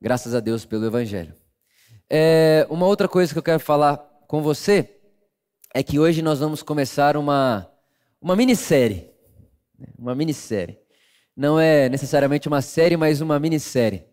Graças 0.00 0.34
a 0.34 0.40
Deus 0.40 0.64
pelo 0.64 0.86
Evangelho. 0.86 1.34
É, 2.08 2.66
uma 2.68 2.86
outra 2.86 3.08
coisa 3.08 3.32
que 3.32 3.38
eu 3.38 3.42
quero 3.42 3.60
falar 3.60 3.96
com 4.28 4.42
você 4.42 4.90
é 5.74 5.82
que 5.82 5.98
hoje 5.98 6.22
nós 6.22 6.38
vamos 6.38 6.62
começar 6.62 7.16
uma, 7.16 7.70
uma 8.20 8.36
minissérie. 8.36 9.10
Uma 9.98 10.14
minissérie. 10.14 10.78
Não 11.36 11.58
é 11.58 11.88
necessariamente 11.88 12.46
uma 12.46 12.62
série, 12.62 12.96
mas 12.96 13.20
uma 13.20 13.38
minissérie. 13.38 14.04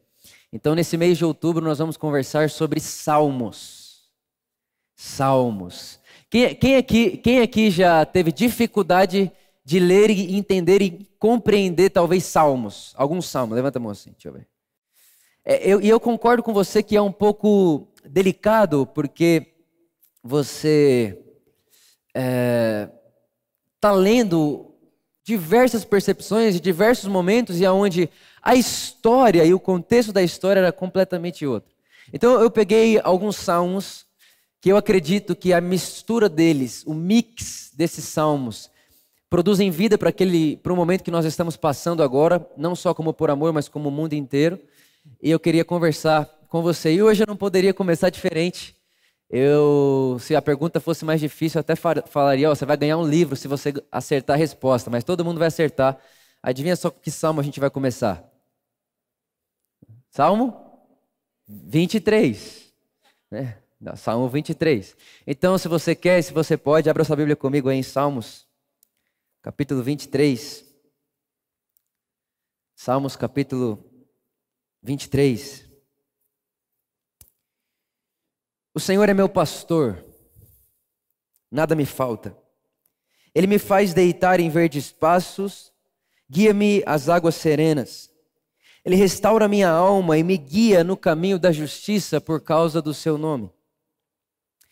Então, 0.51 0.75
nesse 0.75 0.97
mês 0.97 1.17
de 1.17 1.25
outubro, 1.25 1.63
nós 1.63 1.79
vamos 1.79 1.97
conversar 1.97 2.49
sobre 2.49 2.79
salmos. 2.79 4.03
Salmos. 4.95 5.99
Quem, 6.29 6.55
quem, 6.55 6.75
aqui, 6.77 7.17
quem 7.17 7.41
aqui 7.41 7.69
já 7.69 8.05
teve 8.05 8.31
dificuldade 8.31 9.31
de 9.65 9.79
ler 9.79 10.09
e 10.09 10.35
entender 10.35 10.81
e 10.81 11.09
compreender, 11.19 11.89
talvez, 11.89 12.23
salmos? 12.23 12.93
Algum 12.95 13.21
salmo? 13.21 13.53
Levanta 13.53 13.79
a 13.79 13.81
mão 13.81 13.91
assim, 13.91 14.11
deixa 14.11 14.29
eu 14.29 14.33
ver. 14.33 14.52
É, 15.45 15.67
eu, 15.69 15.81
e 15.81 15.89
eu 15.89 15.99
concordo 15.99 16.41
com 16.41 16.53
você 16.53 16.81
que 16.81 16.95
é 16.95 17.01
um 17.01 17.11
pouco 17.11 17.87
delicado, 18.05 18.87
porque 18.87 19.53
você 20.23 21.17
está 22.07 22.13
é, 22.15 22.89
tá 23.79 23.91
lendo 23.91 24.73
diversas 25.25 25.83
percepções 25.83 26.53
de 26.53 26.61
diversos 26.61 27.09
momentos 27.09 27.59
e 27.59 27.65
aonde 27.65 28.09
a 28.41 28.55
história 28.55 29.43
e 29.43 29.53
o 29.53 29.59
contexto 29.59 30.13
da 30.13 30.23
história 30.23 30.61
era 30.61 30.71
completamente 30.71 31.45
outro. 31.45 31.73
Então 32.13 32.39
eu 32.41 32.49
peguei 32.49 32.99
alguns 33.03 33.35
salmos 33.35 34.05
que 34.61 34.69
eu 34.69 34.77
acredito 34.77 35.35
que 35.35 35.51
a 35.51 35.59
mistura 35.59 36.29
deles, 36.29 36.83
o 36.85 36.93
mix 36.93 37.71
desses 37.73 38.05
salmos, 38.05 38.69
produzem 39.29 39.69
vida 39.71 39.97
para 39.97 40.09
aquele 40.09 40.55
para 40.57 40.71
o 40.71 40.75
momento 40.75 41.03
que 41.03 41.11
nós 41.11 41.25
estamos 41.25 41.57
passando 41.57 42.01
agora, 42.01 42.45
não 42.55 42.75
só 42.75 42.93
como 42.93 43.13
por 43.13 43.29
amor, 43.29 43.51
mas 43.51 43.67
como 43.67 43.89
o 43.89 43.91
mundo 43.91 44.13
inteiro 44.13 44.57
e 45.21 45.31
eu 45.31 45.39
queria 45.39 45.65
conversar 45.65 46.25
com 46.47 46.61
você. 46.61 46.93
E 46.93 47.01
hoje 47.01 47.23
eu 47.23 47.27
não 47.27 47.37
poderia 47.37 47.73
começar 47.73 48.09
diferente. 48.09 48.75
Eu, 49.29 50.17
se 50.19 50.35
a 50.35 50.41
pergunta 50.41 50.79
fosse 50.79 51.03
mais 51.03 51.19
difícil, 51.19 51.57
eu 51.57 51.61
até 51.61 51.75
falaria: 51.75 52.49
você 52.49 52.65
vai 52.65 52.77
ganhar 52.77 52.97
um 52.97 53.07
livro 53.07 53.35
se 53.35 53.47
você 53.47 53.73
acertar 53.91 54.35
a 54.35 54.37
resposta, 54.37 54.89
mas 54.89 55.03
todo 55.03 55.25
mundo 55.25 55.39
vai 55.39 55.47
acertar. 55.47 55.97
Adivinha 56.41 56.75
só 56.75 56.89
que 56.89 57.09
salmo 57.09 57.39
a 57.39 57.43
gente 57.43 57.59
vai 57.59 57.69
começar? 57.69 58.23
Salmo 60.09 60.87
23. 61.47 62.71
Né? 63.31 63.57
Não, 63.79 63.95
salmo 63.95 64.29
23. 64.29 64.95
Então, 65.25 65.57
se 65.57 65.67
você 65.67 65.95
quer, 65.95 66.21
se 66.21 66.31
você 66.31 66.55
pode, 66.55 66.89
abra 66.89 67.03
sua 67.03 67.15
Bíblia 67.15 67.35
comigo 67.35 67.69
aí 67.69 67.77
em 67.77 67.83
Salmos, 67.83 68.45
capítulo 69.41 69.81
23. 69.81 70.63
Salmos, 72.75 73.15
capítulo 73.15 73.92
23. 74.83 75.63
O 78.75 78.79
Senhor 78.79 79.07
é 79.07 79.13
meu 79.13 79.29
pastor, 79.29 80.03
nada 81.49 81.73
me 81.73 81.85
falta. 81.85 82.37
Ele 83.33 83.47
me 83.47 83.57
faz 83.57 83.93
deitar 83.93 84.41
em 84.41 84.49
verdes 84.49 84.91
passos, 84.91 85.71
guia-me 86.29 86.83
às 86.85 87.07
águas 87.07 87.35
serenas. 87.35 88.11
Ele 88.83 88.97
restaura 88.97 89.47
minha 89.47 89.69
alma 89.69 90.17
e 90.17 90.23
me 90.23 90.37
guia 90.37 90.83
no 90.83 90.97
caminho 90.97 91.39
da 91.39 91.51
justiça 91.51 92.19
por 92.19 92.41
causa 92.41 92.81
do 92.81 92.93
seu 92.93 93.17
nome. 93.17 93.49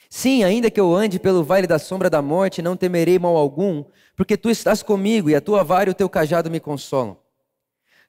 Sim, 0.09 0.43
ainda 0.43 0.69
que 0.69 0.79
eu 0.79 0.93
ande 0.93 1.17
pelo 1.19 1.41
vale 1.41 1.65
da 1.65 1.79
sombra 1.79 2.09
da 2.09 2.21
morte, 2.21 2.61
não 2.61 2.75
temerei 2.75 3.17
mal 3.17 3.37
algum, 3.37 3.85
porque 4.17 4.35
tu 4.35 4.49
estás 4.49 4.83
comigo 4.83 5.29
e 5.29 5.35
a 5.35 5.39
tua 5.39 5.63
vara 5.63 5.89
e 5.89 5.93
o 5.93 5.95
teu 5.95 6.09
cajado 6.09 6.51
me 6.51 6.59
consolam. 6.59 7.17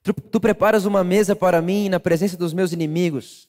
Tu, 0.02 0.12
tu 0.12 0.40
preparas 0.40 0.84
uma 0.84 1.04
mesa 1.04 1.36
para 1.36 1.62
mim 1.62 1.88
na 1.88 2.00
presença 2.00 2.36
dos 2.36 2.52
meus 2.52 2.72
inimigos. 2.72 3.48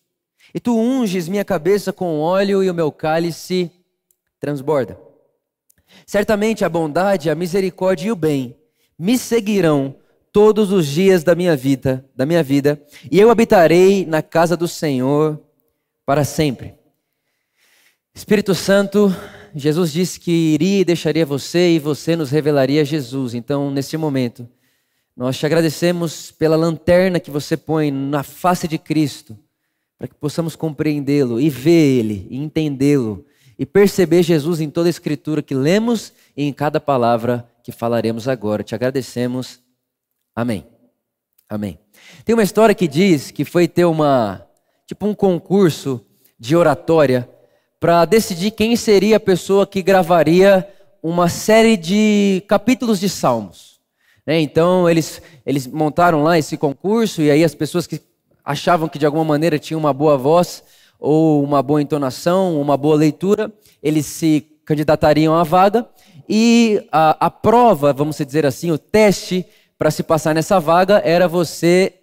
E 0.53 0.59
tu 0.59 0.77
unges 0.77 1.27
minha 1.27 1.43
cabeça 1.43 1.91
com 1.91 2.19
óleo 2.19 2.63
e 2.63 2.69
o 2.69 2.73
meu 2.73 2.91
cálice 2.91 3.71
transborda. 4.39 4.99
Certamente 6.05 6.65
a 6.65 6.69
bondade, 6.69 7.29
a 7.29 7.35
misericórdia 7.35 8.08
e 8.08 8.11
o 8.11 8.15
bem 8.15 8.55
me 8.97 9.17
seguirão 9.17 9.95
todos 10.31 10.71
os 10.71 10.87
dias 10.87 11.23
da 11.23 11.36
minha 11.36 11.55
vida, 11.55 12.05
da 12.15 12.25
minha 12.25 12.42
vida, 12.42 12.81
e 13.11 13.19
eu 13.19 13.30
habitarei 13.30 14.05
na 14.05 14.21
casa 14.21 14.58
do 14.58 14.67
Senhor 14.67 15.39
para 16.05 16.23
sempre. 16.23 16.73
Espírito 18.15 18.55
Santo, 18.55 19.15
Jesus 19.55 19.92
disse 19.92 20.19
que 20.19 20.31
iria 20.31 20.81
e 20.81 20.86
deixaria 20.86 21.25
você 21.25 21.71
e 21.75 21.80
você 21.80 22.15
nos 22.15 22.31
revelaria 22.31 22.83
Jesus. 22.83 23.33
Então, 23.33 23.69
nesse 23.69 23.95
momento, 23.95 24.47
nós 25.15 25.37
te 25.37 25.45
agradecemos 25.45 26.31
pela 26.31 26.55
lanterna 26.55 27.19
que 27.19 27.29
você 27.29 27.55
põe 27.55 27.91
na 27.91 28.23
face 28.23 28.67
de 28.67 28.77
Cristo, 28.77 29.37
para 29.97 30.07
que 30.07 30.15
possamos 30.15 30.55
compreendê-lo 30.55 31.39
e 31.39 31.49
ver 31.49 31.99
ele, 31.99 32.27
e 32.29 32.37
entendê-lo, 32.37 33.25
e 33.57 33.65
perceber 33.65 34.23
Jesus 34.23 34.59
em 34.59 34.69
toda 34.69 34.89
a 34.89 34.91
Escritura 34.91 35.41
que 35.43 35.53
lemos 35.53 36.11
e 36.35 36.43
em 36.43 36.51
cada 36.51 36.79
palavra 36.79 37.47
que 37.63 37.71
falaremos 37.71 38.27
agora. 38.27 38.63
Te 38.63 38.73
agradecemos. 38.73 39.59
Amém. 40.35 40.65
Amém. 41.47 41.77
Tem 42.25 42.33
uma 42.33 42.43
história 42.43 42.73
que 42.73 42.87
diz 42.87 43.30
que 43.30 43.45
foi 43.45 43.67
ter 43.67 43.85
uma, 43.85 44.45
tipo 44.87 45.05
um 45.05 45.13
concurso 45.13 46.03
de 46.39 46.55
oratória 46.55 47.30
para 47.80 48.03
decidir 48.05 48.51
quem 48.51 48.75
seria 48.75 49.17
a 49.17 49.19
pessoa 49.19 49.67
que 49.67 49.83
gravaria 49.83 50.67
uma 51.01 51.30
série 51.30 51.77
de 51.77 52.43
capítulos 52.47 52.99
de 52.99 53.07
salmos. 53.07 53.73
Né? 54.26 54.39
Então, 54.39 54.89
eles, 54.89 55.22
eles 55.45 55.67
montaram 55.67 56.23
lá 56.23 56.38
esse 56.38 56.58
concurso, 56.58 57.22
e 57.22 57.30
aí 57.30 57.44
as 57.44 57.56
pessoas 57.56 57.86
que 57.86 58.02
achavam 58.44 58.88
que 58.88 59.00
de 59.00 59.06
alguma 59.06 59.23
maneira 59.23 59.60
tinham 59.60 59.80
uma 59.80 59.94
boa 59.94 60.17
voz, 60.17 60.64
ou 61.00 61.44
uma 61.44 61.61
boa 61.61 61.82
entonação, 61.82 62.60
uma 62.60 62.78
boa 62.78 62.95
leitura, 62.95 63.52
eles 63.82 64.06
se 64.06 64.45
candidatariam 64.66 65.36
à 65.36 65.44
vaga, 65.44 65.88
e 66.28 66.88
a, 66.92 67.26
a 67.26 67.30
prova, 67.30 67.92
vamos 67.92 68.17
dizer 68.17 68.45
assim, 68.45 68.72
o 68.72 68.78
teste 68.78 69.45
para 69.78 69.92
se 69.92 70.04
passar 70.04 70.34
nessa 70.34 70.60
vaga 70.60 71.02
era 71.04 71.28
você 71.28 71.94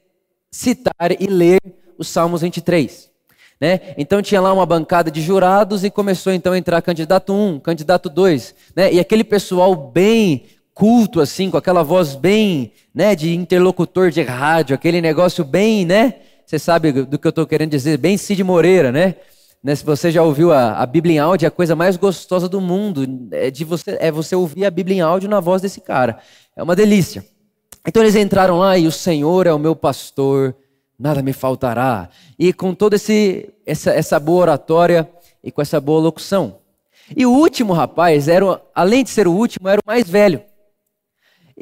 citar 0.50 1.12
e 1.18 1.26
ler 1.26 1.58
os 1.96 2.08
Salmos 2.08 2.42
23. 2.42 3.10
Né? 3.60 3.94
Então 3.96 4.22
tinha 4.22 4.40
lá 4.40 4.52
uma 4.52 4.64
bancada 4.64 5.10
de 5.10 5.20
jurados 5.20 5.84
e 5.84 5.90
começou 5.90 6.32
então 6.32 6.52
a 6.52 6.58
entrar 6.58 6.80
candidato 6.80 7.32
1, 7.32 7.60
candidato 7.60 8.08
2, 8.08 8.54
né? 8.74 8.90
E 8.90 8.98
aquele 8.98 9.22
pessoal 9.22 9.74
bem 9.74 10.46
culto, 10.80 11.20
assim, 11.20 11.50
com 11.50 11.58
aquela 11.58 11.82
voz 11.82 12.14
bem, 12.14 12.72
né, 12.94 13.14
de 13.14 13.34
interlocutor 13.34 14.10
de 14.10 14.22
rádio, 14.22 14.74
aquele 14.74 15.02
negócio 15.02 15.44
bem, 15.44 15.84
né? 15.84 16.14
Você 16.46 16.58
sabe 16.58 16.90
do 16.90 17.18
que 17.18 17.26
eu 17.26 17.28
estou 17.28 17.46
querendo 17.46 17.68
dizer, 17.68 17.98
bem 17.98 18.16
Cid 18.16 18.42
Moreira, 18.42 18.90
né? 18.90 19.14
né? 19.62 19.74
Se 19.74 19.84
você 19.84 20.10
já 20.10 20.22
ouviu 20.22 20.54
a, 20.54 20.72
a 20.72 20.86
Bíblia 20.86 21.16
em 21.16 21.18
áudio, 21.18 21.44
é 21.44 21.48
a 21.48 21.50
coisa 21.50 21.76
mais 21.76 21.98
gostosa 21.98 22.48
do 22.48 22.62
mundo 22.62 23.28
é 23.30 23.50
de 23.50 23.62
você, 23.62 23.98
é 24.00 24.10
você 24.10 24.34
ouvir 24.34 24.64
a 24.64 24.70
Bíblia 24.70 24.96
em 24.96 25.00
áudio 25.02 25.28
na 25.28 25.38
voz 25.38 25.60
desse 25.60 25.82
cara. 25.82 26.18
É 26.56 26.62
uma 26.62 26.74
delícia. 26.74 27.26
Então 27.86 28.02
eles 28.02 28.16
entraram 28.16 28.58
lá 28.58 28.78
e 28.78 28.86
o 28.86 28.92
Senhor 28.92 29.46
é 29.46 29.52
o 29.52 29.58
meu 29.58 29.76
pastor, 29.76 30.56
nada 30.98 31.20
me 31.20 31.34
faltará. 31.34 32.08
E 32.38 32.54
com 32.54 32.74
toda 32.74 32.96
essa, 32.96 33.90
essa 33.90 34.18
boa 34.18 34.40
oratória 34.40 35.06
e 35.44 35.52
com 35.52 35.60
essa 35.60 35.78
boa 35.78 36.00
locução. 36.00 36.56
E 37.14 37.26
o 37.26 37.30
último 37.30 37.74
rapaz, 37.74 38.28
era, 38.28 38.62
além 38.74 39.04
de 39.04 39.10
ser 39.10 39.28
o 39.28 39.32
último, 39.32 39.68
era 39.68 39.78
o 39.78 39.86
mais 39.86 40.08
velho. 40.08 40.48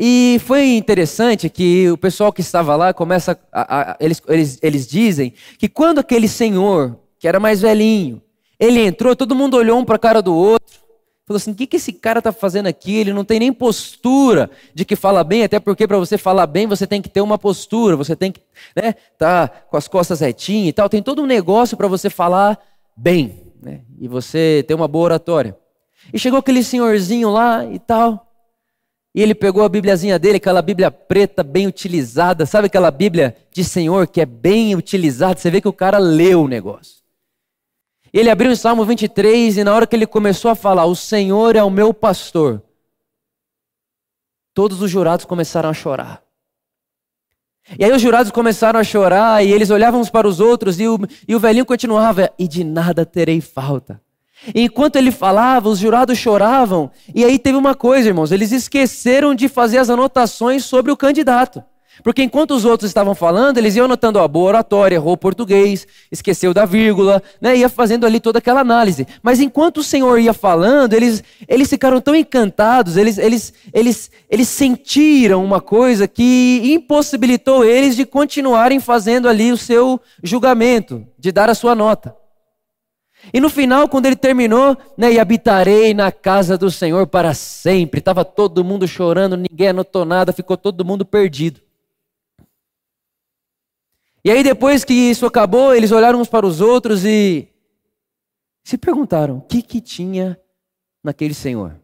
E 0.00 0.40
foi 0.44 0.76
interessante 0.76 1.50
que 1.50 1.90
o 1.90 1.98
pessoal 1.98 2.32
que 2.32 2.40
estava 2.40 2.76
lá 2.76 2.94
começa. 2.94 3.36
A, 3.52 3.80
a, 3.80 3.96
eles, 3.98 4.22
eles, 4.28 4.58
eles 4.62 4.86
dizem 4.86 5.32
que 5.58 5.68
quando 5.68 5.98
aquele 5.98 6.28
senhor, 6.28 6.96
que 7.18 7.26
era 7.26 7.40
mais 7.40 7.60
velhinho, 7.60 8.22
ele 8.60 8.80
entrou, 8.80 9.16
todo 9.16 9.34
mundo 9.34 9.56
olhou 9.56 9.76
um 9.76 9.84
para 9.84 9.96
a 9.96 9.98
cara 9.98 10.22
do 10.22 10.32
outro. 10.32 10.78
Falou 11.26 11.36
assim: 11.36 11.50
o 11.50 11.54
que, 11.56 11.66
que 11.66 11.78
esse 11.78 11.92
cara 11.92 12.20
está 12.20 12.30
fazendo 12.30 12.68
aqui? 12.68 12.94
Ele 12.94 13.12
não 13.12 13.24
tem 13.24 13.40
nem 13.40 13.52
postura 13.52 14.48
de 14.72 14.84
que 14.84 14.94
fala 14.94 15.24
bem, 15.24 15.42
até 15.42 15.58
porque 15.58 15.84
para 15.88 15.98
você 15.98 16.16
falar 16.16 16.46
bem 16.46 16.68
você 16.68 16.86
tem 16.86 17.02
que 17.02 17.08
ter 17.08 17.20
uma 17.20 17.36
postura, 17.36 17.96
você 17.96 18.14
tem 18.14 18.30
que 18.30 18.40
né, 18.76 18.94
tá 19.18 19.48
com 19.48 19.76
as 19.76 19.88
costas 19.88 20.20
retinhas 20.20 20.68
e 20.68 20.72
tal. 20.72 20.88
Tem 20.88 21.02
todo 21.02 21.22
um 21.22 21.26
negócio 21.26 21.76
para 21.76 21.88
você 21.88 22.08
falar 22.08 22.56
bem 22.96 23.52
né, 23.60 23.80
e 23.98 24.06
você 24.06 24.64
ter 24.68 24.74
uma 24.74 24.86
boa 24.86 25.06
oratória. 25.06 25.56
E 26.12 26.20
chegou 26.20 26.38
aquele 26.38 26.62
senhorzinho 26.62 27.30
lá 27.30 27.66
e 27.66 27.80
tal. 27.80 28.27
E 29.18 29.20
ele 29.20 29.34
pegou 29.34 29.64
a 29.64 29.68
Bíbliazinha 29.68 30.16
dele, 30.16 30.36
aquela 30.36 30.62
Bíblia 30.62 30.92
preta, 30.92 31.42
bem 31.42 31.66
utilizada. 31.66 32.46
Sabe 32.46 32.68
aquela 32.68 32.88
Bíblia 32.88 33.36
de 33.50 33.64
Senhor 33.64 34.06
que 34.06 34.20
é 34.20 34.24
bem 34.24 34.76
utilizada? 34.76 35.36
Você 35.40 35.50
vê 35.50 35.60
que 35.60 35.66
o 35.66 35.72
cara 35.72 35.98
leu 35.98 36.44
o 36.44 36.46
negócio. 36.46 37.02
Ele 38.12 38.30
abriu 38.30 38.52
o 38.52 38.56
Salmo 38.56 38.84
23 38.84 39.56
e 39.56 39.64
na 39.64 39.74
hora 39.74 39.88
que 39.88 39.96
ele 39.96 40.06
começou 40.06 40.52
a 40.52 40.54
falar, 40.54 40.84
o 40.84 40.94
Senhor 40.94 41.56
é 41.56 41.62
o 41.64 41.68
meu 41.68 41.92
pastor, 41.92 42.62
todos 44.54 44.80
os 44.80 44.88
jurados 44.88 45.24
começaram 45.24 45.68
a 45.68 45.74
chorar. 45.74 46.22
E 47.76 47.84
aí 47.84 47.90
os 47.90 48.00
jurados 48.00 48.30
começaram 48.30 48.78
a 48.78 48.84
chorar 48.84 49.44
e 49.44 49.50
eles 49.50 49.70
olhavam 49.70 50.00
uns 50.00 50.10
para 50.10 50.28
os 50.28 50.38
outros 50.38 50.78
e 50.78 50.86
o, 50.86 50.96
e 51.26 51.34
o 51.34 51.40
velhinho 51.40 51.66
continuava, 51.66 52.32
e 52.38 52.46
de 52.46 52.62
nada 52.62 53.04
terei 53.04 53.40
falta. 53.40 54.00
Enquanto 54.54 54.96
ele 54.96 55.10
falava, 55.10 55.68
os 55.68 55.78
jurados 55.78 56.18
choravam. 56.18 56.90
E 57.14 57.24
aí 57.24 57.38
teve 57.38 57.58
uma 57.58 57.74
coisa, 57.74 58.08
irmãos, 58.08 58.32
eles 58.32 58.52
esqueceram 58.52 59.34
de 59.34 59.48
fazer 59.48 59.78
as 59.78 59.90
anotações 59.90 60.64
sobre 60.64 60.92
o 60.92 60.96
candidato. 60.96 61.62
Porque 62.02 62.22
enquanto 62.22 62.52
os 62.52 62.64
outros 62.64 62.88
estavam 62.90 63.14
falando, 63.14 63.58
eles 63.58 63.74
iam 63.76 63.86
anotando 63.86 64.18
a 64.18 64.28
boa 64.28 64.48
oratória, 64.48 64.96
errou 64.96 65.14
o 65.14 65.16
português, 65.16 65.86
esqueceu 66.10 66.54
da 66.54 66.64
vírgula, 66.64 67.22
né? 67.40 67.56
ia 67.56 67.68
fazendo 67.68 68.06
ali 68.06 68.20
toda 68.20 68.38
aquela 68.38 68.60
análise. 68.60 69.06
Mas 69.22 69.40
enquanto 69.40 69.78
o 69.78 69.82
Senhor 69.82 70.18
ia 70.18 70.32
falando, 70.32 70.92
eles, 70.92 71.22
eles 71.48 71.68
ficaram 71.68 72.00
tão 72.00 72.14
encantados, 72.14 72.96
eles, 72.96 73.18
eles, 73.18 73.52
eles, 73.72 74.10
eles 74.30 74.48
sentiram 74.48 75.44
uma 75.44 75.60
coisa 75.60 76.06
que 76.06 76.62
impossibilitou 76.64 77.64
eles 77.64 77.96
de 77.96 78.06
continuarem 78.06 78.80
fazendo 78.80 79.28
ali 79.28 79.50
o 79.50 79.56
seu 79.56 80.00
julgamento, 80.22 81.04
de 81.18 81.32
dar 81.32 81.50
a 81.50 81.54
sua 81.54 81.74
nota. 81.74 82.17
E 83.32 83.40
no 83.40 83.50
final, 83.50 83.88
quando 83.88 84.06
ele 84.06 84.16
terminou, 84.16 84.76
né, 84.96 85.12
e 85.12 85.18
habitarei 85.18 85.92
na 85.92 86.10
casa 86.10 86.56
do 86.56 86.70
Senhor 86.70 87.06
para 87.06 87.34
sempre, 87.34 87.98
estava 87.98 88.24
todo 88.24 88.64
mundo 88.64 88.86
chorando, 88.86 89.36
ninguém 89.36 89.68
anotou 89.68 90.04
nada, 90.04 90.32
ficou 90.32 90.56
todo 90.56 90.84
mundo 90.84 91.04
perdido. 91.04 91.60
E 94.24 94.30
aí, 94.30 94.42
depois 94.42 94.84
que 94.84 94.92
isso 94.92 95.26
acabou, 95.26 95.74
eles 95.74 95.92
olharam 95.92 96.20
uns 96.20 96.28
para 96.28 96.46
os 96.46 96.60
outros 96.60 97.04
e 97.04 97.48
se 98.64 98.76
perguntaram: 98.76 99.38
o 99.38 99.40
que, 99.42 99.62
que 99.62 99.80
tinha 99.80 100.38
naquele 101.02 101.34
Senhor? 101.34 101.78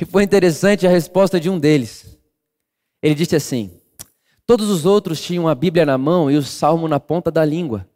E 0.00 0.04
foi 0.04 0.22
interessante 0.22 0.86
a 0.86 0.90
resposta 0.90 1.38
de 1.38 1.48
um 1.48 1.58
deles. 1.58 2.18
Ele 3.02 3.14
disse 3.14 3.36
assim: 3.36 3.80
Todos 4.46 4.68
os 4.68 4.84
outros 4.84 5.20
tinham 5.20 5.48
a 5.48 5.54
Bíblia 5.54 5.86
na 5.86 5.96
mão 5.96 6.30
e 6.30 6.36
o 6.36 6.42
salmo 6.42 6.88
na 6.88 7.00
ponta 7.00 7.30
da 7.30 7.44
língua. 7.44 7.88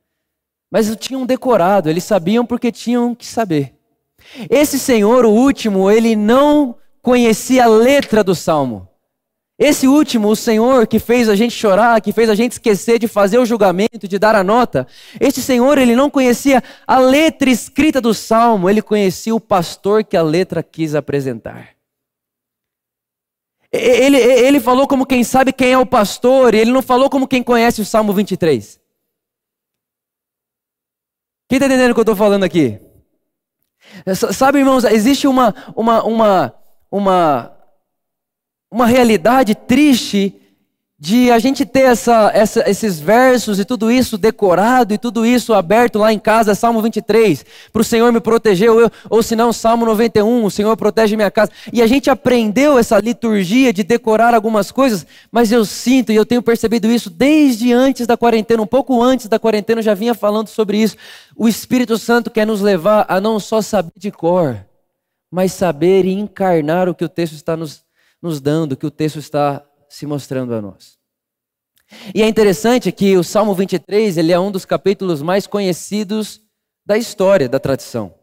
Mas 0.70 0.94
tinham 0.96 1.24
decorado, 1.24 1.88
eles 1.88 2.04
sabiam 2.04 2.44
porque 2.44 2.72
tinham 2.72 3.14
que 3.14 3.26
saber. 3.26 3.74
Esse 4.50 4.78
Senhor, 4.78 5.24
o 5.24 5.30
último, 5.30 5.90
ele 5.90 6.16
não 6.16 6.76
conhecia 7.00 7.64
a 7.64 7.68
letra 7.68 8.24
do 8.24 8.34
salmo. 8.34 8.88
Esse 9.58 9.88
último, 9.88 10.28
o 10.28 10.36
Senhor 10.36 10.86
que 10.86 10.98
fez 10.98 11.30
a 11.30 11.34
gente 11.34 11.54
chorar, 11.54 11.98
que 12.02 12.12
fez 12.12 12.28
a 12.28 12.34
gente 12.34 12.52
esquecer 12.52 12.98
de 12.98 13.08
fazer 13.08 13.38
o 13.38 13.46
julgamento, 13.46 14.06
de 14.06 14.18
dar 14.18 14.34
a 14.34 14.44
nota, 14.44 14.86
esse 15.18 15.40
Senhor, 15.40 15.78
ele 15.78 15.96
não 15.96 16.10
conhecia 16.10 16.62
a 16.86 16.98
letra 16.98 17.48
escrita 17.48 17.98
do 17.98 18.12
salmo, 18.12 18.68
ele 18.68 18.82
conhecia 18.82 19.34
o 19.34 19.40
pastor 19.40 20.04
que 20.04 20.16
a 20.16 20.22
letra 20.22 20.62
quis 20.62 20.94
apresentar. 20.94 21.70
Ele, 23.72 24.18
ele 24.18 24.60
falou 24.60 24.86
como 24.86 25.06
quem 25.06 25.24
sabe 25.24 25.52
quem 25.52 25.72
é 25.72 25.78
o 25.78 25.86
pastor, 25.86 26.52
ele 26.54 26.70
não 26.70 26.82
falou 26.82 27.08
como 27.08 27.26
quem 27.26 27.42
conhece 27.42 27.80
o 27.80 27.84
Salmo 27.84 28.12
23. 28.12 28.78
Quem 31.48 31.56
está 31.56 31.66
entendendo 31.66 31.90
o 31.90 31.94
que 31.94 32.00
eu 32.00 32.02
estou 32.02 32.16
falando 32.16 32.44
aqui? 32.44 32.80
Sabe, 34.32 34.58
irmãos, 34.58 34.84
existe 34.84 35.28
uma, 35.28 35.54
uma, 35.76 36.02
uma, 36.02 36.54
uma 36.90 37.56
uma 38.70 38.86
realidade 38.86 39.54
triste 39.54 40.34
de 40.98 41.30
a 41.30 41.38
gente 41.38 41.66
ter 41.66 41.82
essa, 41.82 42.30
essa, 42.32 42.70
esses 42.70 42.98
versos 42.98 43.58
e 43.58 43.66
tudo 43.66 43.90
isso 43.90 44.16
decorado 44.16 44.94
e 44.94 44.98
tudo 44.98 45.26
isso 45.26 45.52
aberto 45.52 45.98
lá 45.98 46.10
em 46.10 46.18
casa, 46.18 46.54
Salmo 46.54 46.80
23, 46.80 47.44
para 47.70 47.82
o 47.82 47.84
Senhor 47.84 48.10
me 48.10 48.20
proteger, 48.20 48.70
ou, 48.70 48.90
ou 49.10 49.22
se 49.22 49.36
não, 49.36 49.52
Salmo 49.52 49.84
91, 49.84 50.42
o 50.42 50.50
Senhor 50.50 50.74
protege 50.74 51.14
minha 51.14 51.30
casa. 51.30 51.52
E 51.70 51.82
a 51.82 51.86
gente 51.86 52.08
aprendeu 52.08 52.78
essa 52.78 52.98
liturgia 52.98 53.74
de 53.74 53.82
decorar 53.82 54.34
algumas 54.34 54.70
coisas, 54.70 55.06
mas 55.30 55.52
eu 55.52 55.66
sinto 55.66 56.12
e 56.12 56.16
eu 56.16 56.24
tenho 56.24 56.42
percebido 56.42 56.90
isso 56.90 57.10
desde 57.10 57.74
antes 57.74 58.06
da 58.06 58.16
quarentena, 58.16 58.62
um 58.62 58.66
pouco 58.66 59.02
antes 59.02 59.28
da 59.28 59.38
quarentena 59.38 59.80
eu 59.80 59.84
já 59.84 59.94
vinha 59.94 60.14
falando 60.14 60.48
sobre 60.48 60.78
isso. 60.78 60.96
O 61.36 61.46
Espírito 61.46 61.98
Santo 61.98 62.30
quer 62.30 62.46
nos 62.46 62.62
levar 62.62 63.04
a 63.06 63.20
não 63.20 63.38
só 63.38 63.60
saber 63.60 63.92
de 63.98 64.10
cor, 64.10 64.64
mas 65.30 65.52
saber 65.52 66.06
e 66.06 66.12
encarnar 66.12 66.88
o 66.88 66.94
que 66.94 67.04
o 67.04 67.08
texto 67.08 67.34
está 67.34 67.54
nos 67.54 67.84
nos 68.22 68.40
dando, 68.40 68.76
que 68.76 68.86
o 68.86 68.90
texto 68.90 69.18
está 69.18 69.62
se 69.88 70.06
mostrando 70.06 70.54
a 70.54 70.60
nós. 70.60 70.98
E 72.14 72.22
é 72.22 72.28
interessante 72.28 72.90
que 72.90 73.16
o 73.16 73.22
Salmo 73.22 73.54
23 73.54 74.16
ele 74.16 74.32
é 74.32 74.38
um 74.38 74.50
dos 74.50 74.64
capítulos 74.64 75.22
mais 75.22 75.46
conhecidos 75.46 76.40
da 76.84 76.96
história, 76.96 77.48
da 77.48 77.58
tradição. 77.58 78.14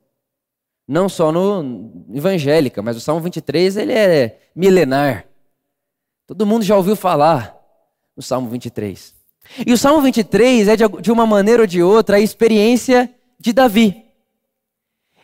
Não 0.88 1.08
só 1.08 1.32
no 1.32 2.06
evangélica, 2.14 2.82
mas 2.82 2.98
o 2.98 3.02
Salmo 3.02 3.22
23 3.22 3.78
ele 3.78 3.94
é 3.94 4.40
milenar. 4.56 5.26
Todo 6.28 6.46
mundo 6.46 6.64
já 6.64 6.76
ouviu 6.76 6.96
falar 6.96 7.58
no 8.16 8.22
Salmo 8.22 8.50
23. 8.50 9.16
E 9.66 9.74
o 9.74 9.78
Salmo 9.78 10.02
23 10.02 10.68
é 10.68 10.76
de 10.76 11.12
uma 11.12 11.26
maneira 11.26 11.64
ou 11.64 11.68
de 11.68 11.82
outra 11.82 12.18
a 12.18 12.22
experiência 12.22 13.14
de 13.40 13.54
Davi. 13.54 14.06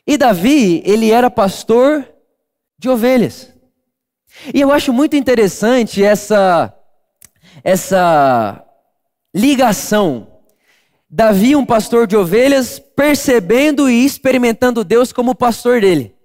E 0.06 0.18
Davi, 0.18 0.82
ele 0.86 1.12
era 1.12 1.30
pastor 1.30 2.08
de 2.78 2.90
ovelhas. 2.90 3.54
E 4.54 4.62
eu 4.62 4.72
acho 4.72 4.94
muito 4.94 5.16
interessante 5.16 6.04
essa, 6.04 6.74
essa 7.64 8.64
ligação. 9.34 10.28
Davi, 11.10 11.56
um 11.56 11.66
pastor 11.66 12.06
de 12.06 12.16
ovelhas, 12.16 12.80
percebendo 12.80 13.90
e 13.90 14.06
experimentando 14.06 14.84
Deus 14.84 15.12
como 15.12 15.36
pastor 15.36 15.82
dele. 15.82 16.16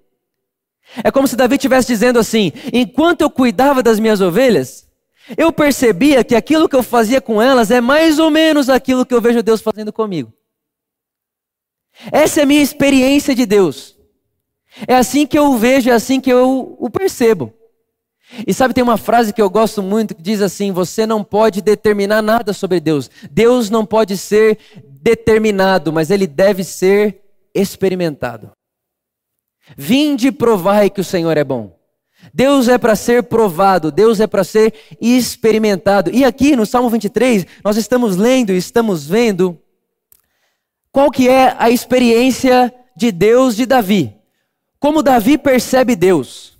É 1.02 1.10
como 1.10 1.26
se 1.26 1.36
Davi 1.36 1.56
estivesse 1.56 1.88
dizendo 1.88 2.18
assim: 2.18 2.52
enquanto 2.72 3.22
eu 3.22 3.30
cuidava 3.30 3.82
das 3.82 3.98
minhas 3.98 4.20
ovelhas, 4.20 4.86
eu 5.36 5.50
percebia 5.50 6.22
que 6.22 6.34
aquilo 6.34 6.68
que 6.68 6.76
eu 6.76 6.82
fazia 6.82 7.20
com 7.20 7.40
elas 7.40 7.70
é 7.70 7.80
mais 7.80 8.18
ou 8.18 8.30
menos 8.30 8.68
aquilo 8.68 9.06
que 9.06 9.14
eu 9.14 9.20
vejo 9.20 9.42
Deus 9.42 9.62
fazendo 9.62 9.92
comigo. 9.92 10.32
Essa 12.12 12.40
é 12.40 12.42
a 12.42 12.46
minha 12.46 12.62
experiência 12.62 13.34
de 13.34 13.46
Deus. 13.46 13.96
É 14.86 14.94
assim 14.94 15.26
que 15.26 15.38
eu 15.38 15.52
o 15.52 15.56
vejo, 15.56 15.88
é 15.88 15.92
assim 15.92 16.20
que 16.20 16.30
eu 16.30 16.76
o 16.78 16.90
percebo. 16.90 17.52
E 18.46 18.52
sabe, 18.52 18.74
tem 18.74 18.82
uma 18.82 18.96
frase 18.96 19.32
que 19.32 19.42
eu 19.42 19.50
gosto 19.50 19.82
muito 19.82 20.14
que 20.14 20.22
diz 20.22 20.40
assim: 20.40 20.72
você 20.72 21.06
não 21.06 21.22
pode 21.22 21.60
determinar 21.60 22.22
nada 22.22 22.52
sobre 22.52 22.80
Deus. 22.80 23.10
Deus 23.30 23.70
não 23.70 23.84
pode 23.84 24.16
ser 24.16 24.58
determinado, 24.84 25.92
mas 25.92 26.10
ele 26.10 26.26
deve 26.26 26.64
ser 26.64 27.20
experimentado. 27.54 28.50
Vinde 29.76 30.28
e 30.28 30.32
provai 30.32 30.90
que 30.90 31.00
o 31.00 31.04
Senhor 31.04 31.36
é 31.36 31.44
bom. 31.44 31.78
Deus 32.32 32.68
é 32.68 32.78
para 32.78 32.96
ser 32.96 33.24
provado, 33.24 33.92
Deus 33.92 34.18
é 34.20 34.26
para 34.26 34.44
ser 34.44 34.74
experimentado. 35.00 36.10
E 36.10 36.24
aqui 36.24 36.56
no 36.56 36.64
Salmo 36.64 36.88
23, 36.88 37.46
nós 37.62 37.76
estamos 37.76 38.16
lendo 38.16 38.52
e 38.52 38.56
estamos 38.56 39.06
vendo 39.06 39.58
qual 40.90 41.10
que 41.10 41.28
é 41.28 41.54
a 41.58 41.70
experiência 41.70 42.74
de 42.96 43.12
Deus 43.12 43.56
de 43.56 43.66
Davi. 43.66 44.14
Como 44.78 45.02
Davi 45.02 45.36
percebe 45.36 45.96
Deus. 45.96 46.53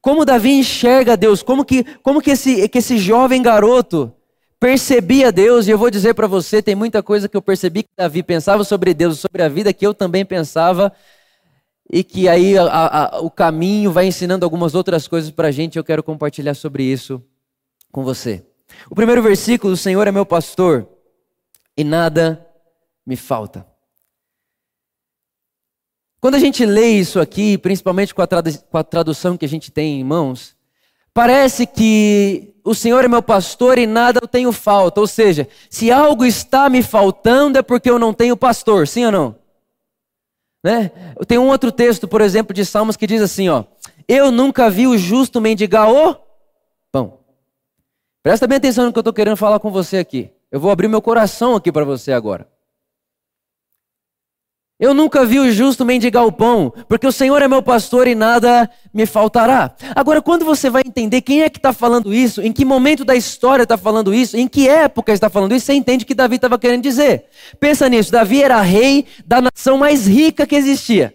Como 0.00 0.24
Davi 0.24 0.52
enxerga 0.52 1.16
Deus, 1.16 1.42
como 1.42 1.64
que, 1.64 1.84
como 2.02 2.22
que, 2.22 2.30
esse, 2.30 2.68
que 2.68 2.78
esse 2.78 2.96
jovem 2.96 3.42
garoto 3.42 4.12
percebia 4.58 5.32
Deus, 5.32 5.66
e 5.66 5.70
eu 5.70 5.78
vou 5.78 5.90
dizer 5.90 6.14
para 6.14 6.26
você, 6.26 6.62
tem 6.62 6.74
muita 6.74 7.02
coisa 7.02 7.28
que 7.28 7.36
eu 7.36 7.42
percebi 7.42 7.82
que 7.82 7.90
Davi 7.96 8.22
pensava 8.22 8.62
sobre 8.62 8.92
Deus, 8.92 9.18
sobre 9.18 9.42
a 9.42 9.48
vida 9.48 9.72
que 9.72 9.86
eu 9.86 9.94
também 9.94 10.24
pensava, 10.24 10.92
e 11.90 12.04
que 12.04 12.28
aí 12.28 12.56
a, 12.58 12.64
a, 12.64 13.20
o 13.20 13.30
caminho 13.30 13.90
vai 13.90 14.06
ensinando 14.06 14.44
algumas 14.44 14.74
outras 14.74 15.08
coisas 15.08 15.30
para 15.30 15.48
a 15.48 15.50
gente, 15.50 15.76
eu 15.76 15.84
quero 15.84 16.02
compartilhar 16.02 16.54
sobre 16.54 16.84
isso 16.84 17.22
com 17.90 18.04
você. 18.04 18.46
O 18.90 18.94
primeiro 18.94 19.22
versículo, 19.22 19.72
o 19.72 19.76
Senhor 19.76 20.06
é 20.06 20.12
meu 20.12 20.26
pastor, 20.26 20.86
e 21.76 21.82
nada 21.82 22.46
me 23.06 23.16
falta. 23.16 23.66
Quando 26.20 26.34
a 26.34 26.38
gente 26.38 26.66
lê 26.66 26.88
isso 26.90 27.18
aqui, 27.18 27.56
principalmente 27.56 28.14
com 28.14 28.20
a, 28.20 28.26
com 28.26 28.78
a 28.78 28.84
tradução 28.84 29.36
que 29.38 29.44
a 29.44 29.48
gente 29.48 29.70
tem 29.70 30.00
em 30.00 30.04
mãos, 30.04 30.54
parece 31.14 31.66
que 31.66 32.54
o 32.62 32.74
Senhor 32.74 33.04
é 33.04 33.08
meu 33.08 33.22
pastor 33.22 33.78
e 33.78 33.86
nada 33.86 34.20
eu 34.22 34.28
tenho 34.28 34.52
falta. 34.52 35.00
Ou 35.00 35.06
seja, 35.06 35.48
se 35.70 35.90
algo 35.90 36.26
está 36.26 36.68
me 36.68 36.82
faltando 36.82 37.58
é 37.58 37.62
porque 37.62 37.88
eu 37.88 37.98
não 37.98 38.12
tenho 38.12 38.36
pastor, 38.36 38.86
sim 38.86 39.06
ou 39.06 39.12
não? 39.12 39.36
Né? 40.62 40.90
Tem 41.26 41.38
um 41.38 41.48
outro 41.48 41.72
texto, 41.72 42.06
por 42.06 42.20
exemplo, 42.20 42.52
de 42.52 42.66
Salmos 42.66 42.96
que 42.96 43.06
diz 43.06 43.22
assim: 43.22 43.48
ó, 43.48 43.64
Eu 44.06 44.30
nunca 44.30 44.68
vi 44.68 44.86
o 44.86 44.98
justo 44.98 45.40
mendigar 45.40 45.90
o 45.90 46.16
pão. 46.92 47.18
Presta 48.22 48.46
bem 48.46 48.58
atenção 48.58 48.84
no 48.84 48.92
que 48.92 48.98
eu 48.98 49.00
estou 49.00 49.14
querendo 49.14 49.38
falar 49.38 49.58
com 49.58 49.70
você 49.70 49.96
aqui. 49.96 50.30
Eu 50.52 50.60
vou 50.60 50.70
abrir 50.70 50.88
meu 50.88 51.00
coração 51.00 51.56
aqui 51.56 51.72
para 51.72 51.84
você 51.84 52.12
agora. 52.12 52.46
Eu 54.80 54.94
nunca 54.94 55.26
vi 55.26 55.38
o 55.38 55.52
justo 55.52 55.84
mendigar 55.84 56.24
o 56.24 56.32
pão, 56.32 56.72
porque 56.88 57.06
o 57.06 57.12
Senhor 57.12 57.42
é 57.42 57.46
meu 57.46 57.62
pastor 57.62 58.08
e 58.08 58.14
nada 58.14 58.68
me 58.94 59.04
faltará. 59.04 59.74
Agora, 59.94 60.22
quando 60.22 60.42
você 60.42 60.70
vai 60.70 60.80
entender 60.86 61.20
quem 61.20 61.42
é 61.42 61.50
que 61.50 61.58
está 61.58 61.70
falando 61.70 62.14
isso, 62.14 62.40
em 62.40 62.50
que 62.50 62.64
momento 62.64 63.04
da 63.04 63.14
história 63.14 63.64
está 63.64 63.76
falando 63.76 64.14
isso, 64.14 64.38
em 64.38 64.48
que 64.48 64.66
época 64.66 65.12
está 65.12 65.28
falando 65.28 65.54
isso, 65.54 65.66
você 65.66 65.74
entende 65.74 66.06
que 66.06 66.14
Davi 66.14 66.36
estava 66.36 66.58
querendo 66.58 66.82
dizer. 66.82 67.26
Pensa 67.60 67.90
nisso: 67.90 68.10
Davi 68.10 68.42
era 68.42 68.58
rei 68.62 69.04
da 69.26 69.42
nação 69.42 69.76
mais 69.76 70.06
rica 70.06 70.46
que 70.46 70.56
existia. 70.56 71.14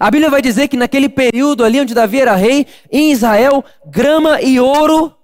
A 0.00 0.10
Bíblia 0.10 0.28
vai 0.28 0.42
dizer 0.42 0.66
que 0.66 0.76
naquele 0.76 1.08
período 1.08 1.64
ali 1.64 1.80
onde 1.80 1.94
Davi 1.94 2.20
era 2.20 2.34
rei, 2.34 2.66
em 2.90 3.12
Israel, 3.12 3.64
grama 3.86 4.42
e 4.42 4.58
ouro 4.58 5.14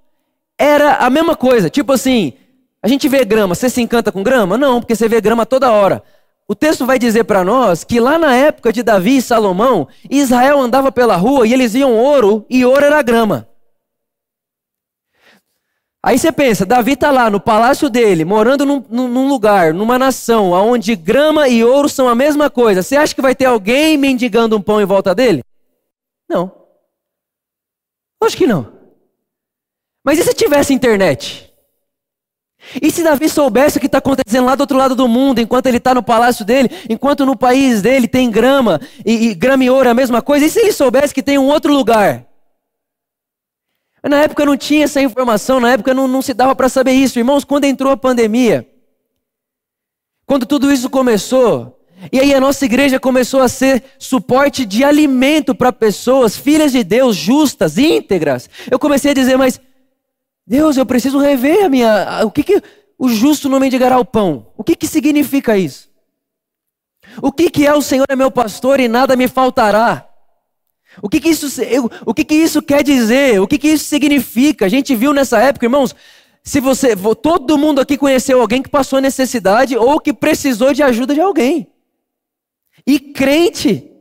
era 0.56 0.99
a 0.99 1.11
mesma 1.11 1.35
coisa. 1.35 1.68
Tipo 1.68 1.92
assim, 1.92 2.35
a 2.80 2.87
gente 2.87 3.08
vê 3.08 3.25
grama, 3.25 3.56
você 3.56 3.68
se 3.68 3.80
encanta 3.80 4.12
com 4.12 4.23
grama? 4.23 4.56
Não, 4.56 4.78
porque 4.78 4.94
você 4.94 5.08
vê 5.08 5.20
grama 5.20 5.44
toda 5.44 5.73
hora. 5.73 6.04
O 6.50 6.55
texto 6.55 6.87
vai 6.87 6.99
dizer 6.99 7.25
para 7.25 7.45
nós 7.45 7.85
que 7.85 8.00
lá 8.00 8.19
na 8.19 8.35
época 8.35 8.73
de 8.73 8.83
Davi 8.83 9.19
e 9.19 9.23
Salomão, 9.23 9.87
Israel 10.09 10.59
andava 10.59 10.90
pela 10.90 11.14
rua 11.14 11.47
e 11.47 11.52
eles 11.52 11.75
viam 11.75 11.95
ouro 11.95 12.47
e 12.49 12.64
ouro 12.64 12.87
era 12.87 13.02
grama. 13.02 13.47
Aí 16.02 16.19
você 16.19 16.33
pensa, 16.33 16.64
Davi 16.64 16.93
está 16.93 17.11
lá 17.11 17.28
no 17.28 17.38
palácio 17.38 17.90
dele, 17.90 18.25
morando 18.25 18.64
num, 18.64 18.83
num, 18.88 19.28
lugar, 19.28 19.75
numa 19.75 19.99
nação, 19.99 20.52
onde 20.52 20.97
grama 20.97 21.49
e 21.49 21.62
ouro 21.62 21.87
são 21.87 22.09
a 22.09 22.14
mesma 22.14 22.49
coisa. 22.49 22.83
Você 22.83 22.97
acha 22.97 23.14
que 23.14 23.21
vai 23.21 23.35
ter 23.35 23.45
alguém 23.45 23.99
mendigando 23.99 24.57
um 24.57 24.62
pão 24.62 24.81
em 24.81 24.87
volta 24.87 25.14
dele? 25.14 25.45
Não. 26.26 26.50
Acho 28.23 28.37
que 28.37 28.47
não. 28.47 28.73
Mas 30.02 30.19
e 30.19 30.23
se 30.23 30.33
tivesse 30.33 30.73
internet? 30.73 31.48
E 32.82 32.90
se 32.90 33.02
Davi 33.02 33.28
soubesse 33.28 33.78
o 33.78 33.80
que 33.80 33.86
está 33.86 33.98
acontecendo 33.98 34.46
lá 34.46 34.54
do 34.54 34.60
outro 34.62 34.76
lado 34.76 34.94
do 34.94 35.08
mundo, 35.08 35.40
enquanto 35.40 35.66
ele 35.66 35.78
está 35.78 35.94
no 35.94 36.02
palácio 36.02 36.44
dele, 36.44 36.68
enquanto 36.88 37.24
no 37.24 37.36
país 37.36 37.80
dele 37.80 38.08
tem 38.08 38.30
grama, 38.30 38.80
e, 39.06 39.28
e 39.28 39.34
grama 39.34 39.64
e 39.64 39.70
ouro 39.70 39.88
a 39.88 39.94
mesma 39.94 40.20
coisa, 40.20 40.44
e 40.44 40.50
se 40.50 40.60
ele 40.60 40.72
soubesse 40.72 41.14
que 41.14 41.22
tem 41.22 41.38
um 41.38 41.46
outro 41.46 41.72
lugar? 41.72 42.26
Na 44.02 44.22
época 44.22 44.44
não 44.44 44.56
tinha 44.56 44.84
essa 44.84 45.00
informação, 45.00 45.60
na 45.60 45.72
época 45.72 45.92
não, 45.92 46.06
não 46.06 46.22
se 46.22 46.32
dava 46.32 46.54
para 46.54 46.68
saber 46.68 46.92
isso. 46.92 47.18
Irmãos, 47.18 47.44
quando 47.44 47.64
entrou 47.64 47.92
a 47.92 47.96
pandemia, 47.96 48.68
quando 50.26 50.46
tudo 50.46 50.72
isso 50.72 50.88
começou, 50.88 51.78
e 52.12 52.20
aí 52.20 52.32
a 52.32 52.40
nossa 52.40 52.64
igreja 52.64 53.00
começou 53.00 53.40
a 53.40 53.48
ser 53.48 53.82
suporte 53.98 54.64
de 54.64 54.84
alimento 54.84 55.54
para 55.54 55.72
pessoas, 55.72 56.36
filhas 56.36 56.72
de 56.72 56.84
Deus, 56.84 57.16
justas, 57.16 57.76
íntegras. 57.76 58.48
Eu 58.70 58.78
comecei 58.78 59.10
a 59.10 59.14
dizer, 59.14 59.36
mas 59.36 59.60
Deus, 60.49 60.78
eu 60.78 60.87
preciso 60.87 61.19
rever 61.19 61.67
a 61.67 61.69
minha. 61.69 62.25
O 62.25 62.31
que, 62.31 62.43
que 62.43 62.62
o 62.99 63.07
justo 63.07 63.50
não 63.50 63.61
mendigará 63.61 63.99
o 64.00 64.05
pão? 64.05 64.50
O 64.57 64.64
que, 64.64 64.75
que 64.75 64.87
significa 64.87 65.59
isso? 65.59 65.90
O 67.21 67.31
que, 67.31 67.50
que 67.50 67.67
é 67.67 67.75
o 67.75 67.83
Senhor 67.83 68.07
é 68.09 68.17
meu 68.17 68.31
pastor 68.31 68.81
e 68.81 68.88
nada 68.88 69.14
me 69.14 69.28
faltará? 69.28 70.09
O 71.02 71.09
que, 71.09 71.21
que 71.21 71.28
isso, 71.28 71.49
o 72.07 72.14
que, 72.14 72.25
que 72.25 72.35
isso 72.35 72.62
quer 72.62 72.83
dizer? 72.83 73.38
O 73.43 73.47
que, 73.47 73.59
que 73.59 73.69
isso 73.69 73.85
significa? 73.85 74.64
A 74.64 74.69
gente 74.71 74.95
viu 74.97 75.12
nessa 75.12 75.38
época, 75.38 75.67
irmãos, 75.67 75.95
se 76.43 76.61
você, 76.61 76.97
todo 77.23 77.59
mundo 77.59 77.78
aqui 77.78 77.99
conheceu 77.99 78.40
alguém 78.40 78.62
que 78.62 78.71
passou 78.71 79.02
necessidade 79.02 79.76
ou 79.76 80.00
que 80.00 80.14
precisou 80.14 80.73
de 80.73 80.83
ajuda 80.83 81.12
de 81.12 81.21
alguém. 81.21 81.71
E 82.87 82.99
crente, 82.99 83.93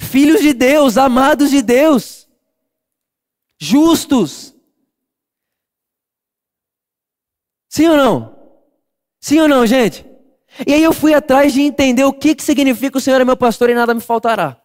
filhos 0.00 0.40
de 0.40 0.52
Deus, 0.52 0.98
amados 0.98 1.50
de 1.50 1.62
Deus, 1.62 2.26
justos. 3.56 4.55
Sim 7.76 7.88
ou 7.88 7.96
não? 7.98 8.34
Sim 9.20 9.38
ou 9.40 9.46
não, 9.46 9.66
gente? 9.66 10.02
E 10.66 10.72
aí 10.72 10.82
eu 10.82 10.94
fui 10.94 11.12
atrás 11.12 11.52
de 11.52 11.60
entender 11.60 12.04
o 12.04 12.12
que, 12.12 12.34
que 12.34 12.42
significa 12.42 12.96
o 12.96 13.00
Senhor 13.02 13.20
é 13.20 13.24
meu 13.24 13.36
pastor 13.36 13.68
e 13.68 13.74
nada 13.74 13.92
me 13.92 14.00
faltará. 14.00 14.56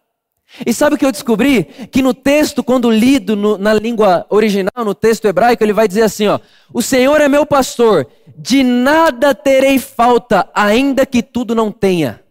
E 0.64 0.72
sabe 0.72 0.94
o 0.94 0.98
que 0.98 1.04
eu 1.04 1.12
descobri? 1.12 1.64
Que 1.92 2.00
no 2.00 2.14
texto, 2.14 2.64
quando 2.64 2.90
lido 2.90 3.36
no, 3.36 3.58
na 3.58 3.74
língua 3.74 4.24
original, 4.30 4.82
no 4.82 4.94
texto 4.94 5.26
hebraico, 5.26 5.62
ele 5.62 5.74
vai 5.74 5.86
dizer 5.86 6.04
assim: 6.04 6.26
ó, 6.26 6.40
O 6.72 6.80
Senhor 6.80 7.20
é 7.20 7.28
meu 7.28 7.44
pastor, 7.44 8.08
de 8.34 8.62
nada 8.62 9.34
terei 9.34 9.78
falta, 9.78 10.48
ainda 10.54 11.04
que 11.04 11.22
tudo 11.22 11.54
não 11.54 11.70
tenha. 11.70 12.24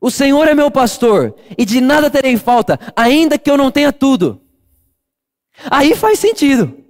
O 0.00 0.10
Senhor 0.10 0.48
é 0.48 0.54
meu 0.56 0.72
pastor, 0.72 1.36
e 1.56 1.64
de 1.64 1.80
nada 1.80 2.10
terei 2.10 2.36
falta, 2.36 2.80
ainda 2.96 3.38
que 3.38 3.48
eu 3.48 3.56
não 3.56 3.70
tenha 3.70 3.92
tudo. 3.92 4.40
Aí 5.70 5.94
faz 5.94 6.18
sentido. 6.18 6.80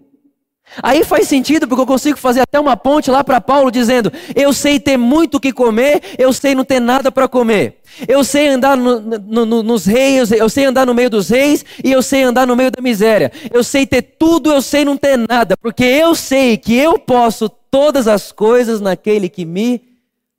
Aí 0.83 1.05
faz 1.05 1.27
sentido 1.27 1.67
porque 1.67 1.83
eu 1.83 1.87
consigo 1.87 2.17
fazer 2.17 2.43
até 2.43 2.59
uma 2.61 2.77
ponte 2.77 3.11
lá 3.11 3.25
para 3.25 3.41
Paulo 3.41 3.71
dizendo: 3.71 4.13
Eu 4.37 4.53
sei 4.53 4.79
ter 4.79 4.97
muito 4.97 5.37
o 5.37 5.41
que 5.41 5.53
comer, 5.53 6.01
eu 6.17 6.33
sei 6.33 6.55
não 6.55 6.65
ter 6.65 6.81
nada 6.81 7.11
para 7.11 7.27
comer. 7.27 7.81
Eu 8.07 8.23
sei 8.23 8.49
andar 8.49 8.77
no, 8.77 9.01
no, 9.01 9.47
no, 9.47 9.63
nos 9.63 9.85
reis, 9.85 10.31
eu 10.31 10.49
sei 10.49 10.65
andar 10.65 10.87
no 10.87 10.95
meio 10.95 11.11
dos 11.11 11.29
reis 11.29 11.65
e 11.83 11.91
eu 11.91 12.01
sei 12.03 12.23
andar 12.23 12.47
no 12.47 12.55
meio 12.55 12.71
da 12.71 12.81
miséria. 12.81 13.33
Eu 13.53 13.65
sei 13.65 13.85
ter 13.85 14.03
tudo, 14.03 14.53
eu 14.53 14.63
sei 14.63 14.85
não 14.85 14.97
ter 14.97 15.19
nada, 15.19 15.57
porque 15.57 15.85
eu 15.85 16.15
sei 16.15 16.57
que 16.57 16.77
eu 16.77 16.99
posso 16.99 17.49
todas 17.49 18.07
as 18.07 18.31
coisas 18.31 18.81
naquele 18.81 19.29
que 19.29 19.45
me 19.45 19.83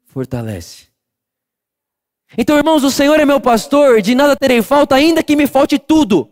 fortalece. 0.08 0.92
Então, 2.38 2.56
irmãos, 2.56 2.84
o 2.86 2.90
Senhor 2.92 3.20
é 3.20 3.26
meu 3.26 3.42
pastor, 3.42 4.02
de 4.02 4.16
nada 4.16 4.38
terei 4.38 4.62
falta, 4.62 4.96
ainda 4.96 5.22
que 5.22 5.36
me 5.36 5.46
falte 5.46 5.78
tudo. 5.78 6.31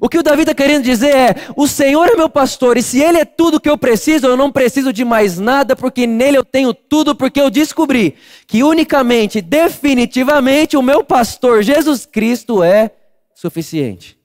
O 0.00 0.08
que 0.08 0.18
o 0.18 0.22
Davi 0.22 0.42
está 0.42 0.54
querendo 0.54 0.84
dizer 0.84 1.14
é: 1.14 1.34
o 1.56 1.66
Senhor 1.66 2.08
é 2.08 2.16
meu 2.16 2.28
pastor, 2.28 2.76
e 2.76 2.82
se 2.82 3.00
Ele 3.00 3.18
é 3.18 3.24
tudo 3.24 3.60
que 3.60 3.68
eu 3.68 3.78
preciso, 3.78 4.26
eu 4.26 4.36
não 4.36 4.50
preciso 4.50 4.92
de 4.92 5.04
mais 5.04 5.38
nada, 5.38 5.76
porque 5.76 6.06
nele 6.06 6.38
eu 6.38 6.44
tenho 6.44 6.72
tudo, 6.72 7.14
porque 7.14 7.40
eu 7.40 7.50
descobri 7.50 8.16
que 8.46 8.62
unicamente, 8.62 9.40
definitivamente, 9.40 10.76
o 10.76 10.82
meu 10.82 11.04
pastor 11.04 11.62
Jesus 11.62 12.06
Cristo 12.06 12.62
é 12.62 12.90
suficiente. 13.34 14.18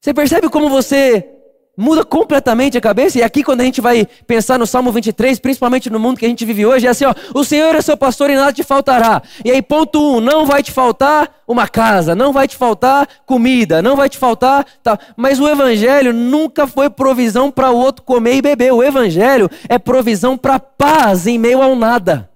Você 0.00 0.14
percebe 0.14 0.48
como 0.48 0.68
você 0.68 1.35
muda 1.76 2.04
completamente 2.04 2.78
a 2.78 2.80
cabeça. 2.80 3.18
E 3.18 3.22
aqui, 3.22 3.44
quando 3.44 3.60
a 3.60 3.64
gente 3.64 3.80
vai 3.80 4.06
pensar 4.26 4.58
no 4.58 4.66
Salmo 4.66 4.90
23, 4.90 5.38
principalmente 5.38 5.90
no 5.90 6.00
mundo 6.00 6.18
que 6.18 6.24
a 6.24 6.28
gente 6.28 6.44
vive 6.44 6.64
hoje, 6.64 6.86
é 6.86 6.90
assim: 6.90 7.04
ó, 7.04 7.14
o 7.34 7.44
Senhor 7.44 7.74
é 7.74 7.82
seu 7.82 7.96
pastor 7.96 8.30
e 8.30 8.34
nada 8.34 8.52
te 8.52 8.62
faltará. 8.62 9.22
E 9.44 9.50
aí, 9.50 9.60
ponto 9.60 10.00
um: 10.00 10.20
não 10.20 10.46
vai 10.46 10.62
te 10.62 10.72
faltar 10.72 11.30
uma 11.46 11.68
casa, 11.68 12.14
não 12.14 12.32
vai 12.32 12.48
te 12.48 12.56
faltar 12.56 13.08
comida, 13.26 13.82
não 13.82 13.96
vai 13.96 14.08
te 14.08 14.16
faltar. 14.16 14.64
Tá. 14.82 14.98
Mas 15.16 15.38
o 15.38 15.48
Evangelho 15.48 16.12
nunca 16.12 16.66
foi 16.66 16.88
provisão 16.88 17.50
para 17.50 17.70
o 17.70 17.76
outro 17.76 18.02
comer 18.02 18.36
e 18.36 18.42
beber. 18.42 18.72
O 18.72 18.82
Evangelho 18.82 19.50
é 19.68 19.78
provisão 19.78 20.36
para 20.38 20.58
paz 20.58 21.26
em 21.26 21.38
meio 21.38 21.62
ao 21.62 21.76
nada. 21.76 22.28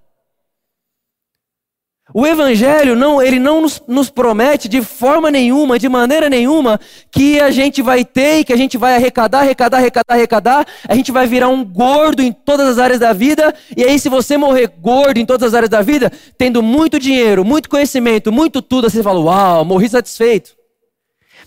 O 2.12 2.26
Evangelho 2.26 2.97
não, 2.97 3.23
ele 3.23 3.38
não 3.38 3.61
nos, 3.61 3.81
nos, 3.87 4.11
promete 4.11 4.69
de 4.69 4.83
forma 4.83 5.31
nenhuma, 5.31 5.79
de 5.79 5.88
maneira 5.88 6.29
nenhuma, 6.29 6.81
que 7.11 7.38
a 7.40 7.50
gente 7.52 7.81
vai 7.83 8.05
ter 8.05 8.45
que 8.45 8.52
a 8.52 8.57
gente 8.57 8.76
vai 8.76 8.97
arrecadar, 8.97 9.40
arrecadar, 9.40 9.79
arrecadar, 9.79 10.14
arrecadar, 10.14 10.67
a 10.88 10.95
gente 10.95 11.12
vai 11.12 11.26
virar 11.26 11.49
um 11.49 11.64
gordo 11.64 12.21
em 12.21 12.33
todas 12.33 12.67
as 12.67 12.79
áreas 12.79 12.99
da 12.99 13.12
vida, 13.12 13.55
e 13.76 13.85
aí 13.85 13.99
se 13.99 14.09
você 14.09 14.37
morrer 14.37 14.73
gordo 14.81 15.19
em 15.19 15.26
todas 15.26 15.49
as 15.49 15.55
áreas 15.55 15.71
da 15.71 15.83
vida, 15.83 16.11
tendo 16.37 16.62
muito 16.62 16.99
dinheiro, 16.99 17.45
muito 17.45 17.69
conhecimento, 17.69 18.33
muito 18.33 18.61
tudo, 18.61 18.90
você 18.90 19.02
fala, 19.02 19.21
uau, 19.21 19.64
morri 19.64 19.88
satisfeito. 19.88 20.59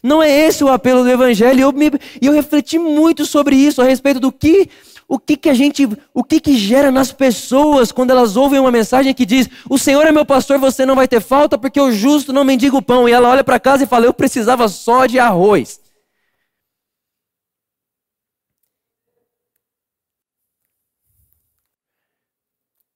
Não 0.01 0.22
é 0.22 0.29
esse 0.29 0.63
o 0.63 0.70
apelo 0.70 1.03
do 1.03 1.10
Evangelho, 1.10 1.60
e 1.60 1.62
eu, 1.62 1.72
me, 1.72 1.91
eu 2.22 2.32
refleti 2.32 2.77
muito 2.77 3.25
sobre 3.25 3.55
isso, 3.55 3.82
a 3.82 3.86
respeito 3.86 4.20
do 4.20 4.32
que 4.32 4.70
o 5.07 5.19
que 5.19 5.38
que 5.38 5.50
a 5.50 5.53
gente, 5.53 5.88
o 6.13 6.24
que 6.24 6.39
que 6.39 6.57
gera 6.57 6.91
nas 6.91 7.12
pessoas 7.12 7.91
quando 7.91 8.12
elas 8.12 8.36
ouvem 8.36 8.60
uma 8.60 8.72
mensagem 8.72 9.13
que 9.13 9.25
diz: 9.25 9.50
"O 9.69 9.77
Senhor 9.77 10.05
é 10.05 10.12
meu 10.12 10.25
pastor, 10.25 10.57
você 10.60 10.86
não 10.86 10.95
vai 10.95 11.07
ter 11.07 11.22
falta, 11.22 11.57
porque 11.57 11.79
o 11.79 11.91
justo 11.91 12.33
não 12.33 12.43
mendiga 12.43 12.77
o 12.77 12.81
pão". 12.81 13.07
E 13.07 13.12
ela 13.12 13.29
olha 13.29 13.43
para 13.43 13.60
casa 13.60 13.83
e 13.83 13.88
fala: 13.88 14.05
"Eu 14.05 14.13
precisava 14.13 14.67
só 14.67 15.05
de 15.05 15.19
arroz". 15.19 15.79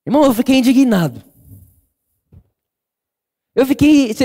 Irmão, 0.05 0.23
eu 0.23 0.33
fiquei 0.33 0.55
indignado. 0.55 1.21
Eu 3.53 3.65
fiquei, 3.65 4.15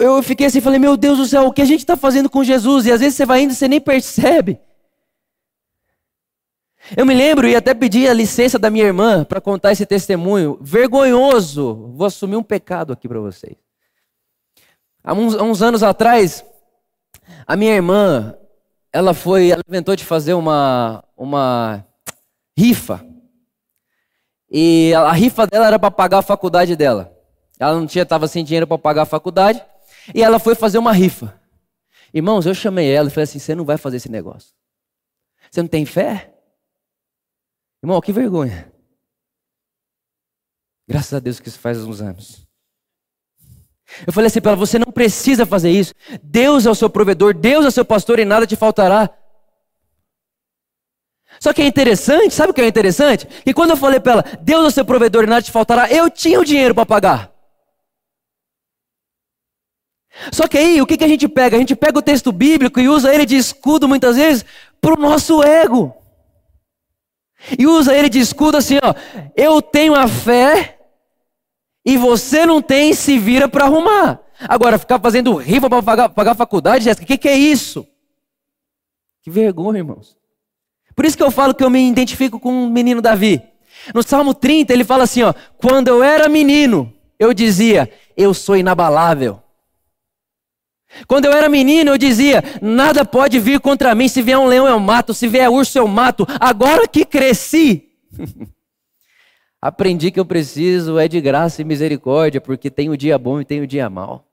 eu 0.00 0.22
fiquei 0.22 0.46
assim, 0.46 0.60
falei, 0.60 0.78
meu 0.78 0.96
Deus 0.96 1.18
do 1.18 1.26
céu, 1.26 1.46
o 1.46 1.52
que 1.52 1.62
a 1.62 1.64
gente 1.64 1.80
está 1.80 1.96
fazendo 1.96 2.28
com 2.28 2.42
Jesus? 2.42 2.86
E 2.86 2.90
às 2.90 3.00
vezes 3.00 3.16
você 3.16 3.24
vai 3.24 3.42
indo 3.42 3.52
e 3.52 3.54
você 3.54 3.68
nem 3.68 3.80
percebe. 3.80 4.58
Eu 6.96 7.04
me 7.04 7.14
lembro 7.14 7.46
e 7.46 7.54
até 7.54 7.74
pedi 7.74 8.08
a 8.08 8.14
licença 8.14 8.58
da 8.58 8.70
minha 8.70 8.84
irmã 8.84 9.24
para 9.24 9.40
contar 9.40 9.72
esse 9.72 9.84
testemunho 9.84 10.58
vergonhoso. 10.60 11.92
Vou 11.94 12.06
assumir 12.06 12.36
um 12.36 12.42
pecado 12.42 12.92
aqui 12.92 13.06
para 13.06 13.20
vocês. 13.20 13.56
Há 15.04 15.12
uns, 15.12 15.34
há 15.34 15.42
uns, 15.42 15.62
anos 15.62 15.82
atrás, 15.82 16.44
a 17.46 17.56
minha 17.56 17.74
irmã, 17.74 18.34
ela 18.92 19.12
foi, 19.12 19.50
ela 19.50 19.62
inventou 19.66 19.94
de 19.94 20.04
fazer 20.04 20.34
uma, 20.34 21.04
uma 21.16 21.84
rifa. 22.56 23.04
E 24.50 24.92
a 24.94 25.12
rifa 25.12 25.46
dela 25.46 25.66
era 25.66 25.78
para 25.78 25.90
pagar 25.90 26.18
a 26.18 26.22
faculdade 26.22 26.74
dela. 26.74 27.12
Ela 27.58 27.74
não 27.74 27.86
tinha, 27.86 28.02
estava 28.02 28.26
sem 28.26 28.44
dinheiro 28.44 28.66
para 28.66 28.78
pagar 28.78 29.02
a 29.02 29.06
faculdade. 29.06 29.62
E 30.14 30.22
ela 30.22 30.38
foi 30.38 30.54
fazer 30.54 30.78
uma 30.78 30.92
rifa. 30.92 31.38
Irmãos, 32.14 32.46
eu 32.46 32.54
chamei 32.54 32.90
ela 32.90 33.08
e 33.08 33.10
falei 33.10 33.24
assim: 33.24 33.38
você 33.38 33.54
não 33.54 33.64
vai 33.64 33.76
fazer 33.76 33.98
esse 33.98 34.10
negócio. 34.10 34.54
Você 35.50 35.60
não 35.60 35.68
tem 35.68 35.84
fé? 35.84 36.37
Irmão, 37.82 38.00
que 38.00 38.12
vergonha. 38.12 38.72
Graças 40.88 41.12
a 41.12 41.20
Deus 41.20 41.38
que 41.38 41.48
isso 41.48 41.58
faz 41.58 41.78
uns 41.84 42.00
anos. 42.00 42.46
Eu 44.06 44.12
falei 44.12 44.28
assim 44.28 44.40
para 44.40 44.52
ela: 44.52 44.58
você 44.58 44.78
não 44.78 44.92
precisa 44.92 45.46
fazer 45.46 45.70
isso. 45.70 45.94
Deus 46.22 46.66
é 46.66 46.70
o 46.70 46.74
seu 46.74 46.90
provedor, 46.90 47.34
Deus 47.34 47.64
é 47.64 47.68
o 47.68 47.72
seu 47.72 47.84
pastor 47.84 48.18
e 48.18 48.24
nada 48.24 48.46
te 48.46 48.56
faltará. 48.56 49.10
Só 51.40 51.52
que 51.52 51.62
é 51.62 51.66
interessante, 51.66 52.34
sabe 52.34 52.50
o 52.50 52.54
que 52.54 52.60
é 52.60 52.66
interessante? 52.66 53.26
Que 53.26 53.54
quando 53.54 53.70
eu 53.70 53.76
falei 53.76 54.00
para 54.00 54.12
ela, 54.12 54.24
Deus 54.40 54.64
é 54.64 54.68
o 54.68 54.70
seu 54.70 54.84
provedor 54.84 55.24
e 55.24 55.26
nada 55.26 55.42
te 55.42 55.52
faltará, 55.52 55.90
eu 55.90 56.10
tinha 56.10 56.40
o 56.40 56.44
dinheiro 56.44 56.74
para 56.74 56.86
pagar. 56.86 57.32
Só 60.32 60.48
que 60.48 60.58
aí, 60.58 60.82
o 60.82 60.86
que, 60.86 60.96
que 60.96 61.04
a 61.04 61.08
gente 61.08 61.28
pega? 61.28 61.56
A 61.56 61.60
gente 61.60 61.76
pega 61.76 61.98
o 61.98 62.02
texto 62.02 62.32
bíblico 62.32 62.80
e 62.80 62.88
usa 62.88 63.14
ele 63.14 63.24
de 63.24 63.36
escudo 63.36 63.86
muitas 63.86 64.16
vezes 64.16 64.44
para 64.80 64.94
o 64.94 65.00
nosso 65.00 65.42
ego. 65.44 65.94
E 67.58 67.66
usa 67.66 67.94
ele 67.94 68.08
de 68.08 68.18
escudo 68.18 68.56
assim, 68.56 68.78
ó. 68.82 68.94
Eu 69.36 69.62
tenho 69.62 69.94
a 69.94 70.08
fé 70.08 70.78
e 71.84 71.96
você 71.96 72.44
não 72.44 72.60
tem, 72.60 72.92
se 72.92 73.18
vira 73.18 73.48
para 73.48 73.64
arrumar. 73.64 74.20
Agora, 74.40 74.78
ficar 74.78 75.00
fazendo 75.00 75.34
rifa 75.34 75.68
para 75.68 75.82
pagar, 75.82 76.08
pagar 76.10 76.34
faculdade, 76.34 76.84
Jéssica, 76.84 77.04
o 77.04 77.06
que, 77.06 77.18
que 77.18 77.28
é 77.28 77.36
isso? 77.36 77.86
Que 79.22 79.30
vergonha, 79.30 79.78
irmãos. 79.78 80.16
Por 80.94 81.04
isso 81.04 81.16
que 81.16 81.22
eu 81.22 81.30
falo 81.30 81.54
que 81.54 81.64
eu 81.64 81.70
me 81.70 81.88
identifico 81.88 82.38
com 82.38 82.64
o 82.64 82.70
menino 82.70 83.00
Davi. 83.00 83.42
No 83.94 84.02
Salmo 84.02 84.34
30, 84.34 84.72
ele 84.72 84.84
fala 84.84 85.04
assim: 85.04 85.22
ó, 85.22 85.32
quando 85.56 85.88
eu 85.88 86.02
era 86.02 86.28
menino, 86.28 86.92
eu 87.18 87.32
dizia, 87.32 87.90
eu 88.16 88.34
sou 88.34 88.56
inabalável. 88.56 89.42
Quando 91.06 91.26
eu 91.26 91.32
era 91.32 91.48
menino, 91.48 91.90
eu 91.90 91.98
dizia: 91.98 92.42
nada 92.62 93.04
pode 93.04 93.38
vir 93.38 93.60
contra 93.60 93.94
mim. 93.94 94.08
Se 94.08 94.22
vier 94.22 94.38
um 94.38 94.46
leão, 94.46 94.66
eu 94.66 94.80
mato. 94.80 95.12
Se 95.12 95.28
vier 95.28 95.50
urso, 95.50 95.78
eu 95.78 95.86
mato. 95.86 96.26
Agora 96.40 96.88
que 96.88 97.04
cresci, 97.04 97.90
aprendi 99.60 100.10
que 100.10 100.18
eu 100.18 100.24
preciso 100.24 100.98
é 100.98 101.06
de 101.06 101.20
graça 101.20 101.60
e 101.60 101.64
misericórdia, 101.64 102.40
porque 102.40 102.70
tem 102.70 102.88
o 102.88 102.96
dia 102.96 103.18
bom 103.18 103.40
e 103.40 103.44
tem 103.44 103.60
o 103.60 103.66
dia 103.66 103.88
mal. 103.90 104.26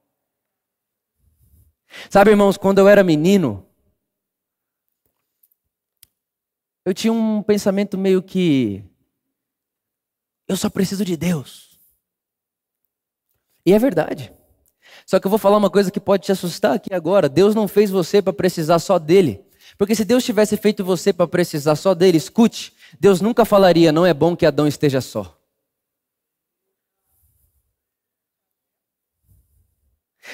Sabe, 2.10 2.32
irmãos, 2.32 2.58
quando 2.58 2.80
eu 2.80 2.88
era 2.88 3.04
menino, 3.04 3.66
eu 6.86 6.94
tinha 6.94 7.12
um 7.12 7.42
pensamento 7.42 7.98
meio 7.98 8.22
que 8.22 8.84
eu 10.48 10.56
só 10.56 10.70
preciso 10.70 11.04
de 11.04 11.18
Deus. 11.18 11.80
E 13.66 13.74
é 13.74 13.80
verdade. 13.80 14.32
Só 15.06 15.20
que 15.20 15.28
eu 15.28 15.30
vou 15.30 15.38
falar 15.38 15.58
uma 15.58 15.70
coisa 15.70 15.92
que 15.92 16.00
pode 16.00 16.24
te 16.24 16.32
assustar 16.32 16.76
aqui 16.76 16.94
agora. 16.94 17.30
Deus 17.30 17.54
não 17.54 17.68
fez 17.68 17.92
você 17.92 18.22
para 18.22 18.34
precisar 18.34 18.80
só 18.80 18.98
dele. 18.98 19.46
Porque 19.78 19.94
se 19.94 20.04
Deus 20.06 20.24
tivesse 20.24 20.58
feito 20.58 20.84
você 20.84 21.14
para 21.14 21.28
precisar 21.28 21.76
só 21.76 21.94
dele, 21.94 22.18
escute, 22.18 22.74
Deus 23.00 23.22
nunca 23.22 23.46
falaria: 23.46 23.92
não 23.92 24.06
é 24.06 24.14
bom 24.14 24.36
que 24.36 24.46
Adão 24.46 24.68
esteja 24.68 25.02
só. 25.02 25.38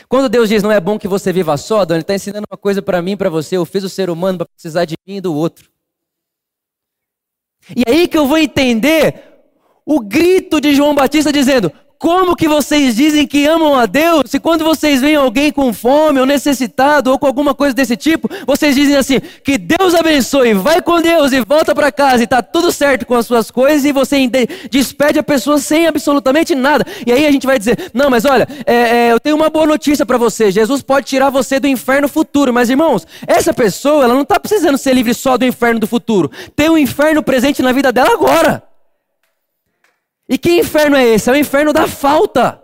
Quando 0.07 0.29
Deus 0.29 0.47
diz 0.47 0.63
não 0.63 0.71
é 0.71 0.79
bom 0.79 0.97
que 0.97 1.07
você 1.07 1.33
viva 1.33 1.57
só, 1.57 1.81
Adão, 1.81 1.97
Ele 1.97 2.03
está 2.03 2.15
ensinando 2.15 2.47
uma 2.49 2.57
coisa 2.57 2.81
para 2.81 3.01
mim, 3.01 3.17
para 3.17 3.29
você. 3.29 3.57
Eu 3.57 3.65
fiz 3.65 3.83
o 3.83 3.89
ser 3.89 4.09
humano 4.09 4.39
para 4.39 4.47
precisar 4.47 4.85
de 4.85 4.95
mim 5.05 5.17
e 5.17 5.21
do 5.21 5.35
outro. 5.35 5.69
E 7.75 7.83
aí 7.87 8.07
que 8.07 8.17
eu 8.17 8.27
vou 8.27 8.37
entender 8.37 9.23
o 9.85 9.99
grito 9.99 10.61
de 10.61 10.73
João 10.73 10.95
Batista 10.95 11.31
dizendo: 11.31 11.71
como 12.01 12.36
que 12.36 12.48
vocês 12.48 12.96
dizem 12.96 13.27
que 13.27 13.46
amam 13.46 13.75
a 13.77 13.86
Deus 13.86 14.24
se 14.25 14.39
quando 14.39 14.65
vocês 14.65 15.01
veem 15.01 15.17
alguém 15.17 15.51
com 15.51 15.72
fome 15.72 16.20
ou 16.20 16.25
necessitado 16.25 17.12
ou 17.12 17.20
com 17.20 17.27
alguma 17.27 17.53
coisa 17.53 17.75
desse 17.75 17.96
tipo, 17.96 18.27
vocês 18.48 18.74
dizem 18.74 18.96
assim: 18.96 19.20
que 19.43 19.55
Deus 19.55 19.93
abençoe, 19.93 20.55
vai 20.55 20.81
com 20.81 21.00
Deus 21.00 21.31
e 21.31 21.41
volta 21.41 21.75
para 21.75 21.91
casa 21.91 22.22
e 22.22 22.24
está 22.24 22.41
tudo 22.41 22.72
certo 22.72 23.05
com 23.05 23.13
as 23.13 23.27
suas 23.27 23.51
coisas 23.51 23.86
e 23.86 23.91
você 23.91 24.17
despede 24.72 25.20
a 25.20 25.24
pessoa 25.24 25.60
sem 25.60 25.86
absolutamente 25.86 26.55
nada. 26.55 26.84
E 27.05 27.12
aí 27.12 27.24
a 27.24 27.31
gente 27.31 27.46
vai 27.46 27.60
dizer: 27.60 27.91
não, 27.93 28.10
mas 28.10 28.25
olha, 28.25 28.48
é, 28.65 28.74
é, 28.74 29.12
eu 29.12 29.20
tenho 29.20 29.36
uma 29.36 29.51
boa 29.51 29.67
notícia 29.67 30.03
para 30.03 30.17
você: 30.17 30.50
Jesus 30.50 30.81
pode 30.81 31.05
tirar 31.05 31.29
você 31.29 31.60
do 31.60 31.67
inferno 31.67 32.08
futuro. 32.08 32.51
Mas 32.51 32.72
irmãos, 32.72 33.05
essa 33.27 33.53
pessoa 33.53 34.05
ela 34.05 34.15
não 34.15 34.24
está 34.24 34.39
precisando 34.39 34.75
ser 34.79 34.96
livre 34.96 35.13
só 35.13 35.38
do 35.38 35.46
inferno 35.46 35.79
do 35.79 35.86
futuro, 35.86 36.31
tem 36.55 36.67
um 36.67 36.79
inferno 36.79 37.22
presente 37.22 37.62
na 37.62 37.72
vida 37.72 37.91
dela 37.91 38.12
agora. 38.12 38.70
E 40.31 40.38
que 40.38 40.50
inferno 40.50 40.95
é 40.95 41.05
esse? 41.05 41.29
É 41.29 41.33
o 41.33 41.35
inferno 41.35 41.73
da 41.73 41.89
falta. 41.89 42.63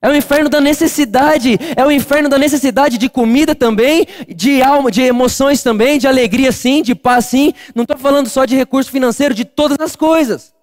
É 0.00 0.08
o 0.08 0.16
inferno 0.16 0.48
da 0.48 0.58
necessidade, 0.58 1.58
é 1.76 1.84
o 1.84 1.92
inferno 1.92 2.30
da 2.30 2.38
necessidade 2.38 2.96
de 2.96 3.10
comida 3.10 3.54
também, 3.54 4.06
de 4.26 4.62
alma, 4.62 4.90
de 4.90 5.02
emoções 5.02 5.62
também, 5.62 5.98
de 5.98 6.08
alegria 6.08 6.50
sim, 6.50 6.82
de 6.82 6.94
paz 6.94 7.26
sim. 7.26 7.52
Não 7.74 7.82
estou 7.82 7.98
falando 7.98 8.26
só 8.30 8.46
de 8.46 8.56
recurso 8.56 8.90
financeiro, 8.90 9.34
de 9.34 9.44
todas 9.44 9.78
as 9.80 9.94
coisas. 9.94 10.54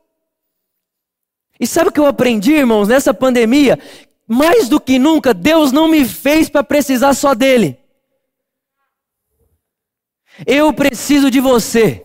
E 1.59 1.67
sabe 1.67 1.89
o 1.89 1.91
que 1.91 2.00
eu 2.00 2.07
aprendi, 2.07 2.53
irmãos, 2.53 2.88
nessa 2.88 3.13
pandemia? 3.13 3.77
Mais 4.27 4.67
do 4.67 4.81
que 4.81 4.98
nunca, 4.98 5.31
Deus 5.31 5.71
não 5.71 5.88
me 5.88 6.05
fez 6.05 6.50
para 6.50 6.63
precisar 6.63 7.13
só 7.13 7.36
dele. 7.36 7.77
Eu 10.43 10.74
preciso 10.74 11.29
de 11.29 11.39
você. 11.39 12.03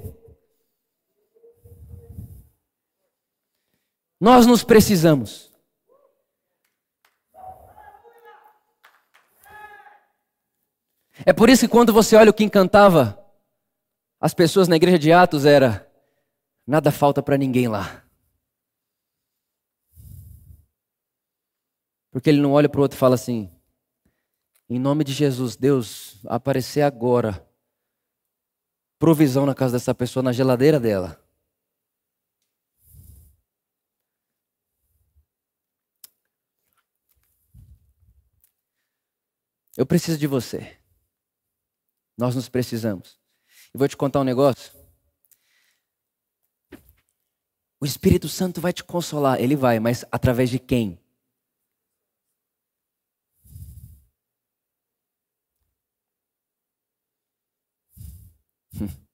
Nós 4.25 4.47
nos 4.47 4.65
precisamos. 4.65 5.53
É 11.27 11.33
por 11.35 11.51
isso 11.51 11.67
que 11.67 11.71
quando 11.71 11.93
você 11.93 12.17
olha 12.17 12.31
o 12.31 12.33
que 12.35 12.43
encantava 12.43 13.23
as 14.19 14.33
pessoas 14.33 14.67
na 14.67 14.77
igreja 14.77 14.99
de 14.99 15.13
Atos 15.13 15.45
era 15.45 15.87
nada 16.67 16.91
falta 16.91 17.23
para 17.23 17.37
ninguém 17.37 17.69
lá. 17.69 18.03
Porque 22.11 22.31
ele 22.31 22.41
não 22.41 22.53
olha 22.53 22.67
para 22.71 22.79
o 22.79 22.83
outro 22.83 22.97
e 22.97 22.99
fala 22.99 23.17
assim: 23.17 23.53
em 24.71 24.79
nome 24.79 25.05
de 25.05 25.13
Jesus, 25.13 25.55
Deus, 25.55 26.19
aparecer 26.25 26.81
agora 26.81 27.47
provisão 28.99 29.45
na 29.45 29.55
casa 29.55 29.75
dessa 29.75 29.95
pessoa, 29.95 30.23
na 30.23 30.33
geladeira 30.33 30.81
dela. 30.81 31.23
Eu 39.77 39.85
preciso 39.85 40.19
de 40.19 40.27
você. 40.27 40.79
Nós 42.17 42.35
nos 42.37 42.49
precisamos. 42.49 43.19
E 43.75 43.79
vou 43.79 43.89
te 43.89 43.97
contar 43.97 44.21
um 44.21 44.25
negócio. 44.25 44.73
O 47.81 47.87
Espírito 47.87 48.29
Santo 48.29 48.61
vai 48.61 48.73
te 48.73 48.85
consolar, 48.85 49.41
ele 49.41 49.57
vai, 49.57 49.81
mas 49.81 50.05
através 50.11 50.49
de 50.49 50.61
quem? 50.61 50.99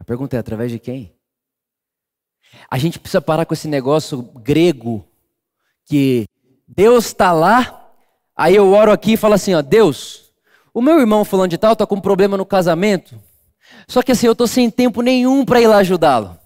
A 0.00 0.04
pergunta 0.04 0.36
é: 0.36 0.38
através 0.40 0.72
de 0.72 0.78
quem? 0.78 1.14
A 2.68 2.78
gente 2.78 2.98
precisa 2.98 3.20
parar 3.20 3.44
com 3.46 3.54
esse 3.54 3.68
negócio 3.68 4.20
grego 4.22 5.06
que 5.84 6.26
Deus 6.66 7.06
está 7.06 7.30
lá 7.30 7.79
Aí 8.40 8.56
eu 8.56 8.72
oro 8.72 8.90
aqui 8.90 9.12
e 9.12 9.16
falo 9.18 9.34
assim, 9.34 9.52
ó, 9.52 9.60
Deus, 9.60 10.22
o 10.72 10.80
meu 10.80 10.98
irmão 10.98 11.26
fulano 11.26 11.46
de 11.46 11.58
tal 11.58 11.74
está 11.74 11.84
com 11.84 11.96
um 11.96 12.00
problema 12.00 12.38
no 12.38 12.46
casamento. 12.46 13.14
Só 13.86 14.00
que 14.00 14.12
assim, 14.12 14.28
eu 14.28 14.32
estou 14.32 14.46
sem 14.46 14.70
tempo 14.70 15.02
nenhum 15.02 15.44
para 15.44 15.60
ir 15.60 15.66
lá 15.66 15.76
ajudá-lo. 15.76 16.38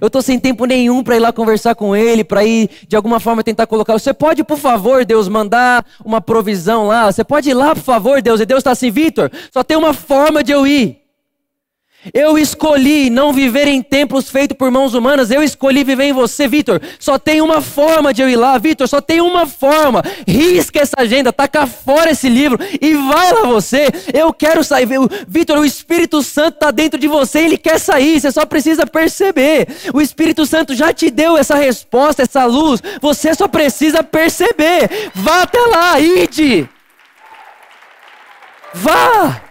Eu 0.00 0.08
estou 0.08 0.20
sem 0.20 0.40
tempo 0.40 0.64
nenhum 0.64 1.04
para 1.04 1.14
ir 1.14 1.20
lá 1.20 1.32
conversar 1.32 1.76
com 1.76 1.94
ele, 1.94 2.24
para 2.24 2.42
ir 2.44 2.68
de 2.88 2.96
alguma 2.96 3.20
forma 3.20 3.44
tentar 3.44 3.68
colocar. 3.68 3.92
Você 3.92 4.12
pode, 4.12 4.42
por 4.42 4.58
favor, 4.58 5.04
Deus, 5.04 5.28
mandar 5.28 5.86
uma 6.04 6.20
provisão 6.20 6.88
lá? 6.88 7.12
Você 7.12 7.22
pode 7.22 7.48
ir 7.48 7.54
lá, 7.54 7.76
por 7.76 7.84
favor, 7.84 8.20
Deus? 8.20 8.40
E 8.40 8.44
Deus 8.44 8.58
está 8.58 8.72
assim, 8.72 8.90
Vitor, 8.90 9.30
só 9.52 9.62
tem 9.62 9.76
uma 9.76 9.94
forma 9.94 10.42
de 10.42 10.50
eu 10.50 10.66
ir. 10.66 11.03
Eu 12.12 12.36
escolhi 12.36 13.08
não 13.08 13.32
viver 13.32 13.66
em 13.66 13.80
templos 13.80 14.28
feitos 14.28 14.56
por 14.56 14.70
mãos 14.70 14.94
humanas, 14.94 15.30
eu 15.30 15.42
escolhi 15.42 15.84
viver 15.84 16.04
em 16.04 16.12
você, 16.12 16.46
Vitor. 16.46 16.80
Só 16.98 17.18
tem 17.18 17.40
uma 17.40 17.60
forma 17.60 18.12
de 18.12 18.22
eu 18.22 18.28
ir 18.28 18.36
lá, 18.36 18.58
Vitor, 18.58 18.86
só 18.86 19.00
tem 19.00 19.20
uma 19.20 19.46
forma. 19.46 20.02
Risca 20.26 20.80
essa 20.80 20.96
agenda, 20.98 21.32
taca 21.32 21.66
fora 21.66 22.10
esse 22.10 22.28
livro 22.28 22.58
e 22.80 22.94
vai 22.94 23.32
lá 23.32 23.42
você. 23.46 23.88
Eu 24.12 24.32
quero 24.32 24.62
sair. 24.62 24.86
Vitor, 25.26 25.58
o 25.58 25.64
Espírito 25.64 26.22
Santo 26.22 26.54
está 26.54 26.70
dentro 26.70 26.98
de 26.98 27.08
você, 27.08 27.40
ele 27.40 27.56
quer 27.56 27.78
sair, 27.78 28.20
você 28.20 28.30
só 28.30 28.44
precisa 28.44 28.86
perceber. 28.86 29.66
O 29.92 30.00
Espírito 30.00 30.44
Santo 30.44 30.74
já 30.74 30.92
te 30.92 31.10
deu 31.10 31.36
essa 31.38 31.54
resposta, 31.54 32.22
essa 32.22 32.44
luz, 32.44 32.82
você 33.00 33.34
só 33.34 33.48
precisa 33.48 34.02
perceber. 34.02 35.10
Vá 35.14 35.42
até 35.42 35.60
lá, 35.60 36.00
ide. 36.00 36.68
Vá 38.74 39.43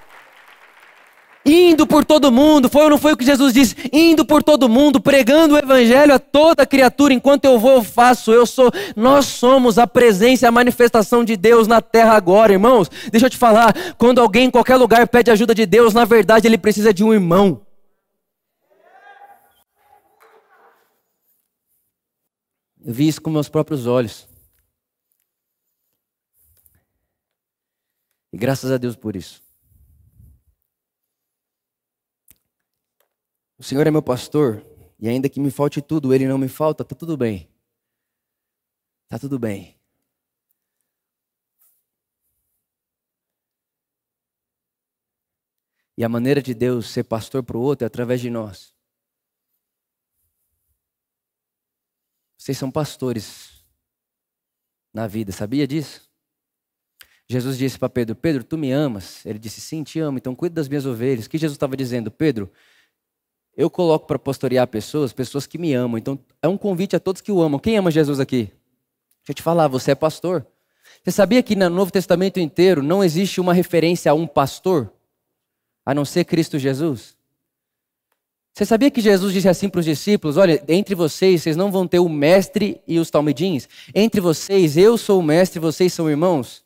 indo 1.45 1.85
por 1.85 2.05
todo 2.05 2.31
mundo, 2.31 2.69
foi 2.69 2.83
ou 2.83 2.89
não 2.91 2.97
foi 2.97 3.13
o 3.13 3.17
que 3.17 3.25
Jesus 3.25 3.53
disse? 3.53 3.75
Indo 3.91 4.25
por 4.25 4.41
todo 4.41 4.69
mundo, 4.69 5.01
pregando 5.01 5.55
o 5.55 5.57
evangelho 5.57 6.13
a 6.13 6.19
toda 6.19 6.65
criatura, 6.65 7.13
enquanto 7.13 7.45
eu 7.45 7.59
vou, 7.59 7.73
eu 7.73 7.83
faço, 7.83 8.31
eu 8.31 8.45
sou, 8.45 8.71
nós 8.95 9.25
somos 9.25 9.77
a 9.77 9.85
presença 9.85 10.45
e 10.45 10.47
a 10.47 10.51
manifestação 10.51 11.23
de 11.23 11.35
Deus 11.35 11.67
na 11.67 11.81
terra 11.81 12.13
agora, 12.13 12.53
irmãos. 12.53 12.89
Deixa 13.11 13.25
eu 13.25 13.29
te 13.29 13.37
falar, 13.37 13.73
quando 13.97 14.19
alguém 14.19 14.45
em 14.45 14.51
qualquer 14.51 14.77
lugar 14.77 15.07
pede 15.07 15.31
ajuda 15.31 15.53
de 15.53 15.65
Deus, 15.65 15.93
na 15.93 16.05
verdade 16.05 16.47
ele 16.47 16.57
precisa 16.57 16.93
de 16.93 17.03
um 17.03 17.13
irmão. 17.13 17.61
Eu 22.85 22.93
vi 22.93 23.07
isso 23.07 23.21
com 23.21 23.29
meus 23.29 23.47
próprios 23.47 23.85
olhos. 23.85 24.27
E 28.31 28.37
graças 28.37 28.71
a 28.71 28.77
Deus 28.77 28.95
por 28.95 29.15
isso. 29.15 29.42
O 33.63 33.65
Senhor 33.65 33.87
é 33.87 33.91
meu 33.91 34.03
pastor, 34.03 34.61
e 34.99 35.07
ainda 35.07 35.29
que 35.29 35.39
me 35.39 35.49
falte 35.49 35.81
tudo, 35.81 36.13
Ele 36.13 36.27
não 36.27 36.37
me 36.37 36.49
falta, 36.49 36.83
está 36.83 36.93
tudo 36.93 37.15
bem. 37.15 37.49
Está 39.05 39.17
tudo 39.17 39.39
bem. 39.39 39.79
E 45.97 46.03
a 46.03 46.09
maneira 46.09 46.41
de 46.41 46.53
Deus 46.53 46.89
ser 46.89 47.05
pastor 47.05 47.41
para 47.41 47.55
o 47.55 47.61
outro 47.61 47.85
é 47.85 47.87
através 47.87 48.19
de 48.19 48.29
nós. 48.29 48.75
Vocês 52.37 52.57
são 52.57 52.69
pastores 52.69 53.65
na 54.93 55.07
vida, 55.07 55.31
sabia 55.31 55.65
disso? 55.65 56.11
Jesus 57.29 57.57
disse 57.57 57.79
para 57.79 57.87
Pedro: 57.87 58.13
Pedro, 58.13 58.43
tu 58.43 58.57
me 58.57 58.73
amas? 58.73 59.25
Ele 59.25 59.39
disse: 59.39 59.61
Sim, 59.61 59.85
te 59.85 60.01
amo, 60.01 60.17
então 60.17 60.35
cuida 60.35 60.55
das 60.55 60.67
minhas 60.67 60.85
ovelhas. 60.85 61.27
O 61.27 61.29
que 61.29 61.37
Jesus 61.37 61.55
estava 61.55 61.77
dizendo? 61.77 62.11
Pedro, 62.11 62.51
eu 63.55 63.69
coloco 63.69 64.07
para 64.07 64.17
pastorear 64.17 64.67
pessoas, 64.67 65.13
pessoas 65.13 65.45
que 65.45 65.57
me 65.57 65.73
amam. 65.73 65.97
Então 65.97 66.19
é 66.41 66.47
um 66.47 66.57
convite 66.57 66.95
a 66.95 66.99
todos 66.99 67.21
que 67.21 67.31
o 67.31 67.41
amam. 67.41 67.59
Quem 67.59 67.77
ama 67.77 67.91
Jesus 67.91 68.19
aqui? 68.19 68.45
Deixa 69.19 69.29
eu 69.29 69.35
te 69.35 69.41
falar, 69.41 69.67
você 69.67 69.91
é 69.91 69.95
pastor. 69.95 70.45
Você 71.03 71.11
sabia 71.11 71.43
que 71.43 71.55
no 71.55 71.69
Novo 71.69 71.91
Testamento 71.91 72.39
inteiro 72.39 72.81
não 72.81 73.03
existe 73.03 73.39
uma 73.39 73.53
referência 73.53 74.11
a 74.11 74.15
um 74.15 74.25
pastor, 74.25 74.91
a 75.85 75.93
não 75.93 76.05
ser 76.05 76.25
Cristo 76.25 76.57
Jesus? 76.57 77.15
Você 78.53 78.65
sabia 78.65 78.91
que 78.91 79.01
Jesus 79.01 79.33
disse 79.33 79.49
assim 79.49 79.67
para 79.67 79.79
os 79.79 79.85
discípulos: 79.85 80.37
Olha, 80.37 80.63
entre 80.67 80.93
vocês, 80.93 81.41
vocês 81.41 81.57
não 81.57 81.71
vão 81.71 81.87
ter 81.87 81.99
o 81.99 82.07
mestre 82.07 82.79
e 82.87 82.99
os 82.99 83.09
talmidins. 83.09 83.67
Entre 83.95 84.21
vocês, 84.21 84.77
eu 84.77 84.97
sou 84.97 85.19
o 85.19 85.23
mestre, 85.23 85.59
vocês 85.59 85.91
são 85.91 86.09
irmãos. 86.09 86.63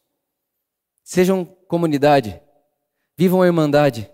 Sejam 1.04 1.46
comunidade, 1.46 2.40
vivam 3.18 3.42
a 3.42 3.46
irmandade, 3.46 4.10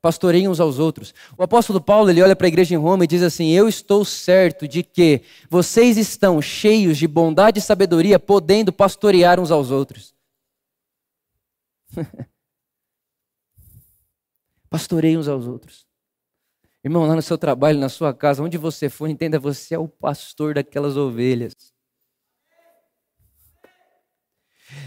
pastoreiem 0.00 0.48
uns 0.48 0.60
aos 0.60 0.78
outros. 0.78 1.14
O 1.36 1.42
apóstolo 1.42 1.80
Paulo 1.80 2.10
ele 2.10 2.22
olha 2.22 2.34
para 2.34 2.46
a 2.46 2.48
igreja 2.48 2.74
em 2.74 2.78
Roma 2.78 3.04
e 3.04 3.06
diz 3.06 3.22
assim: 3.22 3.50
Eu 3.50 3.68
estou 3.68 4.04
certo 4.04 4.66
de 4.66 4.82
que 4.82 5.22
vocês 5.48 5.96
estão 5.96 6.40
cheios 6.40 6.98
de 6.98 7.06
bondade 7.06 7.58
e 7.58 7.62
sabedoria, 7.62 8.18
podendo 8.18 8.72
pastorear 8.72 9.38
uns 9.38 9.50
aos 9.50 9.70
outros. 9.70 10.14
Pastoreiem 14.70 15.18
uns 15.18 15.28
aos 15.28 15.46
outros. 15.46 15.86
Irmão, 16.82 17.06
lá 17.06 17.14
no 17.14 17.20
seu 17.20 17.36
trabalho, 17.36 17.78
na 17.78 17.90
sua 17.90 18.14
casa, 18.14 18.42
onde 18.42 18.56
você 18.56 18.88
for, 18.88 19.06
entenda, 19.08 19.38
você 19.38 19.74
é 19.74 19.78
o 19.78 19.86
pastor 19.86 20.54
daquelas 20.54 20.96
ovelhas. 20.96 21.74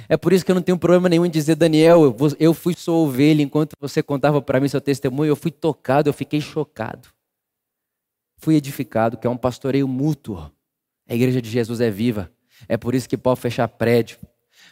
É 0.10 0.18
por 0.18 0.34
isso 0.34 0.46
que 0.46 0.52
eu 0.52 0.56
não 0.56 0.62
tenho 0.62 0.78
problema 0.78 1.08
nenhum 1.10 1.26
em 1.26 1.30
dizer, 1.30 1.56
Daniel, 1.56 2.16
eu 2.40 2.54
fui 2.54 2.74
sua 2.74 2.96
ovelha 2.96 3.42
enquanto 3.42 3.74
você 3.80 4.04
contava 4.04 4.42
para 4.42 4.60
mim 4.60 4.68
seu 4.68 4.82
testemunho, 4.82 5.30
eu 5.30 5.36
fui 5.36 5.52
tocado, 5.52 6.10
eu 6.10 6.14
fiquei 6.14 6.42
chocado. 6.42 7.10
Fui 8.38 8.56
edificado, 8.56 9.18
que 9.18 9.26
é 9.26 9.30
um 9.30 9.38
pastoreio 9.38 9.88
mútuo. 9.88 10.52
A 11.08 11.16
igreja 11.16 11.42
de 11.42 11.50
Jesus 11.50 11.80
é 11.82 11.90
viva. 11.90 12.32
É 12.68 12.78
por 12.78 12.96
isso 12.96 13.08
que 13.08 13.18
pode 13.18 13.40
fechar 13.40 13.68
prédio, 13.68 14.18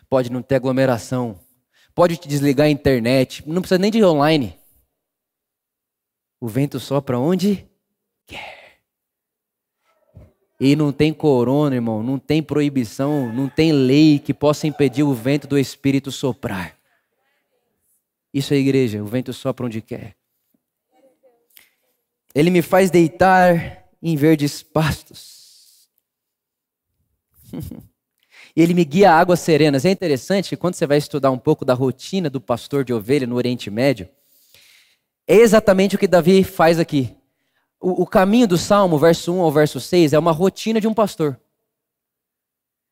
pode 0.10 0.32
não 0.32 0.42
ter 0.42 0.56
aglomeração, 0.56 1.40
pode 1.96 2.18
te 2.18 2.28
desligar 2.28 2.68
a 2.68 2.70
internet, 2.70 3.44
não 3.48 3.62
precisa 3.62 3.80
nem 3.80 3.92
de 3.92 4.04
online. 4.04 4.58
O 6.40 6.48
vento 6.48 6.80
sopra 6.80 7.20
onde 7.20 7.68
quer. 8.26 8.61
E 10.64 10.76
não 10.76 10.92
tem 10.92 11.12
corona, 11.12 11.74
irmão, 11.74 12.04
não 12.04 12.20
tem 12.20 12.44
proibição, 12.44 13.34
não 13.34 13.50
tem 13.50 13.72
lei 13.72 14.20
que 14.20 14.32
possa 14.32 14.68
impedir 14.68 15.02
o 15.02 15.12
vento 15.12 15.48
do 15.48 15.58
Espírito 15.58 16.12
soprar. 16.12 16.78
Isso 18.32 18.54
é 18.54 18.58
igreja, 18.58 19.02
o 19.02 19.08
vento 19.08 19.34
sopra 19.34 19.66
onde 19.66 19.82
quer. 19.82 20.16
Ele 22.36 22.52
me 22.52 22.62
faz 22.62 22.92
deitar 22.92 23.88
em 24.04 24.16
verdes 24.16 24.62
pastos. 24.62 25.90
ele 28.56 28.76
me 28.76 28.86
guia 28.86 29.14
a 29.14 29.20
águas 29.20 29.40
serenas. 29.40 29.84
É 29.84 29.90
interessante 29.90 30.50
que 30.50 30.58
quando 30.58 30.76
você 30.76 30.86
vai 30.86 31.00
estudar 31.00 31.32
um 31.32 31.40
pouco 31.40 31.66
da 31.66 31.74
rotina 31.74 32.30
do 32.30 32.40
pastor 32.40 32.86
de 32.86 32.94
ovelha 32.94 33.26
no 33.26 33.36
Oriente 33.36 33.72
Médio, 33.72 34.08
é 35.28 35.38
exatamente 35.38 35.96
o 35.96 36.00
que 36.00 36.08
Davi 36.08 36.44
faz 36.44 36.78
aqui. 36.78 37.16
O, 37.82 38.06
caminho 38.06 38.48
do 38.48 38.60
Salmo, 38.60 39.00
verso 39.00 39.34
1 39.34 39.42
ao 39.42 39.52
verso 39.52 39.80
6, 39.80 40.14
é 40.14 40.20
uma 40.20 40.32
rotina 40.32 40.80
de 40.80 40.88
um 40.88 40.94
pastor. 40.94 41.40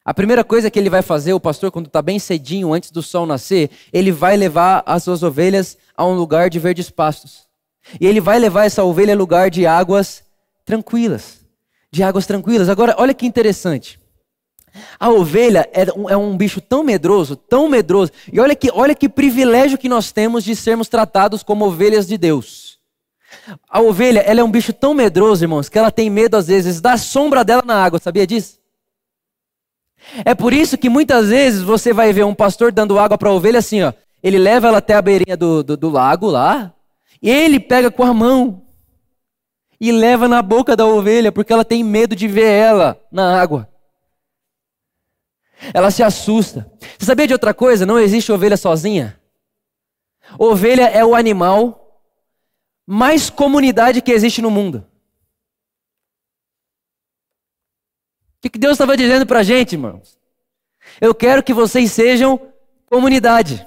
A 0.03 0.13
primeira 0.13 0.43
coisa 0.43 0.71
que 0.71 0.79
ele 0.79 0.89
vai 0.89 1.03
fazer, 1.03 1.33
o 1.33 1.39
pastor, 1.39 1.71
quando 1.71 1.85
está 1.85 2.01
bem 2.01 2.17
cedinho, 2.17 2.73
antes 2.73 2.89
do 2.89 3.03
sol 3.03 3.27
nascer, 3.27 3.69
ele 3.93 4.11
vai 4.11 4.35
levar 4.35 4.81
as 4.87 5.03
suas 5.03 5.21
ovelhas 5.21 5.77
a 5.95 6.03
um 6.03 6.15
lugar 6.15 6.49
de 6.49 6.57
verdes 6.57 6.89
pastos. 6.89 7.47
E 8.01 8.07
ele 8.07 8.19
vai 8.19 8.39
levar 8.39 8.65
essa 8.65 8.83
ovelha 8.83 9.13
a 9.13 9.17
lugar 9.17 9.51
de 9.51 9.67
águas 9.67 10.23
tranquilas. 10.65 11.45
De 11.91 12.01
águas 12.01 12.25
tranquilas. 12.25 12.69
Agora, 12.69 12.95
olha 12.97 13.13
que 13.13 13.27
interessante. 13.27 13.99
A 14.99 15.09
ovelha 15.09 15.69
é 15.71 15.85
um, 15.95 16.09
é 16.09 16.17
um, 16.17 16.35
bicho 16.35 16.61
tão 16.61 16.83
medroso, 16.83 17.35
tão 17.35 17.67
medroso. 17.69 18.11
E 18.31 18.39
olha 18.39 18.55
que, 18.55 18.71
olha 18.71 18.95
que 18.95 19.09
privilégio 19.09 19.77
que 19.77 19.89
nós 19.89 20.11
temos 20.11 20.43
de 20.43 20.55
sermos 20.55 20.87
tratados 20.87 21.43
como 21.43 21.65
ovelhas 21.65 22.07
de 22.07 22.17
Deus. 22.17 22.68
A 23.69 23.79
ovelha, 23.81 24.19
ela 24.19 24.39
é 24.39 24.43
um 24.43 24.51
bicho 24.51 24.73
tão 24.73 24.93
medroso, 24.93 25.43
irmãos, 25.43 25.69
que 25.69 25.77
ela 25.77 25.91
tem 25.91 26.09
medo 26.09 26.37
às 26.37 26.47
vezes 26.47 26.81
da 26.81 26.97
sombra 26.97 27.43
dela 27.43 27.63
na 27.65 27.83
água, 27.83 27.99
sabia 27.99 28.25
disso? 28.25 28.59
É 30.25 30.33
por 30.33 30.53
isso 30.53 30.77
que 30.77 30.89
muitas 30.89 31.29
vezes 31.29 31.61
você 31.61 31.93
vai 31.93 32.13
ver 32.13 32.25
um 32.25 32.33
pastor 32.33 32.71
dando 32.71 32.99
água 32.99 33.17
para 33.17 33.29
a 33.29 33.33
ovelha 33.33 33.59
assim, 33.59 33.81
ó. 33.83 33.93
Ele 34.21 34.37
leva 34.37 34.67
ela 34.67 34.79
até 34.79 34.95
a 34.95 35.01
beirinha 35.01 35.37
do, 35.37 35.63
do, 35.63 35.77
do 35.77 35.89
lago 35.89 36.27
lá, 36.27 36.73
e 37.21 37.29
ele 37.29 37.59
pega 37.59 37.91
com 37.91 38.03
a 38.03 38.13
mão 38.13 38.65
e 39.79 39.91
leva 39.91 40.27
na 40.27 40.41
boca 40.41 40.75
da 40.75 40.85
ovelha, 40.85 41.31
porque 41.31 41.53
ela 41.53 41.63
tem 41.63 41.83
medo 41.83 42.15
de 42.15 42.27
ver 42.27 42.51
ela 42.51 42.99
na 43.11 43.39
água. 43.39 43.69
Ela 45.73 45.91
se 45.91 46.03
assusta. 46.03 46.69
Você 46.97 47.05
sabia 47.05 47.27
de 47.27 47.33
outra 47.33 47.53
coisa? 47.53 47.85
Não 47.85 47.99
existe 47.99 48.31
ovelha 48.31 48.57
sozinha. 48.57 49.19
Ovelha 50.37 50.87
é 50.87 51.03
o 51.03 51.15
animal 51.15 51.78
mais 52.91 53.29
comunidade 53.29 54.01
que 54.01 54.11
existe 54.11 54.41
no 54.41 54.49
mundo. 54.49 54.83
O 58.43 58.49
que 58.49 58.57
Deus 58.57 58.71
estava 58.71 58.97
dizendo 58.97 59.27
para 59.27 59.41
a 59.41 59.43
gente, 59.43 59.73
irmãos? 59.73 60.17
Eu 60.99 61.13
quero 61.13 61.43
que 61.43 61.53
vocês 61.53 61.91
sejam 61.91 62.51
comunidade. 62.87 63.63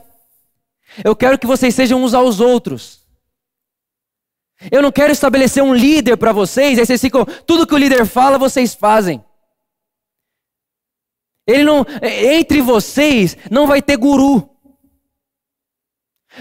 Eu 1.04 1.14
quero 1.14 1.38
que 1.38 1.46
vocês 1.46 1.72
sejam 1.72 2.02
uns 2.02 2.14
aos 2.14 2.40
outros. 2.40 3.06
Eu 4.72 4.82
não 4.82 4.90
quero 4.90 5.12
estabelecer 5.12 5.62
um 5.62 5.72
líder 5.72 6.16
para 6.16 6.32
vocês, 6.32 6.76
aí 6.76 6.84
vocês 6.84 7.00
ficam, 7.00 7.24
tudo 7.46 7.64
que 7.64 7.74
o 7.74 7.78
líder 7.78 8.04
fala, 8.06 8.38
vocês 8.38 8.74
fazem. 8.74 9.24
Ele 11.46 11.62
não, 11.62 11.86
entre 12.02 12.60
vocês 12.60 13.36
não 13.48 13.68
vai 13.68 13.80
ter 13.80 13.96
guru. 13.96 14.50